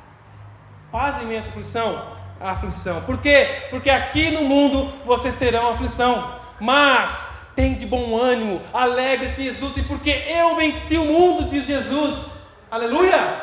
Paz 0.95 1.21
em 1.21 1.27
minha 1.27 1.41
aflição, 1.41 2.07
a 2.41 2.53
aflição. 2.53 3.03
Por 3.03 3.21
quê? 3.21 3.65
Porque 3.69 3.91
aqui 3.91 4.31
no 4.31 4.45
mundo 4.45 4.93
vocês 5.05 5.35
terão 5.35 5.69
aflição. 5.69 6.39
Mas 6.61 7.33
tem 7.57 7.75
de 7.75 7.85
bom 7.85 8.17
ânimo, 8.17 8.63
alegre-se 8.73 9.43
e 9.43 9.49
exultem, 9.49 9.83
porque 9.83 10.11
eu 10.11 10.55
venci 10.55 10.97
o 10.97 11.05
mundo, 11.05 11.49
diz 11.49 11.67
Jesus. 11.67 12.39
Aleluia! 12.71 13.43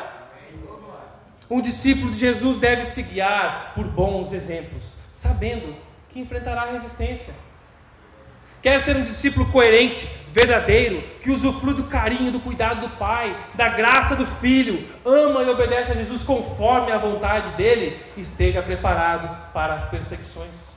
Um 1.50 1.60
discípulo 1.60 2.10
de 2.10 2.16
Jesus 2.16 2.56
deve 2.56 2.86
se 2.86 3.02
guiar 3.02 3.72
por 3.74 3.84
bons 3.86 4.32
exemplos, 4.32 4.94
sabendo 5.10 5.76
que 6.08 6.20
enfrentará 6.20 6.64
resistência. 6.64 7.34
Quer 8.62 8.80
ser 8.80 8.96
um 8.96 9.02
discípulo 9.02 9.52
coerente, 9.52 10.08
verdadeiro, 10.32 11.02
que 11.20 11.30
usufrui 11.30 11.74
do 11.74 11.84
carinho, 11.84 12.32
do 12.32 12.40
cuidado 12.40 12.80
do 12.80 12.88
Pai, 12.96 13.36
da 13.54 13.68
graça 13.68 14.16
do 14.16 14.26
Filho, 14.26 14.88
ama 15.04 15.42
e 15.42 15.50
obedece 15.50 15.92
a 15.92 15.94
Jesus 15.94 16.22
conforme 16.22 16.90
a 16.90 16.98
vontade 16.98 17.50
dele, 17.50 18.00
esteja 18.16 18.62
preparado 18.62 19.52
para 19.52 19.76
perseguições. 19.86 20.72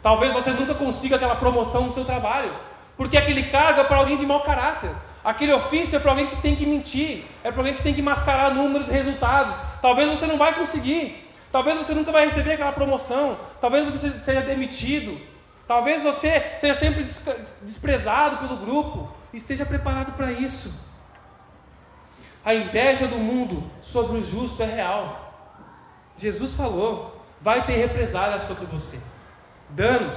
Talvez 0.00 0.32
você 0.32 0.50
nunca 0.50 0.74
consiga 0.74 1.16
aquela 1.16 1.34
promoção 1.34 1.82
no 1.82 1.90
seu 1.90 2.04
trabalho, 2.04 2.52
porque 2.96 3.18
aquele 3.18 3.44
cargo 3.44 3.80
é 3.80 3.84
para 3.84 3.96
alguém 3.96 4.16
de 4.16 4.24
mau 4.24 4.40
caráter. 4.40 4.90
Aquele 5.24 5.52
ofício 5.52 5.96
é 5.96 5.98
para 5.98 6.12
alguém 6.12 6.28
que 6.28 6.36
tem 6.36 6.54
que 6.54 6.64
mentir, 6.64 7.24
é 7.42 7.50
para 7.50 7.60
alguém 7.60 7.74
que 7.74 7.82
tem 7.82 7.92
que 7.92 8.00
mascarar 8.00 8.54
números 8.54 8.86
e 8.86 8.92
resultados. 8.92 9.56
Talvez 9.82 10.08
você 10.08 10.24
não 10.26 10.38
vai 10.38 10.54
conseguir, 10.54 11.28
talvez 11.50 11.76
você 11.76 11.92
nunca 11.92 12.12
vai 12.12 12.26
receber 12.26 12.52
aquela 12.52 12.70
promoção, 12.70 13.36
talvez 13.60 13.92
você 13.92 14.10
seja 14.24 14.42
demitido, 14.42 15.20
Talvez 15.66 16.02
você 16.02 16.56
seja 16.58 16.74
sempre 16.74 17.02
desprezado 17.02 18.38
pelo 18.38 18.58
grupo, 18.58 19.12
esteja 19.32 19.66
preparado 19.66 20.12
para 20.12 20.30
isso. 20.30 20.72
A 22.44 22.54
inveja 22.54 23.08
do 23.08 23.18
mundo 23.18 23.68
sobre 23.80 24.18
o 24.18 24.24
justo 24.24 24.62
é 24.62 24.66
real. 24.66 25.34
Jesus 26.16 26.52
falou: 26.54 27.26
vai 27.40 27.66
ter 27.66 27.76
represálias 27.76 28.42
sobre 28.42 28.66
você, 28.66 29.00
danos. 29.70 30.14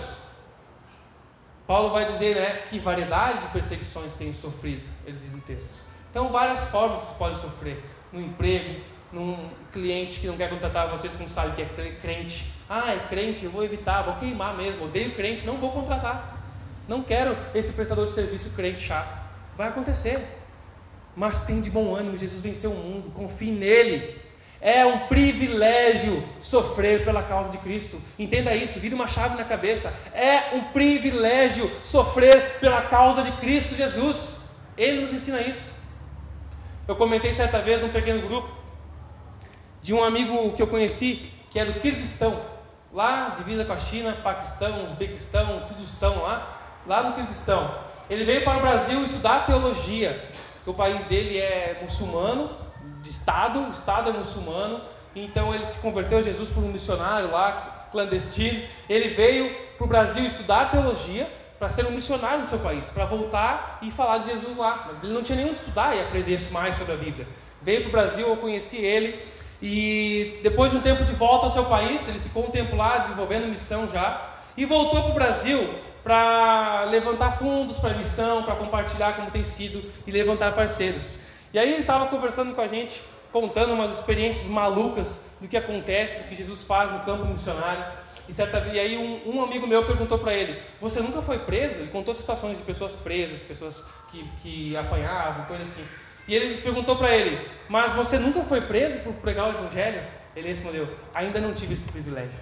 Paulo 1.65 1.91
vai 1.91 2.05
dizer 2.05 2.35
né, 2.35 2.53
que 2.69 2.79
variedade 2.79 3.41
de 3.41 3.47
perseguições 3.47 4.13
tem 4.13 4.33
sofrido, 4.33 4.83
ele 5.05 5.17
diz 5.17 5.33
no 5.33 5.41
texto. 5.41 5.83
Então, 6.09 6.29
várias 6.29 6.67
formas 6.67 7.01
você 7.01 7.15
pode 7.15 7.39
sofrer: 7.39 7.83
no 8.13 8.21
emprego, 8.21 8.81
num 9.11 9.49
cliente 9.71 10.19
que 10.19 10.27
não 10.27 10.37
quer 10.37 10.49
contratar 10.49 10.89
vocês, 10.89 11.15
que 11.15 11.21
não 11.21 11.29
sabe 11.29 11.55
que 11.55 11.61
é 11.63 11.91
crente. 12.01 12.58
Ah, 12.69 12.93
é 12.93 12.99
crente, 13.09 13.43
eu 13.43 13.49
vou 13.49 13.63
evitar, 13.63 14.03
vou 14.03 14.15
queimar 14.17 14.55
mesmo. 14.55 14.85
Odeio 14.85 15.15
crente, 15.15 15.43
não 15.43 15.57
vou 15.57 15.71
contratar. 15.71 16.37
Não 16.87 17.01
quero 17.01 17.35
esse 17.55 17.73
prestador 17.73 18.05
de 18.05 18.11
serviço 18.11 18.51
crente 18.51 18.79
chato. 18.79 19.19
Vai 19.57 19.69
acontecer. 19.69 20.19
Mas 21.15 21.41
tem 21.41 21.59
de 21.61 21.71
bom 21.71 21.95
ânimo, 21.95 22.15
Jesus 22.15 22.41
venceu 22.41 22.71
o 22.71 22.75
mundo, 22.75 23.11
confie 23.15 23.51
nele. 23.51 24.15
É 24.61 24.85
um 24.85 25.07
privilégio 25.07 26.23
sofrer 26.39 27.03
pela 27.03 27.23
causa 27.23 27.49
de 27.49 27.57
Cristo. 27.57 27.99
Entenda 28.19 28.53
isso, 28.53 28.79
vira 28.79 28.93
uma 28.93 29.07
chave 29.07 29.35
na 29.35 29.45
cabeça. 29.45 29.91
É 30.13 30.55
um 30.55 30.65
privilégio 30.65 31.71
sofrer 31.81 32.59
pela 32.59 32.83
causa 32.83 33.23
de 33.23 33.31
Cristo 33.33 33.73
Jesus. 33.73 34.41
Ele 34.77 35.01
nos 35.01 35.13
ensina 35.13 35.41
isso. 35.41 35.73
Eu 36.87 36.95
comentei 36.95 37.33
certa 37.33 37.61
vez 37.61 37.81
num 37.81 37.89
pequeno 37.89 38.27
grupo 38.27 38.49
de 39.81 39.93
um 39.93 40.03
amigo 40.03 40.53
que 40.53 40.61
eu 40.61 40.67
conheci, 40.67 41.31
que 41.49 41.59
é 41.59 41.65
do 41.65 41.79
Kirguistão, 41.79 42.58
lá 42.93 43.35
divisa 43.37 43.65
com 43.65 43.73
a 43.73 43.77
China, 43.77 44.17
Paquistão, 44.23 44.85
Uzbequistão, 44.85 45.65
tudo 45.67 45.83
estão 45.83 46.21
lá, 46.21 46.57
lá 46.85 47.03
no 47.03 47.13
Kirguistão. 47.13 47.73
Ele 48.09 48.23
veio 48.23 48.43
para 48.43 48.57
o 48.57 48.61
Brasil 48.61 49.01
estudar 49.03 49.45
teologia, 49.45 50.29
porque 50.55 50.69
o 50.69 50.73
país 50.73 51.03
dele 51.03 51.37
é 51.37 51.79
muçulmano, 51.81 52.49
de 53.01 53.09
Estado, 53.09 53.59
o 53.59 53.71
Estado 53.71 54.09
é 54.09 54.13
muçulmano, 54.13 54.81
então 55.15 55.53
ele 55.53 55.65
se 55.65 55.77
converteu 55.79 56.17
a 56.17 56.21
Jesus 56.21 56.49
por 56.49 56.63
um 56.63 56.71
missionário 56.71 57.31
lá, 57.31 57.87
clandestino. 57.91 58.61
Ele 58.87 59.09
veio 59.09 59.55
para 59.77 59.85
o 59.85 59.87
Brasil 59.87 60.25
estudar 60.25 60.71
teologia, 60.71 61.29
para 61.57 61.69
ser 61.69 61.85
um 61.85 61.91
missionário 61.91 62.39
no 62.39 62.45
seu 62.45 62.59
país, 62.59 62.89
para 62.89 63.05
voltar 63.05 63.79
e 63.81 63.91
falar 63.91 64.19
de 64.19 64.31
Jesus 64.31 64.55
lá. 64.55 64.85
Mas 64.87 65.03
ele 65.03 65.13
não 65.13 65.21
tinha 65.21 65.35
nem 65.35 65.45
onde 65.45 65.57
estudar 65.57 65.95
e 65.95 66.01
aprender 66.01 66.39
mais 66.51 66.75
sobre 66.75 66.93
a 66.93 66.97
Bíblia. 66.97 67.27
Veio 67.61 67.81
para 67.81 67.89
o 67.89 67.91
Brasil, 67.91 68.27
eu 68.27 68.37
conheci 68.37 68.77
ele, 68.77 69.21
e 69.61 70.39
depois 70.41 70.71
de 70.71 70.77
um 70.77 70.81
tempo 70.81 71.03
de 71.03 71.13
volta 71.13 71.45
ao 71.45 71.51
seu 71.51 71.65
país, 71.65 72.07
ele 72.07 72.19
ficou 72.19 72.45
um 72.45 72.49
tempo 72.49 72.75
lá 72.75 72.97
desenvolvendo 72.97 73.47
missão 73.47 73.89
já, 73.89 74.35
e 74.55 74.65
voltou 74.65 75.03
para 75.03 75.11
o 75.11 75.13
Brasil 75.13 75.75
para 76.03 76.85
levantar 76.85 77.37
fundos 77.37 77.77
para 77.77 77.91
a 77.91 77.97
missão, 77.97 78.43
para 78.43 78.55
compartilhar 78.55 79.13
como 79.15 79.31
tem 79.31 79.43
sido 79.43 79.83
e 80.07 80.11
levantar 80.11 80.53
parceiros. 80.53 81.17
E 81.53 81.59
aí 81.59 81.71
ele 81.71 81.81
estava 81.81 82.07
conversando 82.07 82.53
com 82.53 82.61
a 82.61 82.67
gente, 82.67 83.01
contando 83.31 83.73
umas 83.73 83.91
experiências 83.91 84.45
malucas 84.45 85.19
do 85.39 85.47
que 85.47 85.57
acontece, 85.57 86.19
do 86.19 86.23
que 86.25 86.35
Jesus 86.35 86.63
faz 86.63 86.91
no 86.91 86.99
campo 87.01 87.25
missionário. 87.25 87.85
E, 88.27 88.33
certa, 88.33 88.59
e 88.67 88.79
aí 88.79 88.97
um, 88.97 89.35
um 89.35 89.43
amigo 89.43 89.65
meu 89.65 89.85
perguntou 89.85 90.19
para 90.19 90.33
ele: 90.33 90.61
Você 90.79 90.99
nunca 90.99 91.21
foi 91.21 91.39
preso? 91.39 91.75
Ele 91.75 91.89
contou 91.89 92.13
situações 92.13 92.57
de 92.57 92.63
pessoas 92.63 92.95
presas, 92.95 93.41
pessoas 93.41 93.83
que, 94.11 94.23
que 94.41 94.77
apanhavam, 94.77 95.45
coisas 95.45 95.67
assim. 95.67 95.85
E 96.29 96.35
ele 96.35 96.61
perguntou 96.61 96.95
para 96.95 97.13
ele: 97.13 97.49
Mas 97.67 97.93
você 97.93 98.19
nunca 98.19 98.41
foi 98.43 98.61
preso 98.61 98.99
por 98.99 99.13
pregar 99.13 99.47
o 99.47 99.49
Evangelho? 99.49 100.03
Ele 100.35 100.47
respondeu: 100.47 100.87
Ainda 101.11 101.41
não 101.41 101.53
tive 101.53 101.73
esse 101.73 101.85
privilégio. 101.85 102.39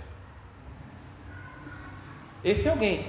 Esse 2.43 2.67
é 2.67 2.71
alguém, 2.71 3.07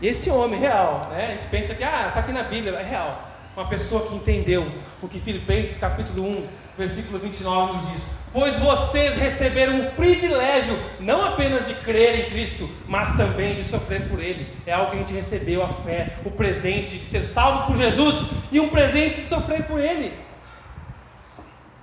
esse 0.00 0.30
homem 0.30 0.60
real, 0.60 1.08
né? 1.10 1.26
a 1.26 1.30
gente 1.32 1.46
pensa 1.46 1.74
que 1.74 1.82
ah, 1.82 2.08
está 2.08 2.20
aqui 2.20 2.32
na 2.32 2.44
Bíblia, 2.44 2.78
é 2.78 2.82
real. 2.82 3.28
Uma 3.56 3.66
pessoa 3.66 4.06
que 4.06 4.14
entendeu 4.14 4.70
o 5.02 5.08
que 5.08 5.18
Filipenses 5.18 5.76
capítulo 5.78 6.28
1, 6.28 6.48
versículo 6.76 7.18
29 7.18 7.72
nos 7.72 7.90
diz: 7.90 8.02
Pois 8.32 8.58
vocês 8.58 9.14
receberam 9.14 9.80
o 9.80 9.90
privilégio 9.92 10.78
não 10.98 11.22
apenas 11.22 11.68
de 11.68 11.74
crer 11.74 12.18
em 12.18 12.30
Cristo, 12.30 12.68
mas 12.88 13.14
também 13.14 13.54
de 13.54 13.62
sofrer 13.62 14.08
por 14.08 14.20
Ele. 14.20 14.48
É 14.66 14.72
algo 14.72 14.90
que 14.90 14.96
a 14.96 14.98
gente 15.00 15.12
recebeu 15.12 15.62
a 15.62 15.72
fé, 15.72 16.14
o 16.24 16.30
presente 16.30 16.96
de 16.96 17.04
ser 17.04 17.22
salvo 17.24 17.66
por 17.66 17.76
Jesus 17.76 18.30
e 18.50 18.58
um 18.58 18.70
presente 18.70 19.16
de 19.16 19.22
sofrer 19.22 19.64
por 19.64 19.78
Ele. 19.78 20.14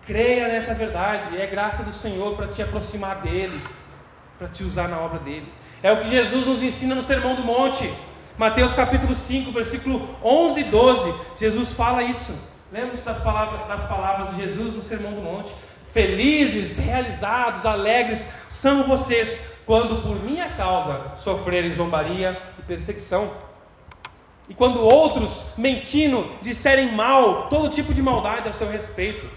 Creia 0.08 0.47
nessa 0.47 0.74
verdade, 0.74 1.39
é 1.39 1.45
graça 1.45 1.84
do 1.84 1.91
Senhor 1.91 2.36
para 2.36 2.47
te 2.47 2.64
aproximar 2.64 3.18
dele, 3.18 3.62
para 4.39 4.47
te 4.47 4.64
usar 4.64 4.88
na 4.88 5.00
obra 5.00 5.20
dele. 5.20 5.45
É 5.84 5.91
o 5.91 6.02
que 6.02 6.10
Jesus 6.10 6.47
nos 6.47 6.64
ensina 6.64 6.95
no 6.95 7.04
Sermão 7.04 7.36
do 7.36 7.43
Monte. 7.43 7.93
Mateus 8.39 8.74
capítulo 8.74 9.14
5, 9.14 9.52
versículo 9.52 10.18
11 10.24 10.60
e 10.60 10.64
12. 10.64 11.14
Jesus 11.39 11.74
fala 11.74 12.02
isso. 12.02 12.50
Lembra-se 12.72 13.04
das 13.04 13.20
palavras, 13.20 13.68
das 13.68 13.84
palavras 13.88 14.30
de 14.32 14.41
Jesus 14.41 14.74
no 14.74 14.82
Sermão 14.82 15.14
do 15.14 15.22
Monte? 15.22 15.56
Felizes, 15.91 16.77
realizados, 16.77 17.65
alegres 17.65 18.27
são 18.47 18.87
vocês 18.87 19.41
quando 19.65 20.01
por 20.01 20.21
minha 20.23 20.49
causa 20.49 21.15
sofrerem 21.15 21.73
zombaria 21.73 22.41
e 22.57 22.61
perseguição. 22.63 23.31
E 24.47 24.53
quando 24.53 24.81
outros, 24.81 25.45
mentindo, 25.57 26.27
disserem 26.41 26.91
mal, 26.91 27.49
todo 27.49 27.69
tipo 27.69 27.93
de 27.93 28.01
maldade 28.01 28.49
a 28.49 28.53
seu 28.53 28.69
respeito. 28.69 29.29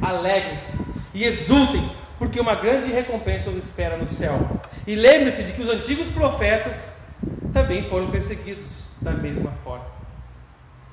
Alegrem-se 0.00 0.78
e 1.14 1.24
exultem, 1.24 1.90
porque 2.18 2.38
uma 2.38 2.54
grande 2.54 2.90
recompensa 2.90 3.50
os 3.50 3.56
espera 3.56 3.96
no 3.96 4.06
céu. 4.06 4.38
E 4.86 4.94
lembre-se 4.94 5.42
de 5.42 5.52
que 5.52 5.62
os 5.62 5.68
antigos 5.68 6.08
profetas 6.08 6.90
também 7.52 7.82
foram 7.88 8.10
perseguidos 8.10 8.82
da 9.00 9.12
mesma 9.12 9.52
forma. 9.64 9.86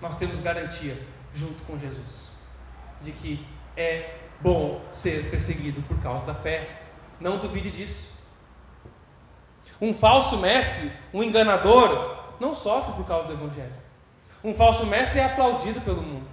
Nós 0.01 0.15
temos 0.15 0.41
garantia, 0.41 0.97
junto 1.33 1.61
com 1.63 1.77
Jesus, 1.77 2.35
de 3.01 3.11
que 3.11 3.45
é 3.75 4.14
bom 4.41 4.81
ser 4.91 5.29
perseguido 5.29 5.81
por 5.83 5.99
causa 6.01 6.25
da 6.25 6.33
fé. 6.33 6.81
Não 7.19 7.37
duvide 7.37 7.71
disso. 7.71 8.13
Um 9.81 9.93
falso 9.93 10.37
mestre, 10.37 10.91
um 11.13 11.21
enganador, 11.21 12.17
não 12.39 12.53
sofre 12.53 12.93
por 12.93 13.05
causa 13.05 13.27
do 13.27 13.33
Evangelho. 13.33 13.73
Um 14.43 14.53
falso 14.53 14.85
mestre 14.85 15.19
é 15.19 15.25
aplaudido 15.25 15.81
pelo 15.81 16.01
mundo. 16.01 16.27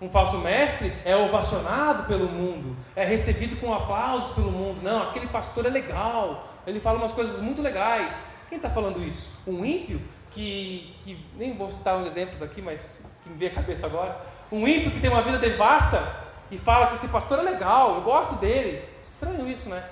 Um 0.00 0.08
falso 0.08 0.38
mestre 0.38 0.92
é 1.04 1.16
ovacionado 1.16 2.04
pelo 2.04 2.28
mundo, 2.28 2.76
é 2.94 3.04
recebido 3.04 3.56
com 3.56 3.72
aplausos 3.74 4.30
pelo 4.30 4.50
mundo. 4.50 4.80
Não, 4.80 5.02
aquele 5.02 5.26
pastor 5.26 5.66
é 5.66 5.68
legal, 5.68 6.48
ele 6.66 6.78
fala 6.78 6.98
umas 6.98 7.12
coisas 7.12 7.40
muito 7.40 7.60
legais. 7.60 8.36
Quem 8.48 8.56
está 8.56 8.70
falando 8.70 9.02
isso? 9.02 9.28
Um 9.46 9.64
ímpio 9.64 10.00
que, 10.30 10.94
que, 11.00 11.26
nem 11.36 11.56
vou 11.56 11.70
citar 11.70 11.96
uns 11.96 12.06
exemplos 12.06 12.40
aqui, 12.40 12.62
mas 12.62 13.04
que 13.24 13.30
me 13.30 13.36
veio 13.36 13.50
a 13.50 13.54
cabeça 13.54 13.86
agora. 13.86 14.16
Um 14.52 14.66
ímpio 14.68 14.92
que 14.92 15.00
tem 15.00 15.10
uma 15.10 15.20
vida 15.20 15.36
devassa 15.36 16.27
e 16.50 16.58
fala 16.58 16.86
que 16.86 16.94
esse 16.94 17.08
pastor 17.08 17.38
é 17.38 17.42
legal, 17.42 17.96
eu 17.96 18.02
gosto 18.02 18.36
dele. 18.36 18.82
Estranho 19.00 19.48
isso, 19.48 19.68
né? 19.68 19.82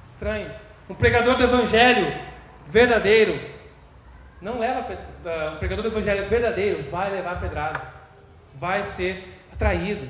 Estranho. 0.00 0.50
Um 0.88 0.94
pregador 0.94 1.36
do 1.36 1.44
evangelho 1.44 2.16
verdadeiro 2.68 3.40
não 4.40 4.58
leva 4.58 4.80
uh, 4.80 5.54
um 5.54 5.56
pregador 5.56 5.82
do 5.82 5.88
evangelho 5.88 6.28
verdadeiro 6.28 6.90
vai 6.90 7.10
levar 7.10 7.40
pedrada, 7.40 7.82
vai 8.54 8.84
ser 8.84 9.40
atraído. 9.52 10.08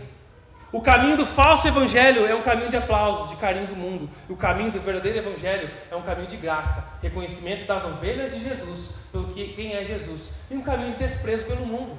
O 0.72 0.82
caminho 0.82 1.16
do 1.16 1.24
falso 1.24 1.66
evangelho 1.66 2.26
é 2.26 2.34
um 2.34 2.42
caminho 2.42 2.68
de 2.68 2.76
aplausos, 2.76 3.30
de 3.30 3.36
carinho 3.36 3.68
do 3.68 3.76
mundo. 3.76 4.10
E 4.28 4.32
o 4.32 4.36
caminho 4.36 4.72
do 4.72 4.80
verdadeiro 4.80 5.18
evangelho 5.18 5.70
é 5.90 5.96
um 5.96 6.02
caminho 6.02 6.26
de 6.26 6.36
graça, 6.36 6.84
reconhecimento 7.00 7.64
das 7.64 7.84
ovelhas 7.84 8.34
de 8.34 8.42
Jesus, 8.42 8.94
pelo 9.12 9.28
que 9.28 9.54
quem 9.54 9.74
é 9.74 9.84
Jesus, 9.84 10.30
e 10.50 10.54
um 10.54 10.62
caminho 10.62 10.90
de 10.90 10.98
desprezo 10.98 11.46
pelo 11.46 11.64
mundo. 11.64 11.96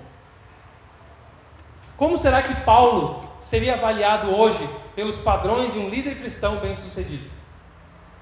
Como 1.95 2.17
será 2.17 2.43
que 2.43 2.53
Paulo 2.63 3.26
seria 3.41 3.73
avaliado 3.73 4.35
hoje 4.35 4.67
pelos 4.95 5.17
padrões 5.17 5.73
de 5.73 5.79
um 5.79 5.89
líder 5.89 6.17
cristão 6.17 6.57
bem-sucedido? 6.57 7.29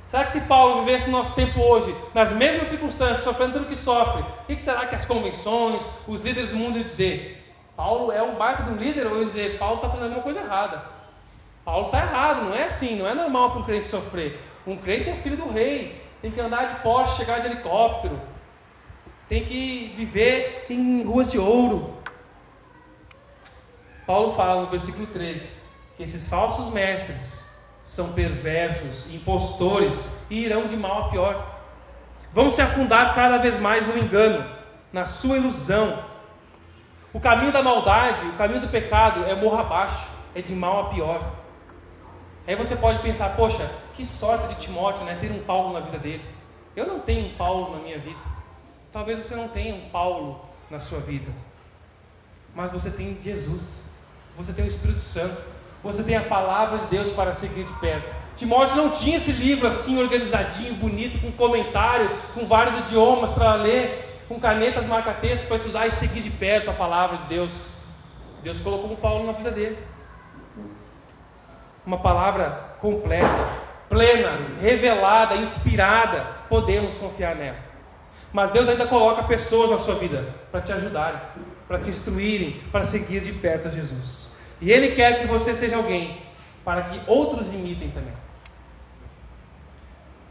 Será 0.05 0.24
que 0.24 0.32
se 0.32 0.41
Paulo 0.41 0.86
vivesse 0.86 1.09
no 1.09 1.18
nosso 1.18 1.34
tempo 1.34 1.59
hoje, 1.59 1.95
nas 2.13 2.32
mesmas 2.32 2.68
circunstâncias, 2.68 3.24
sofrendo 3.24 3.53
tudo 3.53 3.66
que 3.66 3.76
sofre, 3.76 4.22
o 4.22 4.45
que 4.45 4.61
será 4.61 4.86
que 4.86 4.95
as 4.95 5.03
convenções, 5.03 5.82
os 6.07 6.22
líderes 6.22 6.51
do 6.51 6.57
mundo 6.57 6.78
iam 6.78 6.86
dizer? 6.86 7.43
Paulo 7.76 8.11
é 8.11 8.22
um 8.22 8.36
baita 8.36 8.63
de 8.63 8.72
um 8.72 8.76
líder 8.76 9.07
ou 9.07 9.18
iam 9.18 9.26
dizer, 9.26 9.57
Paulo 9.57 9.78
está 9.78 9.89
fazendo 9.89 10.05
alguma 10.05 10.24
coisa 10.24 10.39
errada? 10.39 10.84
Paulo 11.66 11.88
está 11.88 11.99
errado, 11.99 12.45
não 12.45 12.53
é 12.53 12.66
assim, 12.66 12.95
não 12.95 13.07
é 13.07 13.16
normal 13.16 13.51
para 13.51 13.59
um 13.59 13.63
crente 13.63 13.88
sofrer. 13.88 14.39
Um 14.66 14.78
crente 14.78 15.09
é 15.09 15.13
filho 15.13 15.36
do 15.36 15.51
rei, 15.51 16.01
tem 16.22 16.32
que 16.32 16.39
andar 16.39 16.68
de 16.68 16.76
Porsche, 16.82 17.18
chegar 17.18 17.39
de 17.39 17.47
helicóptero, 17.47 18.20
tem 19.28 19.43
que 19.43 19.93
viver 19.97 20.68
em 20.70 21.03
ruas 21.03 21.32
de 21.32 21.39
ouro. 21.39 21.95
Paulo 24.06 24.36
fala 24.36 24.62
no 24.62 24.70
versículo 24.70 25.08
13 25.08 25.47
que 25.97 26.03
esses 26.03 26.28
falsos 26.28 26.70
mestres 26.72 27.45
são 27.84 28.12
perversos, 28.12 29.06
impostores 29.10 30.10
e 30.30 30.43
irão 30.43 30.68
de 30.68 30.76
mal 30.76 31.06
a 31.06 31.10
pior. 31.10 31.62
Vão 32.34 32.49
se 32.49 32.62
afundar 32.62 33.16
cada 33.16 33.38
vez 33.38 33.58
mais 33.58 33.88
no 33.88 33.97
engano, 33.97 34.45
na 34.91 35.06
sua 35.06 35.38
ilusão. 35.38 36.03
O 37.14 37.20
caminho 37.20 37.51
da 37.51 37.64
maldade, 37.64 38.26
o 38.26 38.34
caminho 38.34 38.60
do 38.60 38.68
pecado 38.68 39.24
é 39.24 39.36
morro 39.36 39.58
abaixo, 39.58 40.08
é 40.34 40.41
de 40.41 40.53
mal 40.53 40.88
a 40.88 40.89
pior. 40.89 41.22
Aí 42.45 42.56
você 42.56 42.76
pode 42.76 42.99
pensar, 42.99 43.36
poxa, 43.36 43.72
que 43.93 44.03
sorte 44.03 44.47
de 44.47 44.56
Timóteo, 44.56 45.06
né, 45.06 45.18
ter 45.20 45.32
um 45.32 45.39
Paulo 45.39 45.74
na 45.74 45.80
vida 45.80 45.97
dele. 45.97 46.26
Eu 46.76 46.86
não 46.86 46.99
tenho 46.99 47.28
um 47.28 47.36
Paulo 47.36 47.78
na 47.78 47.82
minha 47.82 47.97
vida. 47.97 48.20
Talvez 48.91 49.18
você 49.20 49.36
não 49.36 49.47
tenha 49.47 49.74
um 49.74 49.89
Paulo 49.89 50.41
na 50.70 50.78
sua 50.78 50.99
vida. 50.99 51.32
Mas 52.53 52.70
você 52.72 52.91
tem 52.91 53.18
Jesus. 53.22 53.82
Você 54.38 54.53
tem 54.53 54.65
o 54.65 54.67
Espírito 54.67 54.99
Santo 54.99 55.55
você 55.86 56.01
tem 56.01 56.15
a 56.17 56.23
palavra 56.23 56.79
de 56.79 56.88
Deus 56.88 57.11
para 57.11 57.31
seguir 57.31 57.63
de 57.63 57.73
perto. 57.73 58.11
Timóteo 58.36 58.75
não 58.75 58.89
tinha 58.89 59.17
esse 59.17 59.31
livro 59.31 59.67
assim 59.67 60.01
organizadinho, 60.01 60.73
bonito, 60.73 61.21
com 61.21 61.31
comentário, 61.31 62.09
com 62.33 62.47
vários 62.47 62.79
idiomas 62.79 63.31
para 63.31 63.53
ler, 63.53 64.23
com 64.27 64.39
canetas 64.39 64.88
marca-texto 64.88 65.45
para 65.45 65.57
estudar 65.57 65.86
e 65.86 65.91
seguir 65.91 66.21
de 66.21 66.31
perto 66.31 66.71
a 66.71 66.73
palavra 66.73 67.17
de 67.17 67.25
Deus. 67.25 67.75
Deus 68.41 68.59
colocou 68.59 68.91
um 68.91 68.95
Paulo 68.95 69.27
na 69.27 69.33
vida 69.33 69.51
dele. 69.51 69.77
Uma 71.86 71.99
palavra 71.99 72.77
completa, 72.81 73.47
plena, 73.88 74.39
revelada, 74.59 75.36
inspirada, 75.36 76.25
podemos 76.49 76.95
confiar 76.95 77.36
nela. 77.36 77.57
Mas 78.33 78.49
Deus 78.49 78.67
ainda 78.67 78.88
coloca 78.88 79.21
pessoas 79.21 79.69
na 79.69 79.77
sua 79.77 79.93
vida 79.93 80.33
para 80.51 80.61
te 80.61 80.73
ajudarem, 80.73 81.21
para 81.68 81.80
te 81.80 81.89
instruírem, 81.89 82.61
para 82.72 82.84
seguir 82.84 83.22
de 83.22 83.34
perto 83.34 83.68
a 83.68 83.72
Jesus. 83.72 84.30
E 84.61 84.72
Ele 84.72 84.89
quer 84.89 85.20
que 85.20 85.28
você 85.28 85.53
seja 85.53 85.76
alguém 85.76 86.22
para 86.63 86.84
que 86.84 87.01
outros 87.07 87.53
imitem 87.53 87.91
também. 87.91 88.13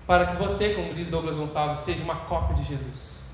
Para 0.07 0.27
que 0.27 0.37
você, 0.37 0.75
como 0.75 0.93
diz 0.93 1.09
Douglas 1.09 1.37
Gonçalves, 1.37 1.81
seja 1.81 2.03
uma 2.05 2.17
cópia 2.17 2.57
de 2.57 2.65
Jesus. 2.65 3.25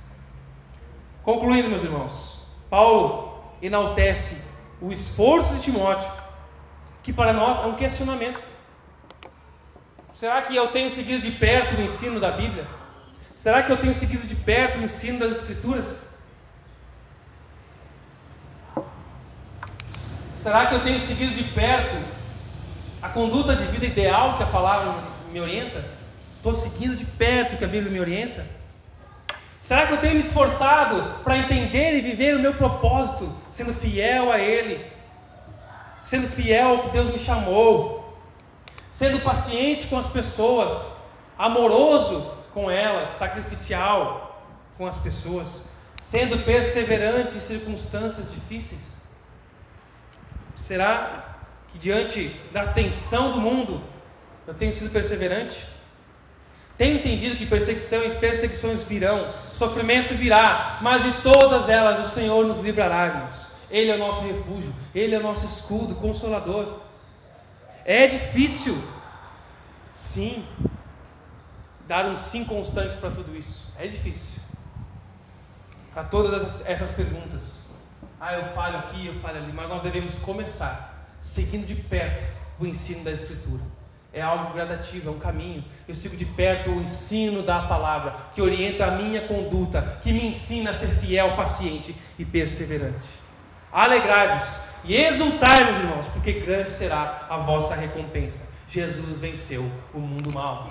Concluindo, 1.23 1.69
meus 1.69 1.83
irmãos, 1.83 2.47
Paulo 2.69 3.43
enaltece 3.61 4.37
o 4.81 4.93
esforço 4.93 5.55
de 5.55 5.63
Timóteo, 5.63 6.11
que 7.03 7.13
para 7.13 7.33
nós 7.33 7.59
é 7.59 7.67
um 7.67 7.75
questionamento. 7.75 8.41
Será 10.13 10.43
que 10.43 10.55
eu 10.55 10.69
tenho 10.69 10.91
seguido 10.91 11.23
de 11.23 11.31
perto 11.33 11.77
o 11.77 11.83
ensino 11.83 12.21
da 12.21 12.31
Bíblia? 12.31 12.67
Será 13.35 13.63
que 13.63 13.73
eu 13.73 13.77
tenho 13.77 13.95
seguido 13.95 14.27
de 14.27 14.35
perto 14.35 14.79
o 14.79 14.83
ensino 14.83 15.19
das 15.19 15.33
Escrituras? 15.33 16.10
Será 20.43 20.65
que 20.65 20.75
eu 20.75 20.81
tenho 20.81 20.99
seguido 20.99 21.35
de 21.35 21.45
perto 21.45 22.03
a 23.03 23.11
conduta 23.11 23.55
de 23.55 23.65
vida 23.65 23.85
ideal 23.85 24.39
que 24.39 24.43
a 24.43 24.47
palavra 24.47 24.95
me 25.31 25.39
orienta? 25.39 25.85
Estou 26.35 26.55
seguindo 26.55 26.97
de 26.97 27.05
perto 27.05 27.55
o 27.55 27.59
que 27.59 27.65
a 27.65 27.69
Bíblia 27.69 27.93
me 27.93 28.01
orienta? 28.01 28.47
Será 29.59 29.87
que 29.87 29.93
eu 29.93 29.99
tenho 29.99 30.15
me 30.15 30.21
esforçado 30.21 31.23
para 31.23 31.37
entender 31.37 31.99
e 31.99 32.01
viver 32.01 32.37
o 32.37 32.39
meu 32.39 32.55
propósito, 32.55 33.31
sendo 33.51 33.75
fiel 33.75 34.33
a 34.33 34.39
Ele, 34.39 34.83
sendo 36.01 36.27
fiel 36.27 36.69
ao 36.69 36.79
que 36.85 36.91
Deus 36.93 37.11
me 37.11 37.19
chamou, 37.19 38.19
sendo 38.91 39.21
paciente 39.21 39.89
com 39.89 39.99
as 39.99 40.09
pessoas, 40.09 40.95
amoroso 41.39 42.33
com 42.55 42.71
elas, 42.71 43.11
sacrificial 43.11 44.43
com 44.79 44.87
as 44.87 44.97
pessoas, 44.97 45.61
sendo 46.01 46.47
perseverante 46.47 47.37
em 47.37 47.41
circunstâncias 47.41 48.33
difíceis? 48.33 49.00
Será 50.71 51.35
que 51.67 51.79
diante 51.81 52.29
da 52.53 52.69
tensão 52.69 53.33
do 53.33 53.41
mundo 53.41 53.83
eu 54.47 54.55
tenho 54.55 54.73
sido 54.73 54.89
perseverante? 54.89 55.67
Tenho 56.79 56.99
entendido 56.99 57.35
que 57.35 57.45
perseguições, 57.45 58.15
perseguições 58.15 58.81
virão, 58.85 59.35
sofrimento 59.51 60.15
virá, 60.15 60.79
mas 60.81 61.03
de 61.03 61.11
todas 61.23 61.69
elas 61.69 61.99
o 61.99 62.09
Senhor 62.09 62.47
nos 62.47 62.59
livrará, 62.59 63.07
irmãos. 63.07 63.49
Ele 63.69 63.91
é 63.91 63.97
o 63.97 63.99
nosso 63.99 64.21
refúgio, 64.21 64.73
Ele 64.95 65.13
é 65.13 65.19
o 65.19 65.23
nosso 65.25 65.45
escudo, 65.45 65.97
consolador. 65.97 66.79
É 67.85 68.07
difícil, 68.07 68.81
sim, 69.93 70.47
dar 71.89 72.07
um 72.07 72.17
sim 72.17 72.45
constante 72.45 72.95
para 72.95 73.11
tudo 73.11 73.37
isso. 73.37 73.67
É 73.77 73.89
difícil. 73.89 74.41
Para 75.93 76.05
todas 76.05 76.65
essas 76.65 76.93
perguntas. 76.93 77.60
Ah, 78.21 78.35
eu 78.35 78.45
falho 78.53 78.77
aqui, 78.77 79.07
eu 79.07 79.15
falho 79.21 79.39
ali, 79.39 79.53
mas 79.53 79.71
nós 79.71 79.81
devemos 79.81 80.17
começar 80.19 81.09
seguindo 81.19 81.67
de 81.67 81.75
perto 81.75 82.27
o 82.59 82.67
ensino 82.67 83.03
da 83.03 83.11
Escritura. 83.11 83.63
É 84.13 84.21
algo 84.21 84.53
gradativo, 84.53 85.09
é 85.09 85.13
um 85.13 85.19
caminho. 85.19 85.65
Eu 85.89 85.95
sigo 85.95 86.17
de 86.17 86.25
perto 86.25 86.71
o 86.71 86.83
ensino 86.83 87.43
da 87.43 87.63
palavra, 87.63 88.15
que 88.35 88.43
orienta 88.43 88.85
a 88.85 88.91
minha 88.91 89.23
conduta, 89.23 90.01
que 90.03 90.13
me 90.13 90.27
ensina 90.27 90.73
a 90.73 90.75
ser 90.75 90.89
fiel, 90.89 91.37
paciente 91.37 91.97
e 92.19 92.25
perseverante. 92.25 93.09
Alegrai-vos 93.73 94.61
e 94.85 94.97
exultai, 94.97 95.65
meus 95.65 95.79
irmãos, 95.79 96.07
porque 96.09 96.33
grande 96.33 96.71
será 96.71 97.27
a 97.31 97.37
vossa 97.39 97.75
recompensa. 97.75 98.43
Jesus 98.69 99.21
venceu 99.21 99.71
o 99.95 99.99
mundo 99.99 100.33
mal. 100.33 100.69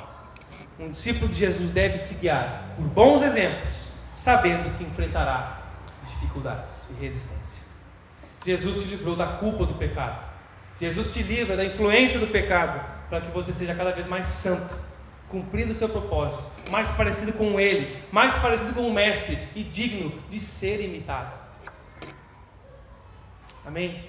Um 0.80 0.92
discípulo 0.92 1.30
de 1.30 1.36
Jesus 1.36 1.72
deve 1.72 1.98
se 1.98 2.16
guiar 2.16 2.74
por 2.76 2.86
bons 2.86 3.22
exemplos, 3.22 3.90
sabendo 4.14 4.78
que 4.78 4.84
enfrentará 4.84 5.60
dificuldades 6.06 6.88
e 6.90 7.02
resistência. 7.02 7.39
Jesus 8.46 8.82
te 8.82 8.88
livrou 8.88 9.16
da 9.16 9.28
culpa 9.28 9.66
do 9.66 9.74
pecado. 9.74 10.30
Jesus 10.80 11.10
te 11.10 11.22
livra 11.22 11.58
da 11.58 11.66
influência 11.66 12.20
do 12.20 12.28
pecado 12.28 12.80
para 13.10 13.22
que 13.22 13.32
você 13.32 13.52
seja 13.52 13.76
cada 13.76 13.92
vez 13.92 14.06
mais 14.06 14.28
santo, 14.28 14.76
cumprindo 15.28 15.72
o 15.72 15.76
seu 15.76 15.90
propósito, 15.90 16.44
mais 16.70 16.90
parecido 16.92 17.34
com 17.34 17.60
Ele, 17.60 18.02
mais 18.12 18.36
parecido 18.36 18.74
com 18.74 18.88
o 18.88 18.94
Mestre 18.94 19.38
e 19.56 19.64
digno 19.64 20.14
de 20.30 20.40
ser 20.40 20.82
imitado. 20.82 21.38
Amém? 23.66 24.09